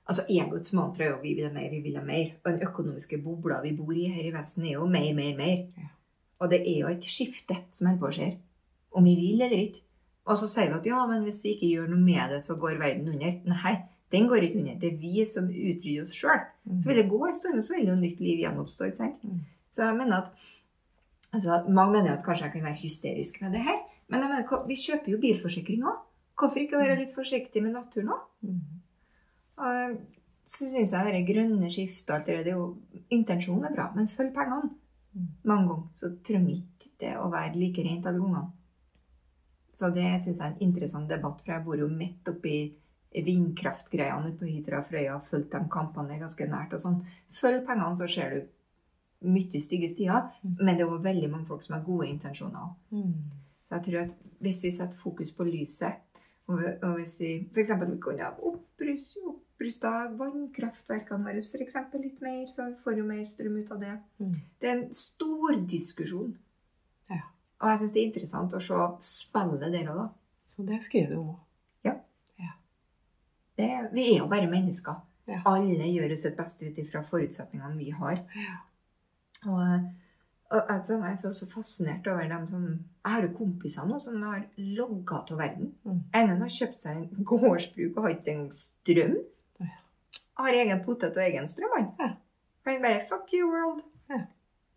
Altså, 0.07 0.23
Egoets 0.31 0.71
mantra 0.73 1.03
er 1.03 1.09
jo 1.11 1.17
'vi 1.19 1.33
vil 1.35 1.49
ha 1.49 1.53
mer, 1.53 1.71
vi 1.71 1.81
vil 1.83 1.97
ha 1.99 2.03
mer'. 2.05 2.35
Og 2.45 2.53
den 2.53 2.63
økonomiske 2.63 3.19
bobla 3.19 3.61
vi 3.63 3.73
bor 3.77 3.91
i 3.91 4.05
her 4.07 4.23
i 4.23 4.31
Vesten, 4.31 4.65
er 4.65 4.73
jo 4.79 4.87
mer, 4.87 5.15
mer, 5.15 5.37
mer. 5.37 5.89
Og 6.41 6.53
det 6.53 6.61
er 6.63 6.79
jo 6.83 6.93
et 6.93 7.09
skifte 7.09 7.57
som 7.73 7.89
holder 7.89 8.03
på 8.03 8.09
å 8.11 8.15
skje. 8.17 8.31
Om 8.97 9.09
vi 9.09 9.15
vil 9.19 9.43
eller 9.47 9.63
ikke. 9.67 9.83
Og 10.27 10.39
så 10.41 10.49
sier 10.51 10.73
vi 10.73 10.79
at 10.81 10.89
ja, 10.89 11.03
men 11.09 11.23
hvis 11.25 11.43
vi 11.45 11.55
ikke 11.55 11.69
gjør 11.71 11.91
noe 11.93 12.03
med 12.03 12.33
det, 12.35 12.41
så 12.45 12.57
går 12.59 12.81
verden 12.81 13.09
under. 13.13 13.37
Nei, 13.47 13.75
den 14.15 14.29
går 14.31 14.47
ikke 14.47 14.61
under. 14.63 14.79
Det 14.83 14.89
er 14.93 15.03
vi 15.03 15.25
som 15.29 15.47
utrydder 15.51 16.03
oss 16.03 16.15
sjøl. 16.17 16.43
Så 16.81 16.91
vil 16.91 16.99
det 17.01 17.11
gå 17.11 17.21
en 17.27 17.37
stund, 17.37 17.59
og 17.61 17.67
så 17.67 17.77
vil 17.77 17.93
jo 17.93 17.99
nytt 18.01 18.23
liv 18.25 18.43
gjenoppstå. 18.43 18.89
ikke 18.91 19.01
sant? 19.03 19.23
Mm. 19.23 19.45
Så 19.75 19.85
jeg 19.85 19.99
mener 19.99 20.17
at 20.17 20.49
altså, 21.33 21.61
Mange 21.69 21.99
mener 21.99 22.17
at 22.17 22.25
kanskje 22.25 22.49
jeg 22.49 22.57
kan 22.57 22.67
være 22.67 22.83
hysterisk 22.83 23.41
med 23.43 23.55
det 23.55 23.63
her. 23.69 23.79
Men 24.09 24.23
jeg 24.23 24.33
mener, 24.33 24.67
vi 24.67 24.81
kjøper 24.83 25.13
jo 25.13 25.23
bilforsikring 25.23 25.87
òg. 25.87 26.03
Hvorfor 26.37 26.61
ikke 26.61 26.79
være 26.79 26.99
litt 27.01 27.15
forsiktig 27.15 27.63
med 27.63 27.75
naturen 27.75 28.13
òg? 28.15 28.27
Mm. 28.41 28.61
Og 29.57 29.97
så 30.47 30.69
syns 30.71 30.93
jeg 30.93 31.15
det 31.15 31.23
grønne 31.27 31.71
skiftet 31.73 32.13
alt 32.15 32.27
det 32.27 32.37
der, 32.39 32.51
er 32.51 32.59
jo 32.59 32.77
Intensjonen 33.11 33.71
er 33.71 33.75
bra, 33.75 33.89
men 33.95 34.11
følg 34.11 34.35
pengene. 34.35 34.75
Mange 35.45 35.69
ganger 35.69 35.87
så 35.95 36.11
trenger 36.25 36.57
ikke 36.57 36.91
det 37.01 37.13
å 37.21 37.31
være 37.33 37.55
like 37.57 37.83
rent 37.85 38.07
alle 38.07 38.21
gangene. 38.21 38.51
Så 39.77 39.91
det 39.93 40.09
syns 40.25 40.39
jeg 40.39 40.47
er 40.47 40.53
en 40.55 40.61
interessant 40.65 41.09
debatt, 41.09 41.41
for 41.45 41.53
jeg 41.53 41.65
bor 41.65 41.77
jo 41.77 41.89
midt 41.89 42.29
oppi 42.33 42.57
vindkraftgreiene 43.27 44.31
ute 44.31 44.39
på 44.41 44.49
Hitra 44.51 44.81
og 44.81 44.89
Frøya 44.91 45.17
fulgt 45.25 45.53
de 45.53 45.61
kampene 45.73 46.19
ganske 46.21 46.47
nært 46.49 46.75
og 46.77 46.83
sånn. 46.83 46.99
Følg 47.41 47.65
pengene, 47.69 47.97
så 47.97 48.09
ser 48.09 48.35
du 48.35 49.29
mye 49.33 49.61
stygge 49.61 49.89
stier, 49.89 50.31
Mm. 50.45 50.57
men 50.61 50.77
det 50.77 50.85
er 50.85 50.91
jo 50.91 50.99
veldig 51.03 51.31
mange 51.31 51.47
folk 51.47 51.63
som 51.63 51.75
har 51.77 51.85
gode 51.85 52.09
intensjoner. 52.09 52.75
Mm. 52.91 53.15
Så 53.63 53.75
jeg 53.75 53.85
tror 53.85 54.01
at 54.03 54.15
hvis 54.41 54.63
vi 54.65 54.71
setter 54.71 54.99
fokus 54.99 55.33
på 55.33 55.45
lyset, 55.45 56.03
og, 56.49 56.61
hvis 56.97 57.21
vi 57.21 57.31
f.eks. 57.55 57.71
kunne 58.01 58.29
oppruste 58.39 59.21
opprusta 59.57 59.93
vannkraftverkene 60.21 61.25
våre 61.25 61.43
for 61.49 61.65
eksempel 61.65 62.05
litt 62.05 62.21
mer, 62.21 62.45
så 62.53 62.69
vi 62.69 62.77
får 62.85 63.01
jo 63.01 63.07
mer 63.09 63.25
strøm 63.31 63.57
ut 63.57 63.73
av 63.73 63.81
det. 63.81 63.95
Mm. 64.21 64.37
Det 64.61 64.69
er 64.69 64.77
en 64.77 64.87
stor 64.95 65.57
diskusjon. 65.71 66.37
Ja. 67.09 67.23
Og 67.63 67.73
jeg 67.73 67.83
syns 67.83 67.97
det 67.97 68.03
er 68.03 68.09
interessant 68.11 68.57
å 68.57 68.63
se 68.63 68.85
spillet 69.09 69.67
der 69.73 69.91
òg, 69.95 70.05
da. 70.05 70.09
Så 70.53 70.69
det 70.69 70.81
skriver 70.85 71.15
du 71.15 71.19
om 71.23 71.35
òg. 71.35 71.43
Det, 73.57 73.89
vi 73.93 74.03
er 74.13 74.19
jo 74.19 74.27
bare 74.29 74.51
mennesker. 74.51 74.99
Ja. 75.27 75.41
Alle 75.49 75.89
gjør 75.89 76.15
sitt 76.21 76.37
beste 76.39 76.69
ut 76.69 76.79
ifra 76.79 77.01
forutsetningene 77.09 77.79
vi 77.79 77.93
har. 77.97 78.19
Ja. 78.37 78.59
Og, 79.49 79.87
og 80.53 80.73
altså, 80.73 80.99
jeg 81.01 81.19
er 81.25 81.33
så 81.33 81.49
fascinert 81.51 82.07
over 82.11 82.29
dem 82.29 82.47
som 82.49 82.67
Jeg 82.67 83.13
har 83.13 83.23
jo 83.23 83.33
kompiser 83.39 83.87
nå 83.87 83.99
som 84.03 84.21
har 84.23 84.45
logga 84.59 85.23
av 85.23 85.39
verden. 85.39 85.73
Mm. 85.85 86.03
En 86.21 86.37
har 86.43 86.53
kjøpt 86.53 86.83
seg 86.83 87.01
en 87.01 87.29
gårdsbruk 87.31 87.97
og 87.97 88.05
har 88.05 88.17
ikke 88.17 88.35
engang 88.35 88.53
strøm. 88.61 89.17
Har 90.37 90.53
egen 90.53 90.85
potet 90.85 91.17
og 91.17 91.23
egen 91.25 91.49
strøm, 91.49 91.71
han. 91.77 91.87
Ja. 92.01 92.09
For 92.63 92.71
han 92.75 92.83
bare 92.83 93.05
Fuck 93.09 93.33
you, 93.33 93.49
world. 93.51 93.83
Ja. 94.11 94.21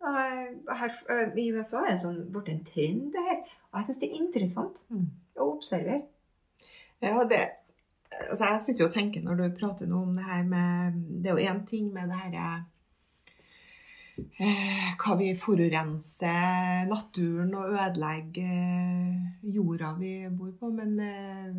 Og 0.00 0.76
her, 0.78 0.92
øh, 1.10 1.36
I 1.38 1.50
USA 1.52 1.82
er 1.84 1.90
det 1.96 2.00
sånn, 2.00 2.22
blitt 2.32 2.48
en 2.48 2.62
trend, 2.64 3.10
det 3.12 3.24
her. 3.26 3.40
Og 3.72 3.78
jeg 3.80 3.84
syns 3.90 3.98
det 4.00 4.08
er 4.10 4.20
interessant 4.22 4.76
Mm. 4.88 5.06
å 5.36 5.50
observere. 5.56 6.02
Ja, 7.02 7.24
det 7.24 7.40
altså 8.30 8.44
Jeg 8.44 8.60
sitter 8.66 8.84
jo 8.84 8.88
og 8.88 8.92
tenker 8.94 9.22
når 9.22 9.34
du 9.36 9.56
prater 9.60 9.86
nå 9.86 10.02
om 10.02 10.16
det 10.16 10.24
her 10.24 10.42
med 10.44 10.92
Det 11.22 11.30
er 11.30 11.36
jo 11.38 11.52
én 11.52 11.60
ting 11.66 11.92
med 11.94 12.08
det 12.10 12.16
herre 12.18 12.56
eh, 12.56 12.62
Hva 15.00 15.16
vi 15.18 15.34
forurenser 15.38 16.86
naturen 16.90 17.54
og 17.54 17.72
ødelegger 17.74 18.50
eh, 18.50 19.52
jorda 19.54 19.94
vi 19.98 20.14
bor 20.30 20.50
på, 20.60 20.70
men 20.74 20.96
eh, 21.00 21.52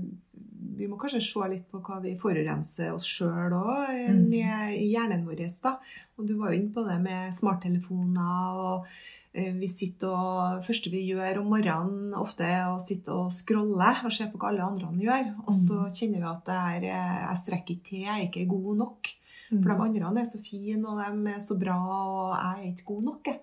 vi 0.78 0.88
må 0.88 0.97
kanskje 1.02 1.21
se 1.26 1.47
litt 1.52 1.65
på 1.71 1.82
hva 1.84 2.00
vi 2.04 2.15
forurenser 2.21 2.91
oss 2.93 3.06
sjøl 3.08 3.54
òg, 3.58 3.89
eh, 3.89 4.12
Mm. 4.12 4.30
med 4.30 4.76
hjernen 4.80 5.26
vår. 5.26 5.47
da. 5.63 5.78
Og 6.17 6.28
du 6.28 6.36
var 6.38 6.52
jo 6.52 6.60
inne 6.62 6.74
på 6.74 6.84
det 6.88 7.00
med 7.02 7.34
smarttelefoner. 7.34 8.56
og 8.56 8.86
eh, 9.34 9.54
vi 9.54 9.67
sitter 9.67 10.08
og, 10.10 10.63
første 10.65 10.91
vi 10.91 11.06
gjør 11.13 11.39
om 11.39 11.50
morgenen 11.54 12.13
ofte 12.13 12.43
er 12.43 12.65
å 12.67 12.82
sitte 12.86 13.10
og 13.12 13.32
scrolle 13.32 13.91
og 14.06 14.12
se 14.12 14.26
på 14.28 14.38
hva 14.38 14.50
alle 14.50 14.62
andre 14.67 14.91
gjør. 15.00 15.34
Og 15.47 15.54
så 15.56 15.88
kjenner 15.95 16.19
vi 16.19 16.28
at 16.28 16.45
det 16.45 16.60
er, 16.60 16.84
eh, 16.91 17.28
jeg 17.30 17.38
strekker 17.45 17.76
ikke 17.76 17.89
til, 17.89 18.00
jeg 18.02 18.10
er 18.19 18.28
ikke 18.30 18.47
god 18.50 18.78
nok. 18.78 19.08
For 19.51 19.73
de 19.73 20.03
andre 20.03 20.21
er 20.21 20.29
så 20.29 20.39
fine, 20.45 20.87
og 20.87 21.01
de 21.01 21.33
er 21.33 21.39
så 21.43 21.57
bra, 21.59 21.77
og 22.07 22.35
jeg 22.37 22.63
er 22.63 22.71
ikke 22.71 22.89
god 22.93 23.01
nok. 23.03 23.27
jeg. 23.27 23.39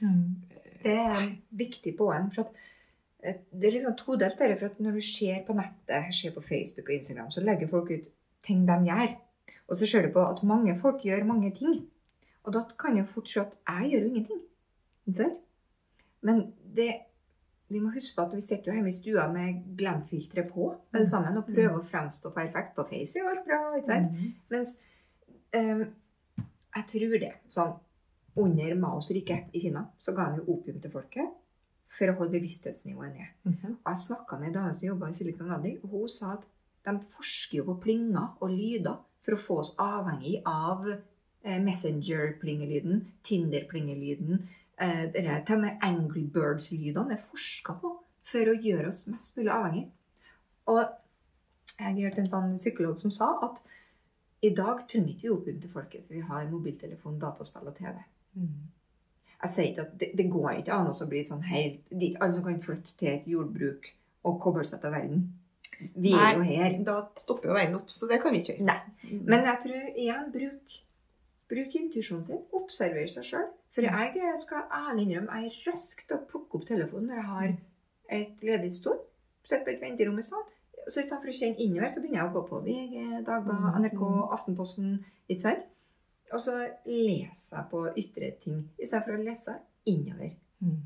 Mm. 0.00 0.36
Det 0.82 0.94
er 0.96 1.18
en 1.20 1.34
viktig 1.50 1.96
poeng. 1.96 2.30
for 2.34 2.42
at 2.42 2.48
eh, 3.22 3.34
det 3.52 3.68
er 3.68 3.72
liksom 3.72 3.96
todelt. 3.96 4.38
for 4.38 4.66
at 4.66 4.80
Når 4.80 4.90
du 4.90 5.00
ser 5.00 5.44
på 5.46 5.52
nettet, 5.52 6.14
ser 6.14 6.32
på 6.34 6.40
Facebook 6.40 6.88
og 6.88 6.94
Instagram, 6.94 7.30
så 7.30 7.40
legger 7.40 7.68
folk 7.68 7.90
ut 7.90 8.08
ting 8.42 8.66
de 8.68 8.78
gjør. 8.84 9.14
Og 9.68 9.78
så 9.78 9.86
ser 9.86 10.06
du 10.06 10.12
på 10.12 10.24
at 10.24 10.42
mange 10.42 10.78
folk 10.78 11.02
gjør 11.04 11.24
mange 11.24 11.52
ting. 11.54 11.86
Og 12.44 12.52
da 12.52 12.64
kan 12.78 12.96
jeg 12.96 13.08
fort 13.08 13.28
tro 13.28 13.40
at 13.40 13.58
jeg 13.68 13.90
gjør 13.90 14.06
ingenting. 14.08 14.40
Ikke 15.06 15.16
sant? 15.16 15.38
Men 16.22 16.54
det, 16.76 16.94
vi 17.68 17.78
må 17.78 17.92
huske 17.94 18.16
på 18.16 18.22
at 18.22 18.36
vi 18.36 18.40
sitter 18.40 18.72
jo 18.72 18.78
hjemme 18.78 18.88
i 18.88 18.96
stua 18.96 19.26
med 19.32 19.60
glemfilteret 19.78 20.48
på 20.52 20.74
alle 20.94 21.08
sammen, 21.08 21.36
og 21.38 21.48
prøver 21.48 21.76
å 21.78 21.86
fremstå 21.92 22.32
perfekt 22.34 22.74
på 22.76 22.86
Face. 22.88 23.18
Er 23.18 23.30
alt 23.30 23.46
bra, 23.46 23.60
ikke 23.76 23.92
sant? 23.92 24.18
Mens 24.52 24.74
ehm, 25.56 25.84
jeg 26.76 26.86
tror 26.92 27.18
det. 27.18 27.32
Sånn 27.50 27.76
under 28.40 28.74
Maos 28.78 29.10
rike 29.10 29.44
i 29.52 29.60
Kina 29.60 29.84
så 29.98 30.14
ga 30.14 30.28
han 30.28 30.40
jo 30.40 30.54
opium 30.54 30.80
til 30.80 30.92
folket 30.92 31.36
for 31.96 32.08
å 32.08 32.16
holde 32.20 32.38
bevissthetsnivået 32.38 33.12
ned. 33.16 33.30
Mhm. 33.44 33.76
Og 33.84 33.90
jeg 33.90 34.02
snakka 34.06 34.38
med 34.38 34.48
ei 34.48 34.54
dame 34.54 34.74
som 34.74 34.88
jobba 34.88 35.08
i 35.08 35.12
Silicon 35.12 35.48
Valley, 35.48 35.78
og 35.82 35.90
hun 35.90 36.08
sa 36.08 36.32
at 36.32 36.46
de 36.84 36.98
forsker 37.16 37.58
jo 37.58 37.64
på 37.64 37.80
plinger 37.82 38.36
og 38.40 38.50
lyder 38.50 38.96
for 39.22 39.36
å 39.36 39.42
få 39.46 39.58
oss 39.58 39.74
avhengig 39.78 40.40
av 40.46 40.86
eh, 40.88 41.58
Messenger-plingelyden, 41.60 43.02
Tinder-plingelyden, 43.22 44.48
eh, 44.80 45.12
der, 45.12 45.44
til 45.44 45.56
og 45.56 45.60
med 45.66 45.78
Angry 45.82 46.24
Birds-lydene 46.24 47.12
er 47.12 47.26
forska 47.30 47.76
på 47.82 47.98
for 48.30 48.48
å 48.48 48.56
gjøre 48.56 48.88
oss 48.88 49.06
mest 49.10 49.36
mulig 49.36 49.52
avhengig. 49.52 49.86
Og 50.66 50.84
jeg 51.80 52.04
hørte 52.04 52.22
en 52.22 52.32
sånn 52.32 52.56
psykolog 52.58 52.98
som 53.00 53.10
sa 53.10 53.32
at 53.44 53.60
i 54.42 54.50
dag 54.56 54.84
ikke 54.86 55.02
vi 55.04 55.30
opium 55.30 55.60
til 55.60 55.70
folket, 55.70 56.04
for 56.06 56.16
vi 56.16 56.20
har 56.24 56.48
mobiltelefon, 56.50 57.18
dataspill 57.20 57.68
og 57.68 57.76
TV. 57.76 57.96
Mm. 58.34 58.68
Jeg 59.42 59.52
sier 59.54 59.70
ikke 59.70 59.84
at 59.86 59.92
det, 60.00 60.10
det 60.18 60.26
går 60.32 60.50
ikke 60.60 60.76
an 60.76 60.90
å 60.92 61.08
bli 61.08 61.22
sånn 61.24 61.44
helt 61.48 61.94
ikke 61.96 62.20
alle 62.20 62.36
som 62.36 62.44
kan 62.44 62.60
flytte 62.64 62.96
til 63.00 63.12
et 63.14 63.28
jordbruk 63.28 63.88
og 64.28 64.40
koble 64.44 64.64
seg 64.68 64.82
til 64.82 64.92
verden. 64.92 65.22
Vi 65.96 66.12
er 66.12 66.34
jo 66.36 66.44
her. 66.44 66.76
Da 66.84 66.98
stopper 67.16 67.48
jo 67.48 67.56
verden 67.56 67.78
opp, 67.78 67.88
så 67.92 68.08
det 68.08 68.20
kan 68.20 68.34
vi 68.34 68.42
ikke 68.42 68.58
gjøre. 68.58 68.66
Nei. 68.68 69.16
Men 69.24 69.46
jeg 69.48 69.62
tror 69.62 69.86
igjen 70.04 70.28
bruk, 70.34 70.76
bruk 71.52 71.76
intuisjonen 71.80 72.26
sin. 72.26 72.42
Observer 72.56 73.08
seg 73.12 73.28
sjøl. 73.30 73.48
For 73.74 73.86
jeg 73.86 74.38
skal 74.42 74.66
ærlig 74.74 75.06
innrømme, 75.06 75.40
jeg 75.40 75.52
er 75.52 75.70
rask 75.70 76.02
til 76.04 76.16
å 76.16 76.24
plukke 76.28 76.58
opp 76.58 76.66
telefonen 76.68 77.12
når 77.12 77.20
jeg 77.20 77.28
har 77.30 77.52
et 78.18 78.44
ledig 78.44 78.72
stol. 78.74 78.98
Sitter 79.46 79.64
på 79.64 79.72
et 79.72 79.84
venterom 79.84 80.18
og 80.20 80.26
sånn. 80.26 80.48
Så 80.88 81.00
i 81.00 81.04
stedet 81.04 81.20
for 81.20 81.30
å 81.30 81.36
kjenne 81.36 81.60
innover, 81.62 81.90
så 81.92 82.00
begynner 82.02 82.22
jeg 82.22 82.30
å 82.30 82.34
gå 82.34 82.44
på 82.48 82.62
VG, 82.64 82.94
Dagbladet, 83.26 83.74
Mm, 83.74 83.82
NRK, 83.84 84.00
mm. 84.00 84.22
Aftenposten. 84.36 84.94
Ikke 85.28 85.44
sant? 85.44 85.66
Og 86.30 86.40
så 86.40 86.54
leser 86.86 87.56
jeg 87.56 87.68
på 87.70 87.84
ytre 87.98 88.30
ting 88.44 88.64
i 88.78 88.86
stedet 88.86 89.04
for 89.04 89.16
å 89.16 89.22
lese 89.22 89.56
innover. 89.90 90.32
Mm. 90.62 90.80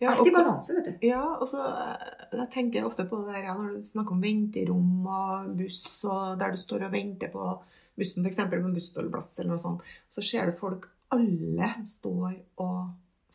Ja, 0.00 0.12
Alt 0.12 0.28
i 0.28 0.32
balanse, 0.32 0.74
vet 0.76 0.88
du. 0.88 1.06
Ja, 1.06 1.22
og 1.40 1.48
så 1.48 1.62
eh, 1.62 2.10
jeg 2.32 2.50
tenker 2.52 2.80
jeg 2.80 2.88
ofte 2.88 3.06
på 3.08 3.22
det 3.24 3.34
der 3.34 3.48
ja, 3.48 3.54
når 3.56 3.78
du 3.78 3.86
snakker 3.86 4.16
om 4.16 4.24
venterom 4.24 5.06
og 5.08 5.54
buss, 5.56 5.84
og 6.04 6.36
der 6.40 6.52
du 6.52 6.60
står 6.60 6.86
og 6.88 6.92
venter 6.92 7.32
på 7.32 7.48
bussen, 7.96 8.26
f.eks. 8.26 8.42
på 8.44 8.60
en 8.60 8.76
bussholdeplass 8.76 9.38
eller 9.38 9.54
noe 9.54 9.62
sånt, 9.62 9.84
så 10.12 10.24
ser 10.24 10.50
du 10.50 10.58
folk 10.60 10.88
alle 11.14 11.70
står 11.88 12.34
og 12.60 12.78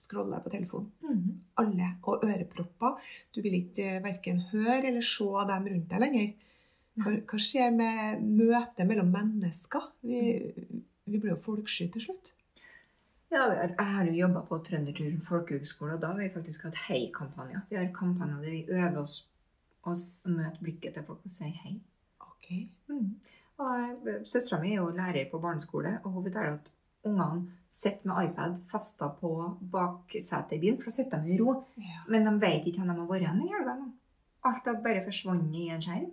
scroller 0.02 0.42
på 0.44 0.52
telefonen. 0.54 0.92
Mhm. 1.06 1.34
Alle. 1.62 1.90
Og 2.04 2.26
ørepropper. 2.26 2.98
Du 3.36 3.42
vil 3.42 3.60
ikke 3.62 4.00
verken 4.04 4.42
høre 4.52 4.88
eller 4.90 5.06
se 5.06 5.30
dem 5.52 5.70
rundt 5.74 5.90
deg 5.92 6.04
lenger. 6.06 6.32
Hva, 7.02 7.16
hva 7.30 7.40
skjer 7.40 7.72
med 7.76 8.24
møtet 8.26 8.88
mellom 8.88 9.12
mennesker? 9.14 9.92
Vi, 10.04 10.22
vi 11.06 11.20
blir 11.20 11.36
jo 11.36 11.42
folksky 11.46 11.88
til 11.94 12.10
slutt. 12.10 12.32
Ja, 13.32 13.46
jeg 13.56 13.76
har 13.80 14.08
jo 14.10 14.18
jobba 14.18 14.42
på 14.44 14.58
Trøndertur 14.68 15.12
folkehøgskole, 15.24 15.94
og 15.96 16.02
da 16.02 16.10
har 16.12 16.18
vi 16.20 16.34
faktisk 16.34 16.66
hatt 16.68 16.80
hei-kampanjer. 16.90 17.62
Vi 17.70 17.78
har 17.80 17.88
kampanjer 17.96 18.42
der 18.44 18.52
vi 18.52 18.66
øver 18.68 18.98
oss 19.06 19.22
å 19.88 19.94
møte 20.28 20.60
blikket 20.60 20.98
til 20.98 21.06
folk 21.08 21.24
og 21.26 21.32
si 21.32 21.48
hei. 21.62 21.78
Ok. 22.26 22.50
Mm. 22.92 23.14
Og 23.64 24.10
Søstera 24.28 24.60
mi 24.60 24.74
er 24.74 24.82
jo 24.82 24.92
lærer 24.98 25.30
på 25.32 25.40
barneskole, 25.40 25.94
og 26.04 26.12
hun 26.12 26.26
forteller 26.28 26.58
at 26.58 26.68
ungene 27.08 27.48
sitter 27.72 28.08
med 28.12 28.30
iPad 28.30 28.58
festa 28.72 29.08
på 29.22 29.30
baksetet 29.72 30.58
i 30.58 30.60
bilen, 30.60 30.78
for 30.82 30.92
da 30.92 30.96
sitter 30.98 31.22
de 31.24 31.34
i 31.34 31.38
ro. 31.40 31.54
Ja. 31.80 32.02
Men 32.12 32.26
de 32.28 32.34
vet 32.42 32.66
ikke 32.68 32.82
hvor 32.84 32.92
de 32.92 33.00
har 33.00 33.12
vært 33.14 33.28
hen 33.30 33.44
i 33.46 33.52
helga. 33.54 33.76
Alt 34.50 34.66
har 34.68 34.82
bare 34.84 35.04
forsvunnet 35.06 35.56
i 35.62 35.70
en 35.72 35.82
skjerm. 35.86 36.10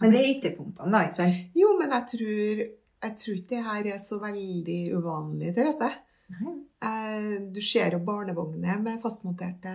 Men 0.00 0.14
det 0.14 0.20
er 0.22 0.30
ytterpunktene, 0.38 0.92
da. 0.94 1.02
ikke 1.04 1.18
sant? 1.18 1.40
Jo, 1.60 1.74
men 1.78 1.90
jeg 1.92 2.06
tror, 2.14 2.62
jeg 3.04 3.16
tror 3.20 3.34
ikke 3.36 3.50
det 3.56 3.64
her 3.66 3.88
er 3.94 3.98
så 4.00 4.16
veldig 4.22 4.78
uvanlig, 4.96 5.52
Therese. 5.58 5.90
Nei. 6.30 6.54
Eh, 6.88 7.32
Du 7.52 7.60
ser 7.60 7.92
jo 7.92 7.98
barnevogner 8.06 8.78
med 8.80 9.00
fastmonterte 9.02 9.74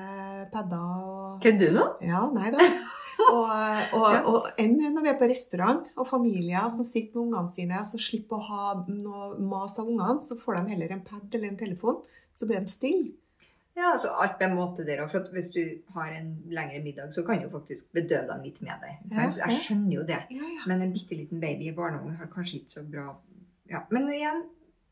padder 0.53 0.79
og 0.81 1.41
Kødder 1.43 1.69
du 1.69 1.77
nå? 1.77 1.85
Ja, 2.07 2.23
nei 2.33 2.49
da. 2.55 2.65
Og, 3.25 3.51
og, 3.95 4.27
og 4.29 4.47
enn 4.61 4.75
når 4.79 5.03
vi 5.05 5.11
er 5.11 5.19
på 5.19 5.29
restaurant, 5.31 5.85
og 5.95 6.07
familier 6.09 6.69
som 6.73 6.87
sitter 6.87 7.15
med 7.17 7.27
ungene 7.27 7.53
sine, 7.55 7.83
så 7.87 7.99
slipper 8.01 8.39
å 8.39 8.47
ha 8.49 8.71
noe 8.89 9.29
mas 9.39 9.77
av 9.81 9.87
ungene, 9.91 10.23
så 10.23 10.37
får 10.39 10.59
de 10.59 10.73
heller 10.73 10.95
en 10.95 11.05
pad 11.05 11.37
eller 11.37 11.51
en 11.51 11.61
telefon, 11.61 12.01
så 12.35 12.49
blir 12.49 12.63
de 12.63 12.73
stille. 12.73 13.13
Ja, 13.75 13.89
altså 13.91 14.13
alt 14.23 14.39
med 14.39 14.53
måte 14.55 14.85
der. 14.87 15.01
og 15.03 15.11
For 15.11 15.27
hvis 15.35 15.49
du 15.51 15.61
har 15.97 16.13
en 16.15 16.29
lengre 16.47 16.79
middag, 16.83 17.11
så 17.11 17.25
kan 17.27 17.41
du 17.43 17.49
faktisk 17.51 17.89
bedøve 17.95 18.29
dem 18.29 18.45
litt 18.47 18.61
med 18.63 18.83
deg. 18.83 19.01
Ja. 19.11 19.25
Jeg 19.41 19.57
skjønner 19.63 19.97
jo 19.97 20.05
det. 20.07 20.21
Ja, 20.31 20.47
ja. 20.47 20.67
Men 20.71 20.85
en 20.85 20.93
bitte 20.95 21.17
liten 21.19 21.43
baby 21.43 21.67
i 21.71 21.75
barnevogn 21.75 22.15
har 22.21 22.31
kanskje 22.31 22.61
ikke 22.61 22.77
så 22.77 22.85
bra 22.87 23.09
ja. 23.71 23.81
Men 23.89 24.07
igjen, 24.13 24.43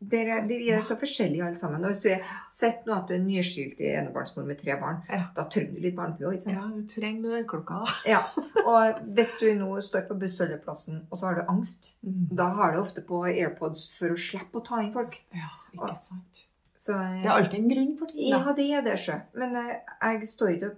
dere, 0.10 0.48
de 0.48 0.58
er 0.72 0.82
så 0.82 0.96
forskjellige 1.00 1.44
alle 1.46 1.56
sammen. 1.60 1.84
Og 1.84 1.92
hvis 1.92 2.02
du 2.04 2.10
er 2.10 2.22
sett 2.52 2.86
nå 2.86 2.94
at 2.98 3.08
du 3.08 3.14
er 3.16 3.20
nyskilt 3.24 3.80
i 3.80 3.92
enebarnsmor 3.98 4.46
med 4.46 4.60
tre 4.62 4.76
barn, 4.80 5.02
Ja. 5.10 5.24
da 5.36 5.44
trenger 5.50 5.74
du 5.76 5.80
litt 5.82 5.96
barnepio. 5.96 6.32
ikke 6.32 6.44
sant? 6.44 6.58
ja, 6.58 6.68
du 6.76 6.88
trenger 6.88 7.22
noen 7.30 7.46
klokka. 7.48 7.80
da. 7.86 7.92
Ja. 8.14 8.22
Og 8.66 9.02
hvis 9.16 9.38
du 9.40 9.48
nå 9.60 9.82
står 9.82 10.08
på 10.08 10.20
bussholdeplassen 10.20 11.02
og 11.12 11.18
så 11.18 11.26
har 11.28 11.36
du 11.36 11.42
angst, 11.50 11.94
Mm. 12.04 12.28
da 12.36 12.50
har 12.50 12.74
du 12.74 12.80
ofte 12.82 13.02
på 13.02 13.24
AirPods 13.26 13.98
for 13.98 14.10
å 14.10 14.18
slippe 14.20 14.60
å 14.60 14.66
ta 14.66 14.82
inn 14.82 14.92
folk. 14.94 15.20
Ja, 15.34 15.50
ikke 15.74 15.98
sant. 15.98 16.44
Så, 16.78 16.92
eh, 16.94 17.22
Det 17.22 17.26
er 17.30 17.38
alltid 17.38 17.60
en 17.62 17.70
grunn 17.70 17.98
for 17.98 18.06
ting, 18.08 18.28
Ja, 18.30 18.54
det 18.54 18.70
er 18.72 18.82
det, 18.82 18.98
sjø. 19.00 19.22
Men 19.36 19.56
eh, 19.56 19.80
jeg 20.02 20.28
står 20.28 20.58
ikke 20.58 20.72
og 20.72 20.76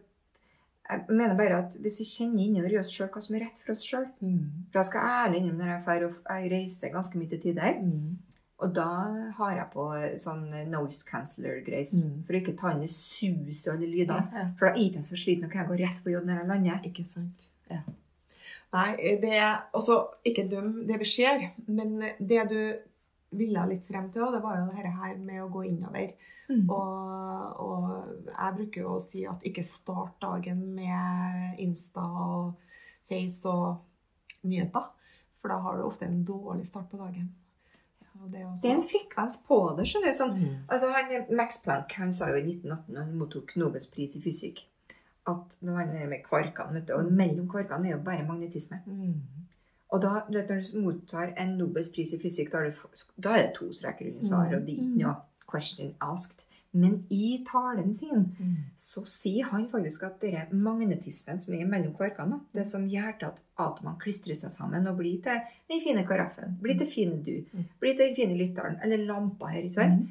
Jeg 0.88 1.02
mener 1.10 1.34
bare 1.36 1.58
at 1.66 1.74
hvis 1.82 1.98
vi 1.98 2.06
kjenner 2.06 2.44
innover 2.46 2.72
i 2.72 2.78
oss 2.78 2.92
sjøl 2.94 3.10
hva 3.10 3.20
som 3.20 3.36
er 3.36 3.40
rett 3.48 3.58
for 3.66 3.74
oss 3.74 3.82
sjøl 3.82 4.06
Mm. 4.22 4.50
For 4.72 4.78
jeg 4.80 4.86
skal 4.86 5.02
ærlig 5.02 5.40
innrømme 5.42 5.58
når 5.58 5.72
jeg 5.74 5.84
drar 5.86 6.40
jeg 6.42 6.52
reiser 6.52 6.92
ganske 6.94 7.16
mye 7.18 7.30
til 7.30 7.40
tider, 7.42 7.74
Mm. 7.82 8.18
Og 8.64 8.72
da 8.74 8.86
har 9.38 9.52
jeg 9.58 9.68
på 9.74 9.86
sånn 10.22 10.46
nose 10.72 11.04
canceller-greis 11.10 11.94
Mm. 12.00 12.24
for 12.26 12.34
å 12.34 12.40
ikke 12.42 12.58
ta 12.58 12.72
inn 12.72 12.82
det 12.86 12.90
suset 12.90 13.68
og 13.68 13.76
alle 13.78 13.90
lydene. 13.92 14.32
Ja, 14.32 14.40
ja. 14.40 14.48
For 14.58 14.66
da 14.68 14.72
er 14.72 14.78
jeg 14.80 14.92
ikke 14.94 15.04
så 15.10 15.18
sliten, 15.20 15.46
og 15.46 15.52
kan 15.52 15.62
jeg 15.66 15.70
gå 15.74 15.80
rett 15.84 16.04
på 16.04 16.12
jobb 16.14 16.26
når 16.26 16.40
jeg 16.40 16.48
lander. 16.48 16.80
Ikke 16.88 17.06
sant. 17.06 17.48
Ja. 17.70 17.82
Nei, 18.74 18.96
det 19.22 19.34
er 19.40 19.64
også 19.74 19.98
ikke 20.26 20.50
døm 20.50 20.88
det 20.88 21.00
vi 21.00 21.06
ser, 21.06 21.52
men 21.68 22.00
det 22.20 22.50
du 22.50 22.78
ville 23.36 23.68
litt 23.70 23.86
frem 23.88 24.10
til, 24.12 24.32
det 24.32 24.42
var 24.44 24.58
jo 24.58 24.66
det 24.72 24.92
her 25.02 25.16
med 25.18 25.42
å 25.44 25.50
gå 25.52 25.66
innover. 25.68 26.14
Mm. 26.50 26.70
Og, 26.70 27.60
og 27.60 28.30
jeg 28.30 28.56
bruker 28.58 28.82
jo 28.82 28.96
å 28.96 29.02
si 29.02 29.24
at 29.26 29.42
ikke 29.44 29.64
start 29.66 30.20
dagen 30.22 30.60
med 30.76 31.60
Insta 31.60 32.04
og 32.06 32.54
Face 33.10 33.46
og 33.50 33.82
nyheter, 34.44 34.86
for 35.42 35.50
da 35.50 35.58
har 35.60 35.78
du 35.78 35.84
ofte 35.88 36.06
en 36.06 36.24
dårlig 36.26 36.68
start 36.68 36.88
på 36.92 36.98
dagen. 37.02 37.32
Det 38.24 38.44
Det 38.62 38.70
er 38.72 38.76
en 38.76 38.88
frekvens 38.90 39.40
på 39.48 39.58
det, 39.78 39.88
skjønner 39.90 40.14
du. 40.14 40.18
Sånn, 40.18 40.38
Mm. 40.40 40.56
Altså, 40.70 40.92
han, 40.92 41.36
Max 41.36 41.60
Planck 41.64 41.92
han 41.94 42.14
sa 42.14 42.30
jo 42.30 42.36
i 42.36 42.46
1918, 42.46 42.94
når 42.94 43.02
han 43.04 43.18
mottok 43.20 43.56
Nobels 43.56 43.88
pris 43.92 44.16
i 44.16 44.22
fysikk, 44.22 44.64
at 45.28 45.58
det 45.62 45.76
handler 45.76 46.08
med 46.08 46.24
kvarkene, 46.24 46.74
vet 46.74 46.88
du, 46.88 46.94
og 46.94 47.12
mellom 47.12 47.48
kvarkene 47.50 47.88
er 47.90 47.98
jo 47.98 48.04
bare 48.06 48.26
magnetisme. 48.28 48.80
Mm. 48.86 49.22
Og 49.90 50.02
da, 50.02 50.22
du 50.30 50.38
vet, 50.38 50.50
når 50.50 50.72
du 50.74 50.80
mottar 50.82 51.34
en 51.38 51.58
Nobels 51.58 51.90
pris 51.90 52.14
i 52.14 52.20
fysikk, 52.22 52.52
da 52.52 52.58
er 52.64 52.72
det, 52.72 53.06
da 53.18 53.36
er 53.36 53.48
det 53.48 53.54
to 53.60 53.72
streker 53.74 54.08
under 54.10 54.24
svaret, 54.24 54.54
og 54.56 54.68
det 54.68 54.74
er 54.74 54.82
ikke 54.82 55.04
noe 55.04 55.16
question 55.52 55.94
asked. 56.02 56.45
Men 56.76 56.96
i 57.10 57.38
talen 57.48 57.94
sin 57.96 58.26
Mm. 58.40 58.56
så 58.78 59.06
sier 59.08 59.46
han 59.48 59.70
faktisk 59.72 60.04
at 60.04 60.20
denne 60.22 60.48
magnetismen 60.52 61.40
som 61.40 61.54
er 61.56 61.66
mellom 61.66 61.94
kvarkene, 61.96 62.42
det 62.54 62.68
som 62.68 62.88
gjør 62.92 63.14
til 63.20 63.30
at 63.30 63.40
atomene 63.58 64.00
klistrer 64.02 64.36
seg 64.36 64.52
sammen 64.52 64.88
og 64.92 64.98
blir 64.98 65.22
til 65.24 65.40
den 65.70 65.82
fine 65.86 66.04
karaffen, 66.08 66.58
blir 66.62 66.78
til 66.78 66.88
fine 66.92 67.24
du, 67.24 67.46
Mm. 67.54 67.66
blir 67.80 67.96
til 67.96 68.08
den 68.10 68.16
fine 68.16 68.38
lytteren, 68.38 68.78
eller 68.84 69.06
lampa 69.06 69.46
her, 69.54 69.62
ikke 69.64 69.74
sant? 69.80 70.02
Mm. 70.02 70.10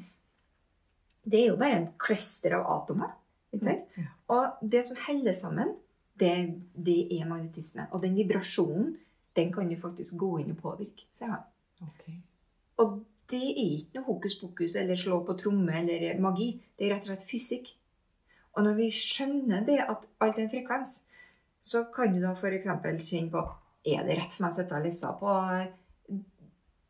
Det 1.29 1.39
er 1.43 1.47
jo 1.47 1.55
bare 1.57 1.77
en 1.77 1.87
cluster 2.05 2.53
av 2.57 2.65
atomer. 2.81 3.11
Ikke 3.53 3.65
sant? 3.65 4.07
Og 4.27 4.69
det 4.71 4.85
som 4.85 4.97
holder 5.07 5.33
sammen, 5.33 5.75
det, 6.19 6.61
det 6.85 7.21
er 7.21 7.25
magnetisme. 7.27 7.87
Og 7.91 8.01
den 8.01 8.15
vibrasjonen, 8.15 8.95
den 9.35 9.51
kan 9.53 9.69
du 9.69 9.75
faktisk 9.75 10.17
gå 10.17 10.39
inn 10.39 10.51
og 10.51 10.57
påvirke, 10.57 11.05
sier 11.17 11.29
han. 11.29 11.43
Okay. 11.81 12.13
Og 12.77 13.03
det 13.31 13.41
er 13.41 13.61
ikke 13.63 13.99
noe 13.99 14.07
hokus 14.09 14.37
pokus 14.37 14.75
eller 14.79 14.99
slå 14.99 15.21
på 15.25 15.35
tromme 15.39 15.81
eller 15.81 16.19
magi. 16.21 16.51
Det 16.77 16.87
er 16.87 16.95
rett 16.95 17.07
og 17.07 17.13
slett 17.13 17.29
fysikk. 17.29 17.71
Og 18.55 18.63
når 18.63 18.77
vi 18.79 18.89
skjønner 18.93 19.65
det 19.67 19.81
at 19.83 20.03
alt 20.23 20.37
er 20.37 20.45
en 20.45 20.51
frekvens, 20.51 20.99
så 21.65 21.85
kan 21.93 22.13
du 22.13 22.21
da 22.21 22.35
f.eks. 22.35 22.67
kjenne 23.09 23.31
på 23.33 23.45
Er 23.85 24.05
det 24.05 24.17
rett 24.17 24.33
for 24.33 24.45
meg 24.45 24.53
å 24.53 24.57
sitte 24.57 24.77
og 24.77 24.85
lese 24.85 25.09
på 25.19 25.33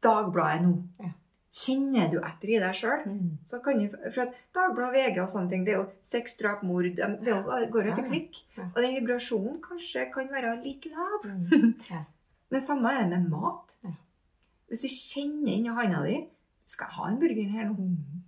Dagbladet 0.06 0.66
nå? 0.66 0.76
Ja. 1.04 1.12
Kjenner 1.56 2.10
du 2.12 2.18
etter 2.20 2.52
i 2.52 2.60
deg 2.60 2.76
sjøl? 2.76 3.04
Mm. 3.08 3.36
Så 3.48 3.62
kan 3.64 3.80
du, 3.80 3.88
for 4.12 4.26
at 4.26 4.40
Dagbladet, 4.56 4.96
VG 4.96 5.22
og 5.24 5.30
sånne 5.32 5.52
ting, 5.52 5.64
det 5.68 5.74
er 5.74 5.80
jo 5.80 5.86
sex, 6.04 6.36
drap, 6.40 6.64
mord 6.68 6.88
Det 7.00 7.32
jo, 7.32 7.38
går 7.72 7.88
jo 7.88 7.94
etter 7.94 8.10
klikk. 8.10 8.42
Og 8.60 8.80
den 8.84 8.98
vibrasjonen 9.00 9.62
kanskje 9.64 10.10
kan 10.14 10.28
være 10.32 10.58
like 10.66 10.92
lav. 10.92 11.30
Mm. 11.32 11.72
Ja. 11.90 12.04
Men 12.52 12.62
samme 12.64 12.92
er 12.92 13.08
det 13.08 13.22
med 13.24 13.32
mat. 13.32 13.78
Ja. 13.88 13.96
Hvis 14.70 14.86
du 14.86 14.90
kjenner 14.90 15.54
inni 15.54 15.74
handa 15.74 16.02
di 16.06 16.22
Skal 16.66 16.90
jeg 16.90 16.98
ha 16.98 17.10
en 17.10 17.20
burger 17.22 17.52
her 17.54 17.68
nå? 17.70 17.76
Mm. 17.78 18.24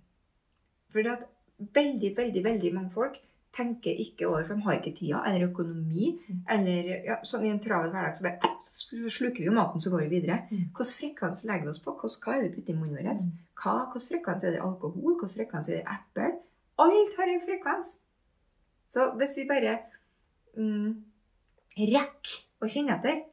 For 0.92 1.10
at 1.10 1.24
veldig, 1.58 2.12
veldig, 2.16 2.44
veldig 2.44 2.70
mange 2.74 2.92
folk 2.94 3.16
tenker 3.56 3.98
ikke 3.98 4.28
over, 4.28 4.44
for 4.46 4.54
de 4.54 4.62
har 4.62 4.76
ikke 4.78 4.94
tida 4.98 5.22
eller 5.26 5.48
økonomi. 5.48 6.12
Mm. 6.28 6.42
Eller 6.54 6.90
ja, 7.08 7.16
sånn 7.26 7.46
i 7.48 7.50
en 7.50 7.60
travel 7.64 7.90
hverdag 7.90 8.18
så 8.18 8.26
bare 8.28 8.52
så 8.68 9.10
sluker 9.10 9.40
vi 9.40 9.48
jo 9.48 9.54
maten, 9.56 9.82
så 9.82 9.90
går 9.90 10.04
vi 10.04 10.18
videre. 10.18 10.42
Mm. 10.50 10.68
Hvilken 10.76 10.98
frekvens 11.00 11.44
legger 11.48 11.66
vi 11.66 11.72
oss 11.72 11.82
på? 11.82 11.94
Hvordan, 11.98 12.20
hva 12.24 12.34
er 12.34 12.42
det 12.42 12.48
vi 12.48 12.56
putter 12.58 12.74
i 12.74 12.78
munnen 12.78 12.98
vår? 12.98 13.24
Hvilken 13.64 14.06
frekvens 14.12 14.44
er 14.44 14.54
det 14.54 14.64
alkohol? 14.64 15.06
Hvilken 15.08 15.34
frekvens 15.34 15.70
er 15.70 15.78
det 15.78 15.82
i 15.82 15.96
eple? 15.96 16.28
Alt 16.84 17.16
har 17.18 17.32
en 17.32 17.46
frekvens. 17.48 17.94
Så 18.94 19.08
hvis 19.18 19.34
vi 19.40 19.48
bare 19.48 19.74
mm, 20.56 20.92
rekker 21.78 22.36
å 22.62 22.70
kjenne 22.70 22.96
etter 22.96 23.24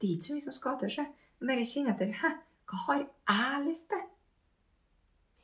Det 0.00 0.08
er 0.08 0.14
ikke 0.14 0.30
så 0.30 0.36
mye 0.36 0.46
som 0.46 0.56
skal 0.56 0.78
til 0.80 0.94
seg. 0.94 1.08
Bare 1.40 1.66
kjenne 1.66 1.94
etter 1.94 2.14
Hæ, 2.20 2.32
hva 2.70 2.80
har 2.86 3.04
jeg 3.04 3.66
lyst 3.66 3.88
til? 3.90 4.02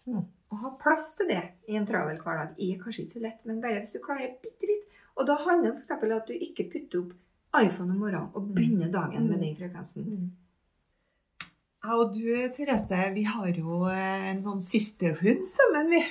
Mm. 0.06 0.24
Å 0.52 0.56
ha 0.62 0.72
plass 0.78 1.14
til 1.18 1.30
det 1.32 1.42
i 1.66 1.76
en 1.78 1.86
travel 1.88 2.18
hverdag 2.22 2.58
er 2.62 2.80
kanskje 2.82 3.06
ikke 3.06 3.18
så 3.18 3.22
lett, 3.24 3.44
men 3.48 3.62
bare 3.62 3.80
hvis 3.80 3.96
du 3.96 4.02
klarer 4.04 4.36
bitte 4.42 4.68
litt. 4.68 4.84
Og 5.16 5.26
da 5.26 5.38
handler 5.40 5.72
det 5.72 5.82
f.eks. 5.82 5.94
om 5.96 6.12
at 6.18 6.28
du 6.28 6.34
ikke 6.36 6.68
putter 6.72 7.02
opp 7.02 7.14
iPhone 7.56 7.94
om 7.94 8.02
morgenen 8.02 8.34
og 8.36 8.50
begynner 8.54 8.92
dagen 8.92 9.30
med 9.30 9.40
den 9.42 9.56
frekvensen. 9.58 10.06
Mm. 10.06 11.46
Jeg 11.86 11.98
og 12.02 12.14
du, 12.14 12.26
Therese, 12.56 13.00
vi 13.14 13.22
har 13.26 13.50
jo 13.54 13.84
eh, 13.90 14.30
en 14.32 14.42
sånn 14.44 14.62
sisterhood 14.64 15.44
sammen, 15.52 15.92
vi. 15.92 16.02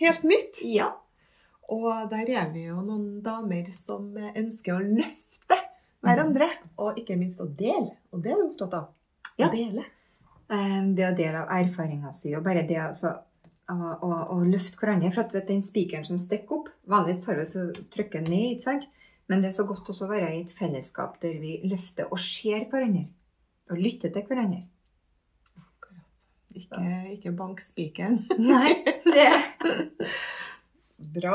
Helt 0.00 0.24
nytt. 0.26 0.62
Ja. 0.64 0.92
Og 1.68 2.08
der 2.10 2.30
er 2.32 2.48
vi 2.54 2.64
jo 2.70 2.80
noen 2.80 3.18
damer 3.24 3.68
som 3.76 4.14
ønsker 4.16 4.78
å 4.78 4.84
løfte 4.84 5.57
hverandre. 6.04 6.48
Og 6.78 6.98
ikke 7.00 7.16
minst 7.18 7.40
å 7.42 7.46
dele. 7.46 7.94
Og 8.12 8.22
det 8.24 8.32
er 8.32 8.40
du 8.40 8.48
opptatt 8.50 8.76
av. 8.78 8.90
Å 9.38 9.48
dele. 9.54 9.84
Eh, 10.50 10.76
Det 10.96 11.06
å 11.08 11.16
dele 11.16 11.42
av 11.44 11.50
erfaringa 11.58 12.12
si, 12.16 12.32
og 12.36 12.44
bare 12.46 12.62
det 12.66 12.78
altså, 12.80 13.10
å, 13.68 13.74
å, 13.74 14.12
å 14.34 14.38
løfte 14.48 14.80
hverandre. 14.80 15.10
For 15.12 15.26
at 15.26 15.34
vet, 15.36 15.48
den 15.50 15.62
spikeren 15.66 16.06
som 16.08 16.18
stikker 16.18 16.56
opp, 16.60 16.70
vanligvis 16.88 17.24
tar 17.26 17.36
vi 17.40 17.44
så 17.50 17.66
trykker 17.92 18.24
ned, 18.28 18.54
ikke 18.56 18.66
sant? 18.70 18.88
Men 19.28 19.42
det 19.44 19.50
er 19.50 19.58
så 19.58 19.66
godt 19.68 19.90
også 19.92 20.06
å 20.06 20.10
være 20.14 20.30
i 20.32 20.40
et 20.40 20.52
fellesskap 20.56 21.18
der 21.20 21.36
vi 21.42 21.58
løfter 21.68 22.08
og 22.08 22.20
ser 22.22 22.64
hverandre. 22.70 23.04
Og 23.68 23.76
lytter 23.76 24.08
til 24.14 24.24
hverandre. 24.24 24.62
Akkurat. 25.60 26.06
Ikke, 26.56 26.84
ikke 27.12 27.34
bank 27.36 27.60
spikeren. 27.60 28.22
Nei, 28.40 28.72
det 29.04 29.28
Bra. 30.98 31.34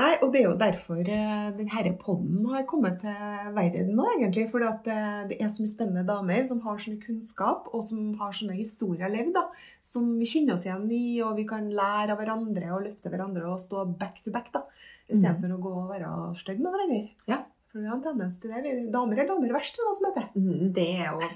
Nei, 0.00 0.14
og 0.24 0.30
det 0.32 0.40
er 0.40 0.46
jo 0.46 0.54
derfor 0.56 1.00
eh, 1.04 1.48
denne 1.58 1.90
podden 2.00 2.46
har 2.48 2.62
kommet 2.68 3.02
til 3.02 3.50
verden 3.52 3.90
nå, 3.92 4.06
egentlig. 4.14 4.46
For 4.48 4.64
det 4.86 4.94
er 4.94 5.50
så 5.52 5.60
mye 5.60 5.72
spennende 5.72 6.04
damer 6.08 6.46
som 6.48 6.62
har 6.64 6.80
så 6.80 6.94
mye 6.94 7.02
kunnskap, 7.02 7.68
og 7.76 7.84
som 7.90 8.14
har 8.22 8.32
sånne 8.32 8.56
historier 8.56 9.12
levd, 9.12 9.34
da. 9.36 9.44
Som 9.84 10.14
vi 10.16 10.28
kjenner 10.30 10.56
oss 10.56 10.64
igjen 10.64 10.88
i, 10.96 11.20
og 11.26 11.36
vi 11.36 11.44
kan 11.48 11.68
lære 11.68 12.14
av 12.14 12.22
hverandre 12.22 12.72
og 12.72 12.86
løfte 12.86 13.12
hverandre 13.12 13.44
og 13.52 13.60
stå 13.60 13.84
back 14.00 14.22
to 14.24 14.32
back, 14.32 14.48
da. 14.54 14.64
Istedenfor 15.10 15.58
å 15.58 15.60
gå 15.60 15.72
og 15.82 15.90
være 15.92 16.12
stygge 16.40 16.64
med 16.64 16.72
hverandre. 16.72 17.02
Ja. 17.28 17.42
For 17.68 17.82
vi 17.82 17.88
har 17.90 17.98
en 17.98 18.04
tendens 18.04 18.40
til 18.40 18.52
det. 18.52 18.62
Vi, 18.64 18.76
damer 18.92 19.20
er 19.20 19.28
damer 19.28 19.52
verst, 19.58 19.76
er 19.76 19.82
det 19.82 19.90
noe 19.90 19.98
som 19.98 20.08
heter. 20.08 20.30
Mm, 20.36 20.70
Det 20.76 20.88
er 20.94 21.10
jo 21.10 21.28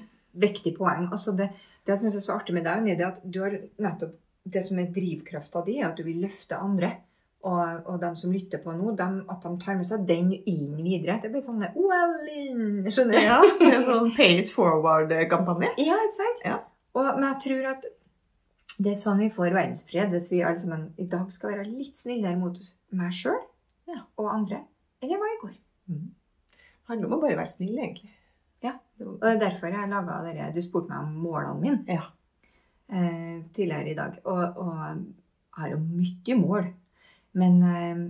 viktig 0.47 0.73
poeng. 0.79 1.11
Altså 1.11 1.37
det, 1.37 1.51
det 1.85 1.93
jeg 1.93 2.07
synes 2.07 2.17
er 2.23 2.25
så 2.25 2.39
artig 2.41 2.57
med 2.57 2.65
deg, 2.65 2.81
Unni, 2.81 2.97
det 2.97 3.05
er 3.05 3.13
at 3.13 3.21
du 3.25 3.43
har 3.45 3.59
nettopp 3.85 4.17
det 4.47 4.63
som 4.65 4.79
er 4.81 4.93
drivkrafta 4.95 5.61
di, 5.67 5.77
er 5.81 5.91
at 5.91 6.01
du 6.01 6.07
vil 6.07 6.25
løfte 6.25 6.57
andre. 6.57 6.93
Og, 7.47 7.83
og 7.87 8.01
de 8.03 8.09
som 8.19 8.33
lytter 8.35 8.59
på 8.65 8.73
nå, 8.75 8.95
dem, 8.99 9.21
at 9.31 9.43
de 9.45 9.51
tar 9.63 9.77
med 9.79 9.87
seg 9.87 10.07
den 10.09 10.33
inn 10.35 10.73
videre. 10.83 11.21
Det 11.23 11.29
blir 11.31 11.45
sånn 11.45 11.61
well 11.77 12.15
in, 12.33 12.89
skjønner 12.91 13.15
du? 13.15 13.27
Ja, 13.29 13.37
en 13.69 13.85
sånn 13.87 14.09
pay 14.17 14.41
it 14.41 14.51
forward-kampanje. 14.51 15.69
Ja, 15.79 15.99
ikke 16.09 16.19
sant? 16.19 16.41
Ja. 16.49 16.57
Og, 16.97 17.05
men 17.21 17.27
jeg 17.29 17.39
tror 17.45 17.69
at 17.75 17.85
det 18.83 18.91
er 18.93 18.99
sånn 19.01 19.21
vi 19.23 19.29
får 19.33 19.53
verdensfred, 19.55 20.11
hvis 20.17 20.33
vi 20.33 20.41
alle 20.43 20.59
sammen 20.61 20.89
i 21.01 21.07
dag 21.13 21.29
skal 21.33 21.53
være 21.55 21.69
litt 21.69 22.01
snillere 22.03 22.35
mot 22.41 22.59
meg 22.99 23.15
sjøl 23.17 23.39
Ja. 23.89 24.01
og 24.19 24.27
andre 24.33 24.59
enn 25.05 25.13
jeg 25.13 25.21
var 25.23 25.31
i 25.31 25.39
går. 25.45 25.53
Mm. 25.93 26.09
handler 26.89 27.07
om 27.07 27.15
å 27.15 27.21
bare 27.23 27.37
være 27.39 27.51
snill, 27.53 27.77
egentlig. 27.79 28.11
Ja. 28.65 28.73
Og 29.05 29.21
det 29.23 29.31
er 29.37 29.41
derfor 29.45 29.71
jeg 29.71 29.91
laga 29.93 30.17
dere 30.25 30.49
Du 30.57 30.59
spurte 30.65 30.91
meg 30.91 31.05
om 31.05 31.15
målene 31.23 31.61
mine 31.63 31.95
Ja. 31.95 32.09
eh, 32.91 33.39
tidligere 33.55 33.93
i 33.93 33.95
dag. 33.95 34.19
Og, 34.25 34.59
og 34.59 34.75
Jeg 35.57 35.63
har 35.63 35.71
jo 35.73 35.79
mye 35.85 36.37
mål. 36.41 36.67
Men 37.37 37.63
eh, 37.63 38.01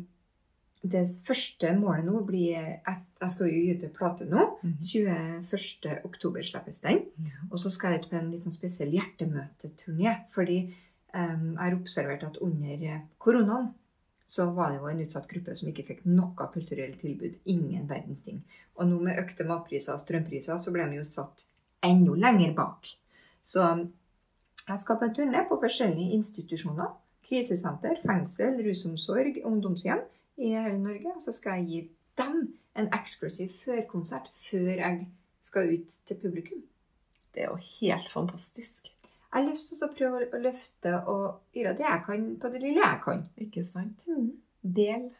det 0.86 1.02
første 1.26 1.72
målet 1.78 2.06
nå 2.06 2.22
blir 2.26 2.78
at 2.86 3.02
Jeg 3.16 3.32
skal 3.32 3.48
jo 3.48 3.56
gi 3.56 3.72
ut 3.72 3.84
plate 3.96 4.26
nå. 4.28 4.42
21. 4.84 6.02
oktober 6.04 6.44
slippes 6.44 6.82
den. 6.84 6.98
Og 7.50 7.56
så 7.62 7.72
skal 7.72 7.94
jeg 7.94 8.04
ut 8.04 8.10
på 8.10 8.18
en 8.18 8.28
litt 8.28 8.44
sånn 8.44 8.54
spesiell 8.54 8.92
hjertemøteturné. 8.92 10.12
Fordi 10.34 10.58
eh, 10.60 11.32
jeg 11.32 11.56
har 11.62 11.78
observert 11.78 12.26
at 12.28 12.36
under 12.44 12.84
eh, 12.84 13.02
koronaen 13.18 13.72
så 14.26 14.48
var 14.50 14.72
det 14.72 14.80
jo 14.80 14.88
en 14.90 15.00
utsatt 15.04 15.28
gruppe 15.30 15.54
som 15.54 15.68
ikke 15.70 15.86
fikk 15.86 16.04
noe 16.10 16.48
kulturelt 16.52 16.98
tilbud. 17.00 17.38
Ingen 17.46 17.86
verdens 17.88 18.24
ting. 18.26 18.42
Og 18.76 18.90
nå 18.90 18.98
med 19.06 19.20
økte 19.22 19.46
matpriser 19.46 19.94
og 19.94 20.02
strømpriser, 20.02 20.58
så 20.58 20.74
ble 20.74 20.86
de 20.90 20.98
jo 20.98 21.06
satt 21.08 21.46
enda 21.86 22.16
lenger 22.26 22.52
bak. 22.58 22.90
Så 23.46 23.62
jeg 24.66 24.82
skal 24.82 24.98
på 24.98 25.06
en 25.06 25.14
turné 25.14 25.44
på 25.46 25.60
forskjellige 25.62 26.18
institusjoner. 26.18 26.90
Krisesenter, 27.28 27.98
fengsel, 28.06 28.60
rusomsorg, 28.66 29.40
ungdomshjem 29.44 30.02
i 30.38 30.52
hele 30.54 30.78
Norge. 30.78 31.12
Så 31.24 31.32
skal 31.40 31.60
jeg 31.60 31.66
gi 31.70 31.80
dem 32.20 32.36
en 32.76 32.88
eksklusiv 32.94 33.50
førkonsert 33.64 34.30
før 34.46 34.70
jeg 34.78 35.06
skal 35.46 35.72
ut 35.74 35.96
til 36.08 36.16
publikum. 36.22 36.62
Det 37.34 37.42
er 37.44 37.50
jo 37.50 37.58
helt 37.80 38.10
fantastisk. 38.12 38.86
Jeg 39.26 39.42
har 39.42 39.48
lyst 39.50 39.68
til 39.72 39.82
å 39.84 39.90
prøve 39.92 40.28
å 40.32 40.38
løfte 40.40 40.92
og 41.12 41.24
gjøre 41.56 41.74
det 41.76 41.84
jeg 41.84 42.02
kan 42.06 42.22
på 42.40 42.48
det 42.54 42.60
lille 42.62 42.80
jeg 42.80 43.00
kan. 43.04 43.24
Ikke 43.42 43.64
sant? 43.66 44.06
Del 44.62 45.10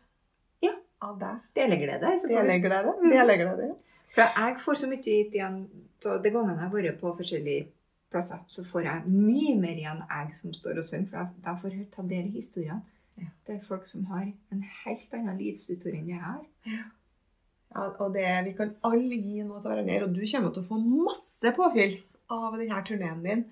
Ja. 0.63 0.73
av 1.03 1.19
deg. 1.21 1.43
Deleglede. 1.59 2.13
Deleglede. 2.29 2.95
Mm. 3.03 3.11
Deleglede. 3.13 3.75
For 4.15 4.23
jeg 4.23 4.57
får 4.65 4.75
så 4.81 4.89
mye 4.89 5.01
ut 5.03 5.35
igjen 5.37 5.59
så 6.01 6.17
de 6.23 6.31
gangene 6.31 6.55
jeg 6.57 6.63
har 6.63 6.73
vært 6.73 7.01
på 7.01 7.13
forskjellige 7.19 7.67
plasser, 8.11 8.39
så 8.49 8.65
får 8.65 8.81
jeg 8.87 9.03
mye 9.13 9.57
mer 9.61 9.79
igjen 9.81 10.03
jeg 10.09 10.35
som 10.37 10.53
står 10.55 10.79
og 10.83 10.85
synger, 10.89 11.09
for 11.11 11.49
jeg 11.51 11.61
får 11.63 11.75
jeg 11.77 11.89
ta 11.95 12.03
del 12.03 12.29
i 12.31 12.37
historiene. 12.39 12.83
Ja. 13.17 13.31
Det 13.47 13.55
er 13.57 13.65
folk 13.65 13.87
som 13.89 14.05
har 14.11 14.27
en 14.53 14.63
helt 14.85 15.15
annen 15.17 15.39
livshistorie 15.41 15.99
enn 16.03 16.11
jeg 16.13 16.21
har. 16.21 16.43
Ja, 16.67 17.87
og 18.01 18.13
det, 18.15 18.27
vi 18.47 18.53
kan 18.57 18.75
alle 18.87 19.17
gi 19.19 19.41
noe 19.43 19.61
til 19.61 19.71
hverandre, 19.73 20.03
og 20.05 20.15
du 20.15 20.21
kommer 20.31 20.53
til 20.55 20.63
å 20.63 20.69
få 20.69 20.79
masse 20.83 21.53
påfyll 21.57 21.97
av 22.33 22.57
denne 22.59 22.83
turneen 22.87 23.23
din 23.25 23.45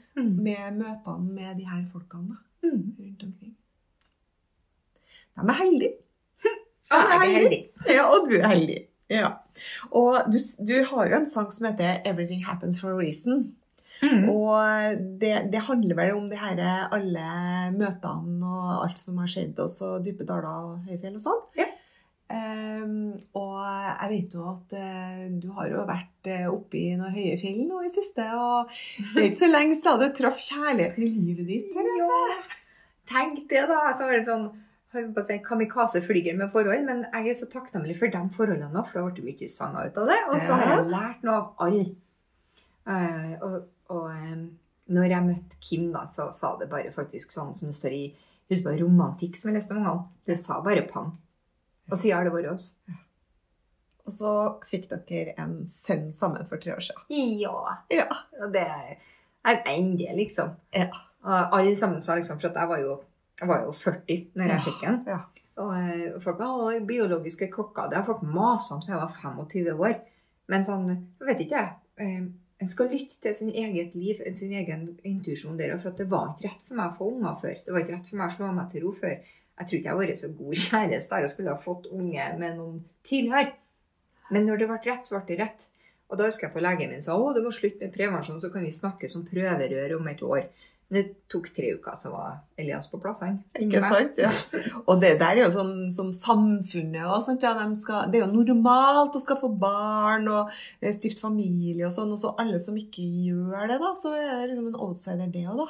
med 0.45 0.79
møtene 0.79 1.33
med 1.35 1.57
de 1.61 1.69
her 1.69 1.85
folkene 1.93 2.35
da, 2.35 2.41
Mm. 2.65 2.95
rundt 2.99 3.23
omkring. 3.23 3.51
De 5.37 5.43
er 5.51 5.59
heldige. 5.59 5.97
Ja, 6.95 7.01
er 7.01 7.25
heldig. 7.27 7.59
Ja, 7.91 8.05
og 8.07 8.29
du 8.31 8.35
er 8.39 8.47
heldig. 8.53 8.79
Ja. 9.11 9.31
Og 9.91 10.31
du, 10.33 10.39
du 10.65 10.75
har 10.85 11.09
jo 11.11 11.17
en 11.17 11.27
sang 11.27 11.51
som 11.53 11.67
heter 11.67 12.01
'Everything 12.05 12.45
Happens 12.47 12.81
for 12.81 12.93
a 12.93 12.97
Reason'. 13.03 13.53
Mm. 14.03 14.27
Og 14.33 15.05
det, 15.21 15.33
det 15.53 15.63
handler 15.69 15.99
vel 16.01 16.17
om 16.17 16.27
det 16.29 16.41
her 16.41 16.61
alle 16.93 17.29
møtene 17.77 18.51
og 18.51 18.83
alt 18.83 19.01
som 19.01 19.21
har 19.23 19.31
skjedd, 19.31 19.59
også 19.61 19.99
dype 20.05 20.27
daler 20.29 20.51
og 20.51 20.91
høyfjell 20.91 21.17
og 21.21 21.25
sånn. 21.25 21.43
Ja. 21.61 21.71
Um, 22.35 23.13
og 23.37 23.59
jeg 23.61 24.09
vet 24.11 24.35
jo 24.35 24.45
at 24.49 24.73
uh, 24.81 25.25
du 25.43 25.51
har 25.59 25.69
jo 25.69 25.83
vært 25.87 26.29
uh, 26.33 26.47
oppe 26.55 26.79
i 26.81 26.95
noen 26.97 27.13
høye 27.13 27.37
fjell 27.39 27.61
nå 27.69 27.83
i 27.85 27.91
siste, 27.93 28.25
og 28.33 28.73
det 29.13 29.21
er 29.21 29.27
ikke 29.29 29.43
så 29.43 29.51
lenge 29.51 29.77
siden 29.77 30.01
du 30.01 30.17
traff 30.17 30.41
kjærligheten 30.41 31.05
i 31.05 31.11
livet 31.13 31.51
ditt. 31.51 31.77
Ja, 32.01 32.23
tenk 33.13 33.45
det, 33.53 33.67
da. 33.69 33.83
Altså, 33.91 34.09
jeg 34.11 34.25
sånn, 34.27 34.49
si 35.29 35.39
kamikaze-flyger 35.45 36.41
med 36.41 36.51
forhold, 36.55 36.89
men 36.89 37.05
jeg 37.11 37.35
er 37.35 37.39
så 37.39 37.51
takknemlig 37.53 37.99
for 38.01 38.17
de 38.17 38.25
forholdene 38.39 38.73
nå, 38.73 38.87
for 38.89 38.97
det 38.97 39.05
har 39.05 39.15
blitt 39.21 39.29
mye 39.43 39.53
sanger 39.53 39.93
ut 39.93 40.03
av 40.03 40.11
det. 40.15 40.19
Og 40.31 40.41
så 40.41 40.59
har 40.59 40.73
jeg 40.73 40.91
lært 40.97 41.29
noe 41.29 41.39
av 41.39 41.69
alle. 41.69 41.87
Uh, 42.89 43.33
og 43.45 43.55
og 43.93 44.07
um, 44.11 44.45
når 44.95 45.09
jeg 45.11 45.27
møtte 45.27 45.59
Kim, 45.65 45.87
da, 45.95 46.05
så 46.13 46.29
sa 46.37 46.55
det 46.61 46.69
bare 46.73 46.93
faktisk 46.93 47.33
sånn 47.33 47.55
som 47.57 47.69
det 47.71 47.77
står 47.79 47.97
i 47.97 48.05
Husk 48.53 48.61
på 48.67 48.75
romantikk, 48.77 49.39
som 49.41 49.49
jeg 49.49 49.57
leste 49.57 49.73
mange 49.73 49.89
ganger. 49.89 50.09
Det 50.29 50.35
sa 50.37 50.59
bare 50.61 50.83
pang. 50.91 51.15
Og 51.89 51.97
siden 51.97 52.19
har 52.19 52.27
det 52.29 52.33
vært 52.35 52.51
oss. 52.53 52.67
Og 54.05 54.13
så 54.13 54.33
fikk 54.69 54.91
dere 55.09 55.33
en 55.41 55.55
sønn 55.73 56.11
sammen 56.13 56.45
for 56.51 56.61
tre 56.61 56.75
år 56.75 56.85
siden. 56.85 57.07
Ja. 57.41 57.55
Ja. 57.89 58.05
Og 58.45 58.53
det 58.53 58.67
er 58.69 59.63
endelig, 59.73 60.11
liksom. 60.19 60.53
Ja. 60.77 60.91
Og 61.25 61.57
alle 61.57 61.73
sammen 61.81 62.05
sa 62.05 62.19
liksom 62.21 62.37
For 62.37 62.53
jeg 62.53 62.69
var 62.69 62.83
jo, 62.85 62.99
jeg 63.41 63.49
var 63.49 63.65
jo 63.65 63.73
40 63.81 64.27
når 64.37 64.45
jeg 64.53 64.59
Ja, 64.59 64.63
fikk 64.69 64.85
den. 64.85 65.01
ja. 65.09 65.19
Og 65.65 65.73
eh, 65.79 66.21
folk 66.21 66.39
ba, 66.43 66.51
«Å, 66.51 66.85
biologiske 66.85 67.49
klokka. 67.53 67.89
Det 67.89 67.97
har 67.97 68.05
folk 68.05 68.21
masa 68.29 68.75
om 68.77 68.83
siden 68.85 68.99
jeg 68.99 69.07
var 69.07 69.17
25 69.23 69.81
år. 69.89 69.97
Men 70.53 70.69
sånn, 70.69 70.89
jeg 70.93 71.29
vet 71.31 71.45
ikke 71.47 71.63
jeg. 71.65 72.27
En 72.65 72.71
skal 72.73 72.89
lytte 72.89 73.19
til 73.21 73.35
sin 73.37 73.51
eget 73.53 73.93
liv, 73.93 74.23
sin 74.39 74.53
egen 74.57 74.87
intuisjon 75.05 75.59
der. 75.59 75.75
For 75.83 75.93
det 75.99 76.07
var 76.09 76.31
ikke 76.33 76.49
rett 76.49 76.63
for 76.71 76.79
meg 76.79 76.95
å 76.95 76.97
få 76.97 77.09
unger 77.13 77.35
før. 77.43 77.59
Det 77.67 77.75
var 77.75 77.83
ikke 77.85 77.93
rett 77.99 78.07
for 78.09 78.21
meg 78.21 78.31
å 78.31 78.37
slå 78.39 78.53
meg 78.57 78.71
til 78.73 78.87
ro 78.87 78.93
før. 79.03 79.19
Jeg 79.55 79.69
tror 79.69 79.79
ikke 79.79 79.91
jeg 79.91 79.93
har 79.93 80.01
vært 80.01 80.21
så 80.23 80.31
god 80.39 80.61
kjæreste 80.65 81.15
der 81.15 81.27
jeg 81.27 81.33
skulle 81.35 81.53
ha 81.53 81.61
fått 81.67 81.91
unge 81.93 82.29
med 82.41 82.57
noen 82.57 82.79
tidligere. 83.05 83.53
Men 84.33 84.49
når 84.49 84.63
det 84.63 84.71
ble 84.71 84.79
rett, 84.87 85.05
så 85.05 85.19
ble 85.19 85.29
det 85.29 85.39
rett. 85.43 85.67
Og 86.09 86.17
da 86.17 86.31
husker 86.31 86.49
jeg 86.49 86.55
på 86.55 86.63
legen 86.65 86.95
min 86.95 87.05
sa 87.05 87.19
å, 87.21 87.33
du 87.37 87.43
må 87.45 87.53
slutte 87.53 87.85
med 87.85 87.93
prevensjon, 87.93 88.41
så 88.41 88.49
kan 88.55 88.65
vi 88.65 88.73
snakke 88.73 89.13
som 89.13 89.27
prøverør 89.29 89.99
om 89.99 90.09
et 90.09 90.25
år. 90.25 90.49
Men 90.91 90.99
det 91.01 91.29
tok 91.33 91.47
tre 91.57 91.71
uker, 91.79 91.95
så 91.97 92.11
var 92.13 92.35
Elias 92.61 92.91
på 92.93 92.99
plass. 93.01 93.21
han. 93.25 93.39
Ikke 93.59 93.81
sant? 93.81 94.19
Ja. 94.21 94.31
Og 94.87 95.01
det 95.01 95.15
der 95.19 95.39
er 95.41 95.47
jo 95.47 95.51
sånn 95.55 95.91
som 95.97 96.11
samfunnet 96.15 97.07
og 97.09 97.23
sånt, 97.25 97.43
ja, 97.43 97.55
de 97.57 97.75
skal, 97.81 98.11
Det 98.13 98.21
er 98.21 98.27
jo 98.27 98.45
normalt 98.45 99.17
å 99.17 99.23
skal 99.23 99.39
få 99.41 99.49
barn 99.59 100.29
og 100.29 100.53
eh, 100.83 100.93
stifte 100.95 101.21
familie 101.25 101.87
og 101.89 101.95
sånn, 101.97 102.13
og 102.13 102.21
så 102.21 102.35
alle 102.39 102.61
som 102.63 102.77
ikke 102.77 103.03
gjør 103.25 103.65
det, 103.73 103.81
da, 103.81 103.95
så 103.97 104.13
er 104.13 104.29
det 104.45 104.53
liksom 104.53 104.69
en 104.75 104.79
outsider, 104.87 105.33
det 105.33 105.47
òg, 105.49 105.65
da. 105.65 105.69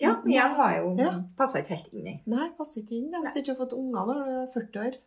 Ja, 0.00 0.14
jeg 0.30 0.56
har 0.56 0.74
jo 0.78 0.96
Ja. 0.96 1.12
passa 1.36 1.58
ikke 1.60 1.74
helt 1.76 1.92
inn 1.94 2.06
i. 2.06 2.16
Nei, 2.30 2.48
passer 2.56 2.82
ikke 2.84 2.96
inn. 3.02 3.10
Hvis 3.24 3.36
ikke 3.40 3.54
har 3.56 3.62
fått 3.66 3.72
unger 3.76 4.06
når 4.06 4.20
du 4.24 4.34
er 4.40 4.52
40 4.54 4.82
år. 4.86 4.98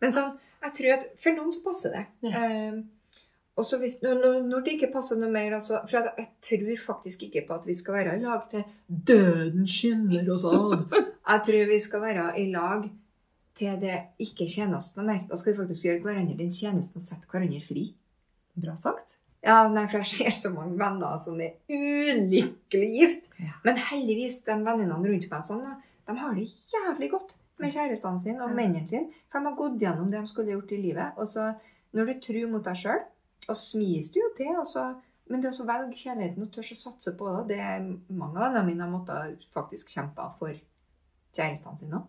Men 0.00 0.12
sånn, 0.12 0.36
jeg 0.62 0.74
tror 0.78 0.92
at 0.94 1.06
for 1.18 1.34
noen 1.34 1.52
så 1.52 1.62
passer 1.64 1.90
det. 1.96 2.04
Ja. 2.22 2.44
Eh, 2.46 2.76
og 3.56 3.64
så 3.64 3.78
hvis, 3.80 3.94
når, 4.02 4.42
når- 4.44 4.64
det 4.66 4.72
ikke 4.76 4.92
passer 4.92 5.16
noe 5.20 5.30
mer, 5.32 5.54
altså, 5.56 5.80
for 5.88 5.96
jeg 6.04 6.28
tror 6.44 6.76
faktisk 6.84 7.22
ikke 7.26 7.46
på 7.48 7.54
at 7.56 7.66
vi 7.66 7.74
skal 7.74 7.94
være 7.94 8.16
i 8.18 8.22
lag 8.22 8.42
til 8.50 8.64
døden 9.08 9.66
skinner 9.68 10.28
oss 10.34 10.44
ad. 10.44 10.84
Jeg 11.26 11.42
tror 11.46 11.64
vi 11.72 11.78
skal 11.82 12.00
være 12.04 12.26
i 12.38 12.44
lag 12.52 12.84
til 13.56 13.78
det 13.80 13.96
ikke 14.22 14.46
tjener 14.52 14.76
oss 14.76 14.92
noe 14.96 15.06
mer. 15.08 15.22
Da 15.30 15.36
skal 15.40 15.52
vi 15.54 15.58
faktisk 15.62 15.86
gjøre 15.88 16.02
hverandre 16.04 16.36
den 16.38 16.52
tjenesten 16.54 17.00
og 17.00 17.06
sette 17.06 17.26
hverandre 17.32 17.62
fri. 17.66 17.86
Bra 18.54 18.76
sagt. 18.78 19.16
Ja, 19.46 19.62
nei, 19.72 19.86
for 19.88 20.02
jeg 20.04 20.10
ser 20.12 20.30
så 20.36 20.50
mange 20.54 20.76
venner 20.78 21.16
som 21.22 21.40
er 21.40 21.56
ulykkelig 21.70 22.88
gift. 22.98 23.26
Ja. 23.40 23.52
Men 23.64 23.80
heldigvis, 23.88 24.40
de 24.46 24.54
venninnene 24.64 25.00
rundt 25.10 25.26
meg 25.30 25.44
sånn, 25.46 25.64
de 26.06 26.16
har 26.20 26.36
det 26.36 26.46
jævlig 26.72 27.10
godt 27.12 27.34
med 27.62 27.72
kjærestene 27.74 28.20
sine 28.22 28.44
og 28.44 28.54
mennene 28.56 28.86
sine. 28.90 29.10
For 29.32 29.40
de 29.40 29.50
har 29.50 29.58
gått 29.58 29.80
gjennom 29.82 30.10
det 30.12 30.20
de 30.22 30.30
skulle 30.30 30.54
gjort 30.54 30.72
i 30.76 30.80
livet. 30.82 31.18
Og 31.20 31.28
så, 31.30 31.50
når 31.96 32.10
du 32.12 32.14
tror 32.26 32.50
mot 32.54 32.64
deg 32.66 32.80
sjøl, 32.84 33.02
og 33.46 33.58
smis 33.58 34.10
du 34.12 34.20
jo 34.20 34.30
til, 34.36 34.54
Altså. 34.58 34.94
men 35.30 35.42
det 35.42 35.52
å 35.54 35.66
velge 35.66 35.98
kjærligheten 35.98 36.44
og 36.44 36.52
tørre 36.54 36.76
å 36.76 36.80
satse 36.80 37.12
på 37.18 37.30
det, 37.48 37.56
det 37.56 38.14
mange 38.14 38.38
av 38.38 38.52
vennene 38.52 38.66
mine 38.68 38.84
har 38.84 38.92
måttet 38.92 39.46
faktisk 39.54 39.90
kjempe 39.96 40.28
for 40.38 40.54
kjærestene 41.36 41.80
sine. 41.80 42.02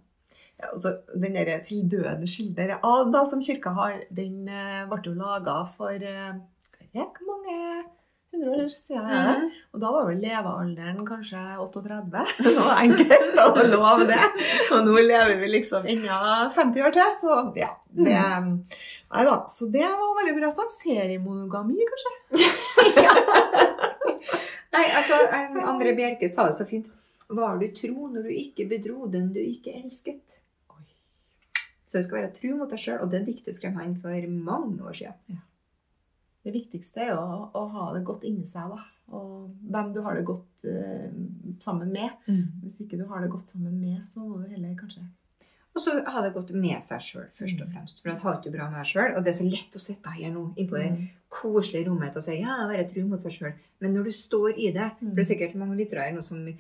Ja, 0.57 0.71
altså, 0.71 0.95
den 1.13 1.35
der 1.37 1.59
til 1.65 1.85
døden 1.89 2.27
skildrer 2.29 2.77
da, 2.77 3.23
som 3.29 3.41
kirka 3.45 3.73
har, 3.77 3.99
den 4.09 4.47
eh, 4.49 4.85
ble 4.89 5.01
jo 5.05 5.13
laga 5.17 5.59
for 5.75 5.93
eh, 5.93 6.39
hvor 6.93 7.27
mange 7.29 7.57
hundre 8.33 8.49
år 8.51 8.69
siden. 8.73 9.05
er 9.05 9.27
det? 9.27 9.37
Mhm. 9.37 9.51
Og 9.73 9.81
da 9.83 9.91
var 9.95 10.07
vel 10.09 10.19
levealderen 10.21 11.05
kanskje 11.07 11.41
38. 11.63 12.25
Det 12.45 12.53
var 12.57 12.81
enkelt 12.83 13.39
å 13.43 13.65
love 13.71 14.07
det. 14.09 14.19
Og 14.71 14.85
nå 14.87 14.97
lever 14.99 15.35
vi 15.41 15.51
liksom 15.55 15.87
enda 15.93 16.19
50 16.55 16.85
år 16.87 16.95
til, 16.97 17.15
så 17.21 17.39
ja. 17.57 17.71
Det, 17.97 18.13
nei 18.13 19.23
da, 19.25 19.37
så 19.49 19.65
det 19.73 19.87
var 19.87 20.17
veldig 20.19 20.35
bra 20.37 20.51
sagt. 20.53 20.75
Seriemonogami, 20.75 21.79
kanskje? 21.91 22.13
Nei, 24.77 24.83
altså, 24.93 25.15
André 25.65 25.95
Bjerke 25.97 26.27
sa 26.29 26.45
det 26.49 26.57
så 26.59 26.65
fint. 26.69 26.85
Var 27.33 27.57
du 27.57 27.65
tro 27.73 28.07
når 28.13 28.27
du 28.27 28.33
ikke 28.35 28.67
bedro 28.69 29.07
den 29.09 29.31
du 29.33 29.39
ikke 29.41 29.73
elsket? 29.79 30.21
Så 31.87 31.97
du 31.97 32.03
skal 32.05 32.19
være 32.19 32.33
tro 32.35 32.51
mot 32.59 32.69
deg 32.69 32.81
sjøl, 32.83 32.99
og 33.01 33.09
det 33.13 33.23
diktet 33.25 33.55
skrev 33.55 33.73
han 33.79 33.95
for 34.03 34.27
mange 34.29 34.83
år 34.83 34.95
siden. 34.99 35.39
Det 36.47 36.53
viktigste 36.55 37.03
er 37.03 37.13
å, 37.17 37.49
å 37.51 37.65
ha 37.73 37.89
det 37.95 38.05
godt 38.07 38.23
inni 38.27 38.47
seg, 38.47 38.71
da. 38.71 38.85
Og 39.17 39.51
hvem 39.71 39.93
du 39.95 40.01
har 40.03 40.17
det 40.17 40.25
godt 40.27 40.65
uh, 40.67 41.11
sammen 41.63 41.93
med. 41.93 42.15
Hvis 42.63 42.79
ikke 42.83 42.99
du 42.99 43.05
har 43.09 43.23
det 43.23 43.31
godt 43.31 43.51
sammen 43.51 43.77
med, 43.79 44.01
så 44.07 44.23
må 44.23 44.41
du 44.41 44.51
heller 44.51 44.75
kanskje 44.79 45.05
Og 45.75 45.83
så 45.83 45.93
ha 46.07 46.23
det 46.25 46.33
godt 46.35 46.51
med 46.55 46.83
seg 46.83 47.03
sjøl, 47.03 47.27
først 47.37 47.61
og 47.63 47.71
fremst. 47.71 48.01
For 48.01 48.11
jeg 48.11 48.23
har 48.23 48.39
ikke 48.39 48.49
det 48.49 48.55
bra 48.55 48.69
med 48.71 48.79
deg 48.81 48.89
sjøl. 48.89 49.13
Og 49.13 49.23
det 49.23 49.31
er 49.33 49.39
så 49.39 49.47
lett 49.47 49.77
å 49.77 49.83
sitte 49.83 50.15
her 50.15 50.33
nå 50.33 50.47
innpå 50.55 50.79
det 50.79 50.89
koselige 51.31 51.89
rommet 51.89 52.15
og 52.15 52.23
si 52.23 52.39
ja, 52.39 52.57
være 52.71 52.87
tro 52.89 53.03
mot 53.07 53.21
seg 53.21 53.35
sjøl. 53.35 53.55
Men 53.83 53.93
når 53.95 54.09
du 54.09 54.15
står 54.15 54.55
i 54.55 54.71
det 54.75 54.89
For 54.99 55.13
det 55.19 55.23
er 55.25 55.31
sikkert 55.33 55.59
mange 55.59 55.77
lyttere 55.79 56.07
her 56.07 56.15
nå 56.15 56.23
som 56.25 56.47
vil 56.47 56.57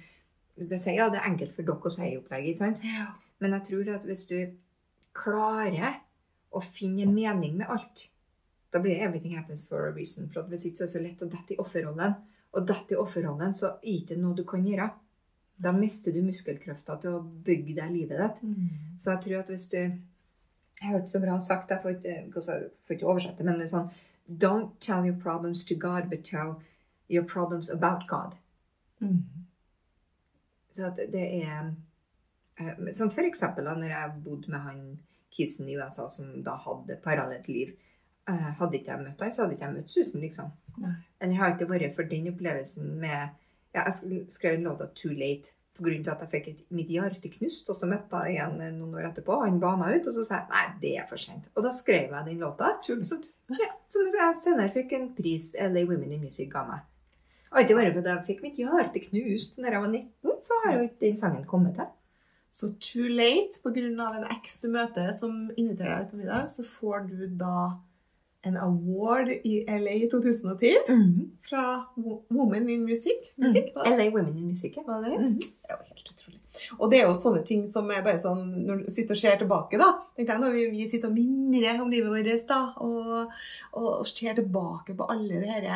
sier 0.81 0.97
ja, 0.97 1.07
det 1.13 1.21
er 1.21 1.29
enkelt 1.29 1.55
for 1.55 1.67
dere 1.67 1.89
å 1.89 1.93
si 1.93 2.05
i 2.09 2.17
opplegget. 2.17 2.55
ikke 2.55 2.63
sant? 2.65 3.17
Men 3.43 3.53
jeg 3.57 3.65
tror 3.69 3.91
at 3.93 4.05
hvis 4.07 4.25
du 4.29 4.37
klarer 5.17 5.99
å 6.55 6.61
finne 6.63 7.05
mening 7.09 7.57
med 7.59 7.69
alt, 7.73 8.07
da 8.77 8.81
blir 8.83 8.95
det 8.95 9.01
'everything 9.01 9.37
happens 9.37 9.67
for 9.67 9.87
a 9.87 9.91
reason'. 9.91 10.29
For 10.33 10.41
hvis 10.41 10.65
ikke 10.65 10.77
så 10.77 10.83
er 10.83 10.87
det 10.87 10.93
så 10.93 10.99
lett 11.01 11.21
å 11.21 11.29
dette 11.29 11.53
i 11.53 11.57
offerrollen. 11.57 12.13
Og 12.53 12.67
dette 12.67 12.93
i 12.93 12.97
offerrollen, 12.97 13.53
så 13.53 13.65
er 13.67 13.71
det 13.81 13.93
ikke 13.93 14.17
noe 14.21 14.35
du 14.35 14.43
kan 14.43 14.65
gjøre. 14.65 14.89
Da 15.63 15.71
mister 15.71 16.11
du 16.11 16.21
muskelkrafta 16.21 16.99
til 17.01 17.15
å 17.17 17.23
bygge 17.45 17.75
deg 17.75 17.91
livet 17.91 18.19
ditt. 18.21 18.43
Mm. 18.43 18.69
Så 18.99 19.11
jeg 19.11 19.21
tror 19.23 19.39
at 19.39 19.49
hvis 19.49 19.69
du 19.69 19.77
Jeg 20.79 20.91
hørte 20.91 21.07
så 21.07 21.19
bra 21.19 21.39
sagt, 21.39 21.69
jeg 21.69 21.79
får 21.81 21.89
ikke, 21.89 22.09
jeg 22.09 22.69
får 22.85 22.93
ikke 22.93 23.07
oversette, 23.07 23.43
men 23.43 23.55
det 23.55 23.63
er 23.63 23.71
sånn 23.71 23.89
Don't 24.29 24.69
tell 24.79 25.05
your 25.05 25.15
problems 25.15 25.65
to 25.65 25.75
God, 25.75 26.09
but 26.09 26.23
tell 26.23 26.61
your 27.09 27.23
problems 27.23 27.69
about 27.69 28.07
God. 28.07 28.35
Mm. 28.99 29.23
Så 30.71 30.91
det 30.95 31.43
er 31.43 31.73
eh, 32.59 32.93
Som 32.93 33.09
for 33.09 33.25
eksempel 33.25 33.65
da 33.65 33.73
når 33.73 33.89
jeg 33.89 34.23
bodde 34.23 34.51
med 34.51 34.59
han 34.59 34.99
kisen 35.31 35.69
i 35.69 35.77
USA 35.77 36.07
som 36.09 36.43
da 36.43 36.55
hadde 36.61 37.01
parallelt 37.03 37.47
liv. 37.47 37.73
Eh, 38.27 38.47
Hadde 38.59 38.79
ikke 38.79 38.91
jeg 38.91 39.03
møtt 39.05 39.21
han, 39.23 39.33
så 39.33 39.43
hadde 39.43 39.55
ikke 39.55 39.67
jeg 39.67 39.75
møtt 39.77 39.93
Susan, 39.93 40.23
liksom. 40.23 40.55
Nei. 40.83 40.95
Eller 41.21 41.39
har 41.39 41.53
ikke 41.53 41.69
vært 41.69 41.95
for 41.95 42.09
den 42.09 42.31
opplevelsen 42.33 42.97
med 43.01 43.29
ja, 43.75 43.83
Jeg 43.85 44.25
skrev 44.31 44.57
en 44.57 44.67
låt 44.67 44.81
låta 44.81 44.93
'Too 44.93 45.13
Late' 45.13 45.53
til 45.77 46.09
at 46.09 46.21
jeg 46.21 46.29
fikk 46.31 46.47
et, 46.47 46.61
mitt 46.73 46.89
hjerte 46.89 47.29
knust. 47.29 47.69
Og 47.69 47.75
så 47.77 47.87
møtte 47.89 48.21
jeg 48.25 48.37
igjen 48.37 48.61
eh, 48.61 48.73
noen 48.73 48.95
år 48.97 49.09
etterpå, 49.11 49.35
og 49.37 49.45
han 49.45 49.59
ba 49.61 49.75
meg 49.79 49.99
ut, 49.99 50.07
og 50.09 50.15
så 50.15 50.23
sa 50.25 50.39
jeg 50.39 50.49
nei, 50.53 50.65
det 50.81 50.93
er 50.97 51.07
for 51.09 51.21
sent. 51.21 51.49
Og 51.55 51.63
da 51.63 51.71
skrev 51.71 52.13
jeg 52.15 52.25
den 52.25 52.41
låta. 52.41 52.73
Så, 52.83 53.19
ja, 53.53 53.69
som 53.87 54.09
jeg 54.13 54.39
senere 54.41 54.73
fikk 54.73 54.95
en 54.97 55.11
pris 55.17 55.53
LA 55.59 55.85
Women 55.85 56.15
in 56.17 56.23
Music 56.23 56.49
ga 56.53 56.65
meg. 56.67 56.85
Og 57.53 57.61
ikke 57.61 57.77
bare 57.77 57.93
fordi 57.95 58.11
jeg 58.11 58.25
fikk 58.27 58.41
mitt 58.43 58.57
hjerte 58.59 59.03
knust 59.05 59.61
når 59.61 59.75
jeg 59.75 59.83
var 59.83 59.93
19, 59.93 60.41
så 60.43 60.57
har 60.63 60.73
jo 60.73 60.87
ikke 60.87 61.03
den 61.05 61.19
sangen 61.19 61.45
kommet 61.47 61.77
til. 61.77 61.93
Så 62.51 62.71
too 62.81 63.07
late, 63.07 63.59
av 63.63 64.15
en 64.17 64.27
eks 64.33 64.57
du 64.63 64.67
møter 64.73 65.11
som 65.13 65.51
inviterer 65.55 65.93
deg 65.93 66.07
ut 66.07 66.11
på 66.11 66.19
middag, 66.23 66.49
så 66.51 66.65
får 66.65 67.05
du 67.11 67.27
da 67.39 67.69
en 68.47 68.57
award 68.63 69.29
i 69.43 69.59
LA 69.67 69.97
i 70.03 70.09
2010 70.11 70.73
fra 71.49 71.63
Women 72.33 72.69
in 72.69 72.85
Music. 72.87 73.31
Musikk, 73.35 73.73
mm. 73.75 73.83
LA 73.97 74.09
Women 74.09 74.37
in 74.37 74.47
Music. 74.47 74.73
ja. 74.77 74.83
Var 74.87 75.03
det? 75.03 75.17
Mhm. 75.19 75.39
Det 75.39 75.69
er 75.69 75.77
jo 75.77 75.83
helt 75.93 76.11
utrolig. 76.13 76.41
Og 76.79 76.91
det 76.91 76.99
er 76.99 77.05
jo 77.05 77.13
sånne 77.17 77.43
ting 77.45 77.67
som 77.71 77.89
er 77.93 78.01
bare 78.01 78.19
sånn 78.19 78.65
Når 78.65 78.79
du 78.81 78.89
sitter 78.89 79.13
og 79.13 79.21
ser 79.21 79.37
tilbake, 79.37 79.77
da 79.77 79.91
tenkte 80.15 80.33
jeg, 80.33 80.41
Når 80.41 80.55
vi, 80.55 80.63
vi 80.73 80.89
sitter 80.89 81.11
og 81.11 81.15
mimrer 81.19 81.81
om 81.83 81.91
livet 81.93 82.09
vårt 82.09 82.49
da, 82.49 82.61
og, 82.81 83.37
og 83.77 84.07
ser 84.09 84.33
tilbake 84.39 84.95
på 84.97 85.07
alle 85.13 85.41
de 85.43 85.53
her 85.53 85.69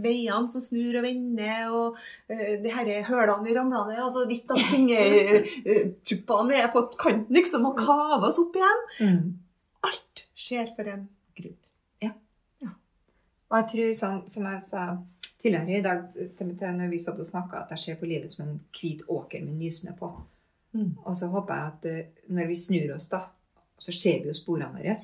veiene 0.00 0.48
som 0.48 0.62
snur 0.64 0.96
og 0.96 1.04
vender, 1.04 1.72
og 1.76 1.98
uh, 2.32 2.52
de 2.62 2.72
her 2.72 3.02
hølene 3.04 3.44
vi 3.44 3.56
ramla 3.56 3.82
ned, 3.90 4.00
og 4.00 4.14
så 4.14 4.22
vidt 4.30 4.48
at 4.54 4.62
fingertuppene 4.70 6.56
er 6.56 6.70
på 6.72 6.86
kanten 6.96 7.36
liksom, 7.36 7.66
og 7.68 7.76
kaver 7.82 8.30
oss 8.30 8.40
opp 8.40 8.56
igjen. 8.56 8.80
Mm. 9.02 9.18
Alt 9.90 10.24
skjer 10.38 10.72
for 10.76 10.88
en. 10.88 11.04
Og 13.52 13.58
jeg 13.58 13.68
tror, 13.72 13.94
sånn, 14.00 14.20
som 14.32 14.46
jeg 14.48 14.62
sa 14.68 14.82
tidligere 15.42 15.78
i 15.78 15.84
dag, 15.84 16.04
når 16.78 16.88
vi 16.88 16.98
satt 17.02 17.18
og 17.20 17.28
snakka, 17.28 17.64
at 17.66 17.74
jeg 17.74 17.82
ser 17.82 17.98
på 18.00 18.08
livet 18.08 18.32
som 18.32 18.46
en 18.46 18.60
hvit 18.72 19.02
åker 19.12 19.42
med 19.44 19.58
nysnø 19.60 19.92
på. 19.98 20.08
Mm. 20.72 20.94
Og 21.04 21.16
så 21.18 21.28
håper 21.28 21.58
jeg 21.58 21.72
at 21.72 21.88
eh, 21.90 22.22
når 22.32 22.48
vi 22.48 22.56
snur 22.56 22.94
oss, 22.94 23.10
da, 23.12 23.26
så 23.82 23.92
ser 23.92 24.22
vi 24.22 24.30
jo 24.30 24.36
sporene 24.38 24.70
våre. 24.72 24.94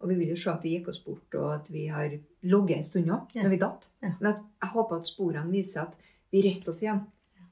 Og 0.00 0.10
vi 0.10 0.16
vil 0.18 0.32
jo 0.32 0.38
se 0.38 0.50
at 0.50 0.64
vi 0.64 0.72
gikk 0.76 0.90
oss 0.90 0.98
bort, 1.04 1.34
og 1.38 1.52
at 1.54 1.70
vi 1.70 1.84
har 1.92 2.10
ligget 2.42 2.76
en 2.80 2.88
stund 2.88 3.12
òg, 3.14 3.30
Ja. 3.36 3.42
når 3.44 3.54
vi 3.54 3.60
datt. 3.62 3.88
Ja. 4.02 4.12
Men 4.20 4.34
jeg 4.62 4.72
håper 4.74 4.96
at 4.96 5.06
sporene 5.06 5.50
viser 5.52 5.82
at 5.82 5.94
vi 6.32 6.42
reiste 6.42 6.70
oss 6.70 6.82
igjen. 6.82 7.04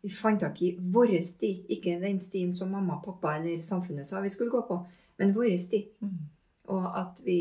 Vi 0.02 0.10
fant 0.14 0.40
tak 0.40 0.60
i 0.62 0.72
vår 0.78 1.14
sti, 1.26 1.52
ikke 1.76 2.00
den 2.00 2.20
stien 2.20 2.54
som 2.54 2.70
mamma, 2.70 2.98
pappa 3.04 3.36
eller 3.38 3.62
samfunnet 3.62 4.06
sa 4.06 4.20
vi 4.20 4.28
skulle 4.30 4.50
gå 4.50 4.60
på, 4.68 4.80
men 5.18 5.34
vår 5.34 5.56
sti. 5.58 5.84
Mm. 6.00 6.18
Og 6.74 6.84
at 6.98 7.18
vi 7.24 7.38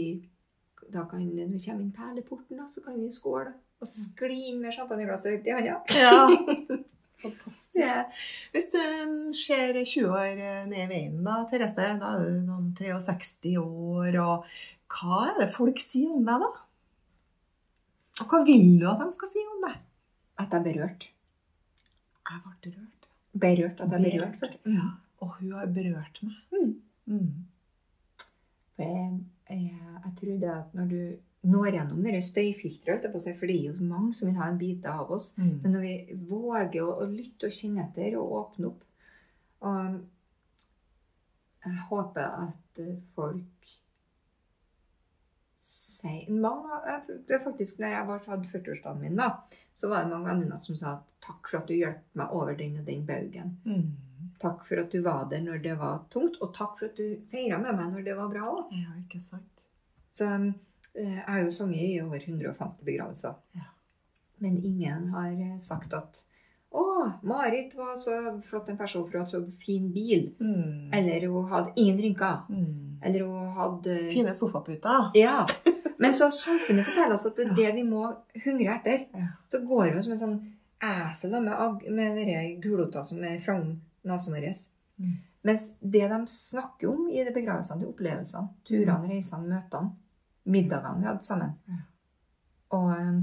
da 0.93 1.05
kan, 1.09 1.23
når 1.23 1.53
vi 1.53 1.61
kommer 1.63 1.83
inn 1.83 1.93
perleporten, 1.95 2.59
da, 2.59 2.67
så 2.71 2.83
kan 2.85 2.99
vi 2.99 3.11
skåle 3.13 3.53
og 3.83 3.89
skli 3.91 4.51
inn 4.51 4.61
med 4.63 4.75
champagneglasset 4.75 5.39
ut 5.39 5.49
i 5.49 5.55
hånda. 5.55 5.79
Ja. 5.97 6.19
Fantastisk. 7.25 7.79
Ja. 7.79 8.03
Hvis 8.53 8.69
du 8.71 8.77
mm, 8.79 9.33
ser 9.35 9.79
20 9.81 10.13
år 10.13 10.43
ned 10.69 10.77
i 10.83 10.87
veien, 10.91 11.17
da, 11.25 11.41
Therese, 11.49 11.89
da 11.99 12.13
er 12.15 12.29
du 12.29 12.45
noen 12.45 12.69
63 12.77 13.55
år, 13.61 14.19
og 14.21 14.45
hva 14.95 15.25
er 15.31 15.41
det 15.41 15.49
folk 15.55 15.81
sier 15.81 16.13
om 16.15 16.23
deg, 16.27 16.45
da? 16.45 16.53
Og 18.23 18.31
hva 18.31 18.45
vil 18.47 18.77
du 18.79 18.87
at 18.87 19.01
de 19.01 19.09
skal 19.17 19.31
si 19.33 19.43
om 19.43 19.65
deg? 19.65 19.81
at 20.37 20.51
jeg 20.51 20.59
er 20.59 20.63
berørt. 20.63 21.09
Jeg 22.29 22.41
ble 22.43 22.71
rørt. 22.75 23.09
Berørt, 23.33 23.81
at 23.81 23.91
jeg 23.91 23.99
er 23.99 24.05
berørt. 24.09 24.39
Berørt. 24.39 24.57
Ja. 24.65 24.87
Og 25.23 25.35
hun 25.37 25.51
har 25.51 25.65
berørt 25.65 26.19
meg. 26.23 26.35
Mm. 26.51 26.81
Mm. 27.05 27.45
For 28.75 28.83
jeg, 28.83 29.19
jeg, 29.49 29.71
jeg 30.05 30.13
tror 30.19 30.37
det 30.41 30.51
at 30.55 30.73
når 30.77 30.91
du 30.91 30.99
når 31.45 31.67
gjennom 31.75 31.99
det 32.03 32.23
støyfilteret, 32.25 33.03
for 33.13 33.45
det 33.45 33.55
er 33.55 33.67
jo 33.67 33.85
mange 33.85 34.15
som 34.17 34.27
vil 34.27 34.37
ha 34.39 34.47
en 34.49 34.57
bit 34.57 34.85
av 34.89 35.11
oss, 35.13 35.35
Mm. 35.37 35.59
men 35.61 35.71
når 35.75 35.81
vi 35.83 36.15
våger 36.29 36.81
å, 36.81 36.95
å 37.03 37.05
lytte 37.05 37.45
og 37.45 37.53
kjenne 37.53 37.83
etter 37.85 38.15
og 38.17 38.31
åpne 38.39 38.67
opp 38.71 38.81
og 39.61 39.99
Jeg 41.65 41.77
håper 41.89 42.21
at 42.21 42.79
eh, 42.81 42.97
folk 43.15 43.69
sier 45.57 46.29
mange, 46.33 46.81
det 47.27 47.37
er 47.39 47.43
faktisk 47.45 47.79
når 47.81 47.93
jeg 47.95 48.07
var, 48.09 48.19
hadde 48.27 48.49
40-årsdagen 48.51 49.01
min, 49.01 49.15
da, 49.17 49.29
så 49.75 49.89
var 49.89 50.03
det 50.05 50.11
mange 50.13 50.29
venninner 50.29 50.61
som 50.61 50.77
sa 50.77 50.95
takk 51.25 51.49
for 51.49 51.59
at 51.61 51.67
du 51.69 51.73
hjalp 51.73 52.03
meg 52.19 52.33
over 52.37 52.53
den 52.59 52.77
og 52.79 52.85
den 52.85 53.05
baugen. 53.07 53.55
Mm. 53.65 53.87
Takk 54.41 54.65
for 54.67 54.81
at 54.81 54.91
du 54.91 55.01
var 55.05 55.27
der 55.31 55.43
når 55.43 55.61
det 55.63 55.77
var 55.79 56.03
tungt, 56.13 56.37
og 56.41 56.53
takk 56.55 56.77
for 56.79 56.89
at 56.89 56.99
du 56.99 57.15
feira 57.31 57.59
med 57.61 57.77
meg 57.77 57.93
når 57.93 58.05
det 58.07 58.17
var 58.17 58.31
bra 58.33 58.49
òg. 58.51 58.73
Ja, 58.75 58.95
ikke 58.99 59.21
sant? 59.23 59.51
Så 60.15 60.27
eh, 60.27 61.15
jeg 61.15 61.25
har 61.27 61.41
jo 61.43 61.55
sunget 61.55 61.87
i 61.87 62.01
over 62.03 62.19
150 62.19 62.85
begravelser. 62.87 63.35
Ja. 63.55 63.71
Men 64.43 64.57
ingen 64.63 65.09
har 65.15 65.31
eh, 65.31 65.57
sagt 65.63 65.93
at 65.95 66.21
å, 66.75 66.83
Marit 67.23 67.71
var 67.77 67.95
så 67.95 68.17
flott 68.49 68.67
en 68.69 68.79
person 68.79 69.05
for 69.07 69.19
å 69.19 69.23
ha 69.23 69.29
så 69.29 69.39
fin 69.63 69.87
bil. 69.95 70.33
Mm. 70.43 70.91
Eller 70.97 71.27
hun 71.31 71.47
hadde 71.47 71.71
ingen 71.79 72.01
rynker. 72.03 72.41
Mm. 72.51 72.97
Eller 73.05 73.23
hun 73.23 73.53
hadde 73.55 73.95
Fine 74.11 74.33
sofaputer. 74.35 75.11
Ja. 75.15 75.45
Men 76.03 76.15
så 76.15 76.27
har 76.27 76.35
samfunnet 76.35 76.87
forteller 76.89 77.15
oss 77.15 77.27
at 77.29 77.39
det 77.39 77.47
er 77.47 77.55
det 77.55 77.71
vi 77.77 77.85
må 77.87 78.09
hungre 78.43 78.75
etter. 78.75 79.05
Ja. 79.15 79.31
Så 79.51 79.63
går 79.63 79.93
vi 79.95 80.03
som 80.03 80.15
en 80.17 80.21
sånn 80.25 80.37
esel 80.83 81.37
med, 81.39 81.85
med 81.87 82.63
gulrota 82.63 83.05
som 83.07 83.23
er 83.23 83.39
fram 83.43 83.77
nesen 84.09 84.35
vår. 84.35 84.49
Mm. 84.97 85.15
Mens 85.45 85.69
det 85.79 86.07
de 86.09 86.19
snakker 86.31 86.89
om 86.89 87.07
i 87.11 87.23
de 87.23 87.33
begravelsene, 87.33 87.81
det 87.81 87.87
er 87.87 87.93
opplevelsene. 87.93 88.47
Turene, 88.65 89.09
reisene, 89.11 89.49
møtene. 89.51 89.91
Middagene 90.45 91.01
vi 91.01 91.09
hadde 91.09 91.25
sammen. 91.25 91.55
Ja. 91.69 91.81
Og 92.77 92.91
eh, 92.93 93.19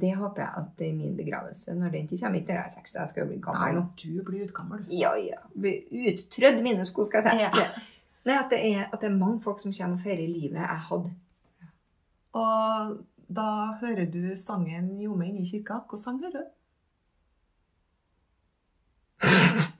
det 0.00 0.12
håper 0.16 0.42
jeg 0.42 0.62
at 0.62 0.72
det 0.78 0.88
er 0.88 0.96
min 0.96 1.16
begravelse. 1.16 1.74
Når 1.74 1.94
den 1.94 2.08
tid 2.08 2.20
kommer, 2.20 2.38
ikke 2.38 2.52
når 2.52 2.60
jeg 2.60 2.64
er 2.64 2.74
60, 2.76 2.94
jeg 2.94 3.12
skal 3.12 3.22
jo 3.22 3.28
bli 3.30 3.38
Nei, 3.38 3.44
gammel 3.46 3.78
nå. 3.78 3.84
du 4.02 4.22
blir 4.26 4.44
utgammel. 4.46 4.84
Ja, 4.94 5.14
ja. 5.18 5.40
Uttrødd 6.12 6.60
mine 6.62 6.84
sko, 6.88 7.04
skal 7.08 7.26
jeg 7.26 7.40
si. 7.40 7.60
Ja. 7.60 7.66
Nei, 8.28 8.36
at 8.36 8.52
det, 8.52 8.60
er, 8.60 8.86
at 8.92 9.00
det 9.00 9.08
er 9.08 9.16
mange 9.16 9.40
folk 9.44 9.60
som 9.62 9.72
kommer 9.74 9.96
og 9.96 10.04
feirer 10.04 10.28
livet 10.28 10.60
jeg 10.60 10.84
hadde. 10.90 11.12
Og 12.40 12.96
da 13.40 13.48
hører 13.80 14.06
du 14.12 14.22
sangen 14.38 14.90
inne 15.00 15.28
i 15.40 15.44
kirka'. 15.48 15.82
Hvilken 15.82 15.98
sang 15.98 16.20
hører 16.20 16.38
du? 16.38 16.44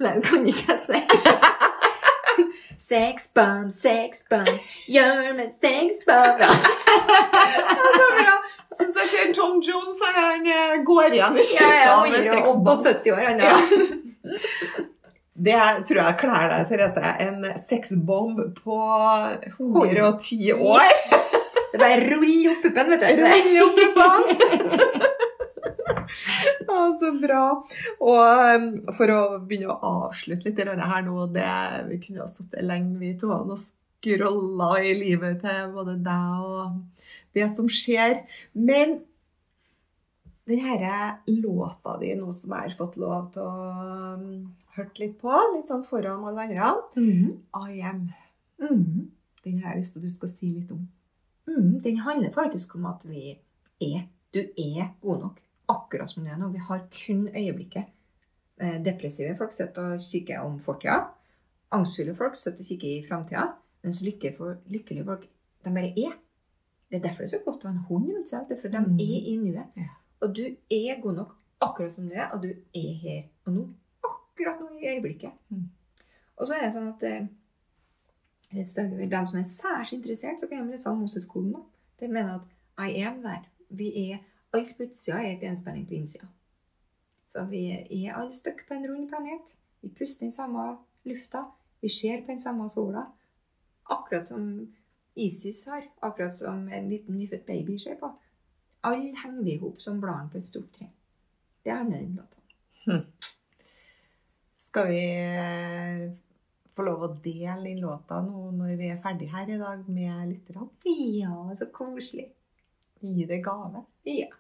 Nei, 0.01 0.12
det 0.16 0.25
kan 0.29 0.47
ikke 0.47 0.66
jeg 0.73 0.81
si. 0.87 1.01
Sex 2.91 3.29
bomb, 3.37 3.68
sex 3.71 4.25
bomb, 4.31 4.49
gjør 4.91 5.35
meg 5.37 5.53
sex 5.62 6.01
bomb. 6.09 6.41
Ja, 6.41 8.37
Syns 8.81 8.97
jeg 9.03 9.09
ser 9.12 9.33
Tom 9.37 9.59
Jones 9.61 9.99
han 10.16 10.47
eh, 10.49 10.79
går 10.87 11.12
igjen 11.18 11.37
i 11.37 11.45
Ja, 11.45 11.49
kirka 11.51 11.66
ja, 11.85 11.97
med 12.03 12.12
178 12.25 12.33
sexbomb. 12.33 12.66
år, 13.12 13.23
han 13.29 13.39
Ja. 13.41 13.51
ja. 13.51 13.59
Det 15.41 15.57
tror 15.89 16.01
jeg 16.03 16.16
kler 16.21 16.51
deg, 16.53 16.66
Therese. 16.68 17.12
En 17.25 17.37
sexbomb 17.68 18.41
på 18.59 18.77
110 19.57 20.53
år. 20.53 20.91
Det 21.71 21.79
er 21.79 21.85
bare 21.85 22.01
ruller 22.11 22.51
opp 22.53 22.62
puppen, 22.66 22.91
vet 22.91 23.01
du. 23.01 23.09
Rull 23.23 23.55
opp 23.64 23.79
i 23.81 23.89
Å, 26.70 26.78
så 27.00 27.11
bra. 27.20 27.42
Og 28.00 28.20
um, 28.54 28.70
for 28.96 29.12
å 29.14 29.20
begynne 29.40 29.70
å 29.72 30.06
avslutte 30.06 30.48
litt 30.48 30.56
det 30.61 30.66
her 30.92 31.02
nå 31.06 31.26
det, 31.34 31.50
Vi 31.90 31.98
kunne 32.06 32.24
ha 32.24 32.30
sittet 32.30 32.64
lenge, 32.66 32.98
vi 33.00 33.14
to, 33.20 33.30
og 33.32 33.58
scrolla 33.61 34.72
i 34.82 34.94
livet 34.96 35.40
til 35.44 35.72
både 35.74 35.98
deg 36.02 36.44
og 36.46 36.80
det 37.36 37.46
som 37.54 37.68
skjer. 37.70 38.22
Men 38.54 39.00
denne 40.50 41.18
låta 41.30 41.96
di 42.00 42.14
nå 42.18 42.32
som 42.34 42.54
jeg 42.56 42.70
har 42.70 42.76
fått 42.78 42.96
lov 42.98 43.28
til 43.34 43.44
å 43.44 44.14
um, 44.16 44.24
hørt 44.76 44.98
litt 44.98 45.16
på, 45.20 45.30
litt 45.54 45.68
sånn 45.70 45.84
foran 45.86 46.24
alle 46.26 46.48
andre, 46.48 46.70
Mhm. 46.96 47.36
I 47.70 47.80
Am, 47.86 48.00
Mhm. 48.58 49.11
den 49.44 49.61
har 49.62 49.74
jeg 49.74 49.82
lyst 49.82 49.92
til 49.94 50.00
at 50.00 50.08
du 50.08 50.11
skal 50.11 50.28
si 50.28 50.46
litt 50.54 50.70
om. 50.72 50.88
Mm, 51.48 51.80
Den 51.82 51.96
handler 51.98 52.30
faktisk 52.30 52.74
om 52.76 52.86
at 52.86 53.02
vi 53.04 53.38
er 53.80 54.02
Du 54.32 54.38
er 54.38 54.90
god 55.02 55.20
nok 55.20 55.38
akkurat 55.71 56.11
som 56.11 56.25
det 56.27 56.33
er 56.35 56.39
nå. 56.41 56.49
Vi 56.53 56.59
har 56.66 56.83
kun 56.95 57.29
øyeblikket. 57.29 57.85
Eh, 58.61 58.77
Depressive 58.85 59.37
folk 59.39 59.53
sitter 59.57 59.95
og 59.95 60.01
kikker 60.05 60.43
om 60.45 60.59
fortida. 60.61 60.99
Angstfulle 61.73 62.14
folk 62.18 62.35
sitter 62.37 62.64
og 62.64 62.66
kikker 62.73 62.89
i 62.89 63.05
framtida. 63.09 63.47
Mens 63.83 64.03
lykke 64.05 64.35
lykkelige 64.68 65.05
folk, 65.07 65.23
de 65.64 65.71
bare 65.75 65.93
er. 65.97 66.16
Det 66.91 66.99
er 66.99 67.03
derfor 67.09 67.23
det 67.25 67.33
er 67.33 67.39
så 67.39 67.45
godt 67.45 67.64
å 67.64 67.68
ha 67.68 67.75
en 67.75 67.85
hund 67.89 68.09
rundt 68.11 68.29
seg. 68.29 68.51
For 68.61 68.68
de 68.68 68.79
Mm. 68.81 68.99
er 69.01 69.29
i 69.33 69.37
nuet. 69.37 69.89
Og 70.21 70.35
du 70.37 70.43
er 70.71 71.01
god 71.03 71.14
nok 71.14 71.37
akkurat 71.61 71.93
som 71.95 72.09
du 72.09 72.14
er, 72.14 72.29
og 72.33 72.43
du 72.43 72.49
er 72.75 72.93
her 73.03 73.23
og 73.47 73.53
nå. 73.53 73.68
Akkurat 74.05 74.61
nå 74.61 74.68
i 74.79 74.89
øyeblikket. 74.97 75.31
Mm. 75.51 75.68
Og 76.37 76.47
så 76.47 76.55
er 76.55 76.66
det 76.66 76.75
sånn 76.75 76.89
at 76.89 77.01
de 77.01 77.29
er 78.61 79.09
dem 79.09 79.27
som 79.27 79.41
er 79.41 79.45
særs 79.49 79.93
interessert, 79.93 80.41
så 80.41 80.47
kan 80.49 80.66
de 80.66 80.73
lese 80.73 80.91
Moses-koden. 80.97 81.53
da. 81.53 81.59
Det 82.01 82.11
mener 82.11 82.35
at 82.35 82.89
I 82.91 83.03
am 83.03 83.23
der. 83.23 83.45
Vi 83.71 84.11
er 84.12 84.18
Alt 84.53 84.76
på 84.76 84.86
utsida 84.88 85.20
er 85.22 85.36
et 85.36 85.46
enspenning 85.46 85.86
på 85.86 85.94
innsida. 85.94 86.26
Så 87.30 87.44
vi 87.51 87.64
er 87.70 88.16
alle 88.16 88.34
stuck 88.34 88.64
på 88.68 88.74
en 88.74 88.86
rund 88.90 89.09
planet. 89.09 89.55
Vi 89.82 89.88
puster 89.88 90.26
den 90.26 90.32
samme 90.34 90.76
lufta. 91.05 91.44
Vi 91.80 91.88
ser 91.88 92.24
på 92.24 92.32
den 92.32 92.40
samme 92.40 92.70
sola. 92.70 93.05
Akkurat 93.90 94.26
som 94.26 94.74
Isis 95.14 95.64
har. 95.64 95.86
Akkurat 96.03 96.36
som 96.36 96.68
en 96.68 96.88
liten 96.88 97.18
nyfødt 97.18 97.46
baby 97.46 97.78
ser 97.78 97.94
på. 98.01 98.11
Alle 98.82 99.14
henger 99.22 99.42
vi 99.44 99.55
i 99.55 99.61
hop 99.61 99.80
som 99.80 100.01
bladene 100.01 100.30
på 100.32 100.38
et 100.38 100.48
stort 100.48 100.72
tre. 100.78 100.88
Det 101.64 101.72
handler 101.72 101.98
den 101.98 102.16
låta 102.16 103.03
Skal 104.59 104.88
vi 104.88 105.01
eh, 105.14 106.11
få 106.74 106.86
lov 106.86 107.03
å 107.05 107.14
dele 107.14 107.68
den 107.68 107.82
låta 107.84 108.20
nå 108.24 108.51
når 108.57 108.76
vi 108.80 108.88
er 108.88 109.03
ferdig 109.05 109.28
her 109.32 109.51
i 109.53 109.59
dag 109.61 109.88
med 109.88 110.30
lytterne? 110.32 110.68
Ja, 111.20 111.34
så 111.59 111.68
koselig. 111.74 112.30
Gi 113.01 113.26
det 113.28 113.40
gave. 113.44 113.84
Ja. 114.09 114.30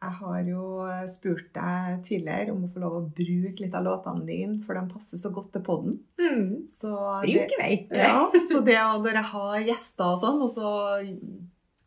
Jeg 0.00 0.16
har 0.16 0.44
jo 0.48 0.66
spurt 1.12 1.50
deg 1.52 2.00
tidligere 2.06 2.54
om 2.54 2.62
å 2.64 2.70
få 2.72 2.80
lov 2.80 2.94
å 2.96 3.06
bruke 3.12 3.60
litt 3.60 3.74
av 3.76 3.84
låtene 3.84 4.24
dine, 4.24 4.56
for 4.64 4.78
de 4.78 4.84
passer 4.88 5.20
så 5.20 5.28
godt 5.34 5.50
til 5.52 5.64
podden. 5.66 5.98
Mm. 6.20 6.70
Så 6.72 6.92
Bruk 7.26 7.56
i 7.56 7.58
vei. 7.60 7.72
Ja, 8.00 8.30
så 8.32 8.62
det 8.64 8.78
å 8.80 9.00
når 9.02 9.18
jeg 9.20 9.30
har 9.34 9.56
gjester 9.68 10.14
og 10.14 10.22
sånn, 10.22 10.40
og 10.46 10.52
så 10.54 10.70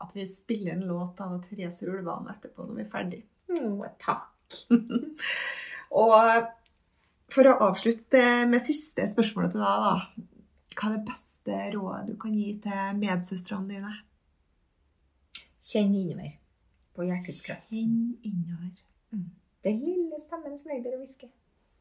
at 0.04 0.14
vi 0.14 0.28
spiller 0.30 0.76
en 0.76 0.86
låt 0.92 1.22
av 1.26 1.40
Therese 1.48 1.88
Ulvane 1.88 2.36
etterpå 2.36 2.68
når 2.68 2.78
vi 2.78 2.86
er 2.86 2.92
ferdig. 2.92 3.22
Mm, 3.54 3.82
takk. 4.04 4.60
Og 6.04 6.50
for 7.34 7.50
å 7.50 7.58
avslutte 7.70 8.24
med 8.50 8.66
siste 8.66 9.06
spørsmålet 9.10 9.54
til 9.54 9.64
deg, 9.64 9.86
da. 9.88 10.30
Hva 10.74 10.90
er 10.90 10.96
det 10.96 11.06
beste 11.08 11.60
rådet 11.76 12.08
du 12.10 12.16
kan 12.22 12.34
gi 12.38 12.56
til 12.64 12.98
medsøstrene 13.00 13.70
dine? 13.70 13.94
Kjenn 15.64 15.94
innover 15.96 16.34
på 16.96 17.06
hjertets 17.08 17.42
kraft. 17.46 17.70
Kjenn 17.70 18.18
innover. 18.24 18.74
Den 19.64 19.80
lille 19.80 20.20
stemmen 20.20 20.58
som 20.60 20.72
ligger 20.72 20.90
der 20.90 20.98
og 20.98 21.06
hvisker, 21.06 21.28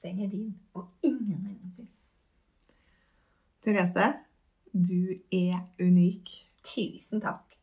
den 0.02 0.20
er 0.22 0.28
din, 0.30 0.54
og 0.74 0.86
ingen 1.02 1.46
annen 1.46 1.72
sin. 1.76 1.88
Therese, 3.62 4.12
du 4.72 5.18
er 5.32 5.58
unik. 5.80 6.30
Tusen 6.64 7.20
takk. 7.20 7.58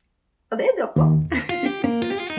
Og 0.50 0.58
det 0.58 0.68
er 0.68 0.78
dere 0.82 0.92
òg. 0.96 2.36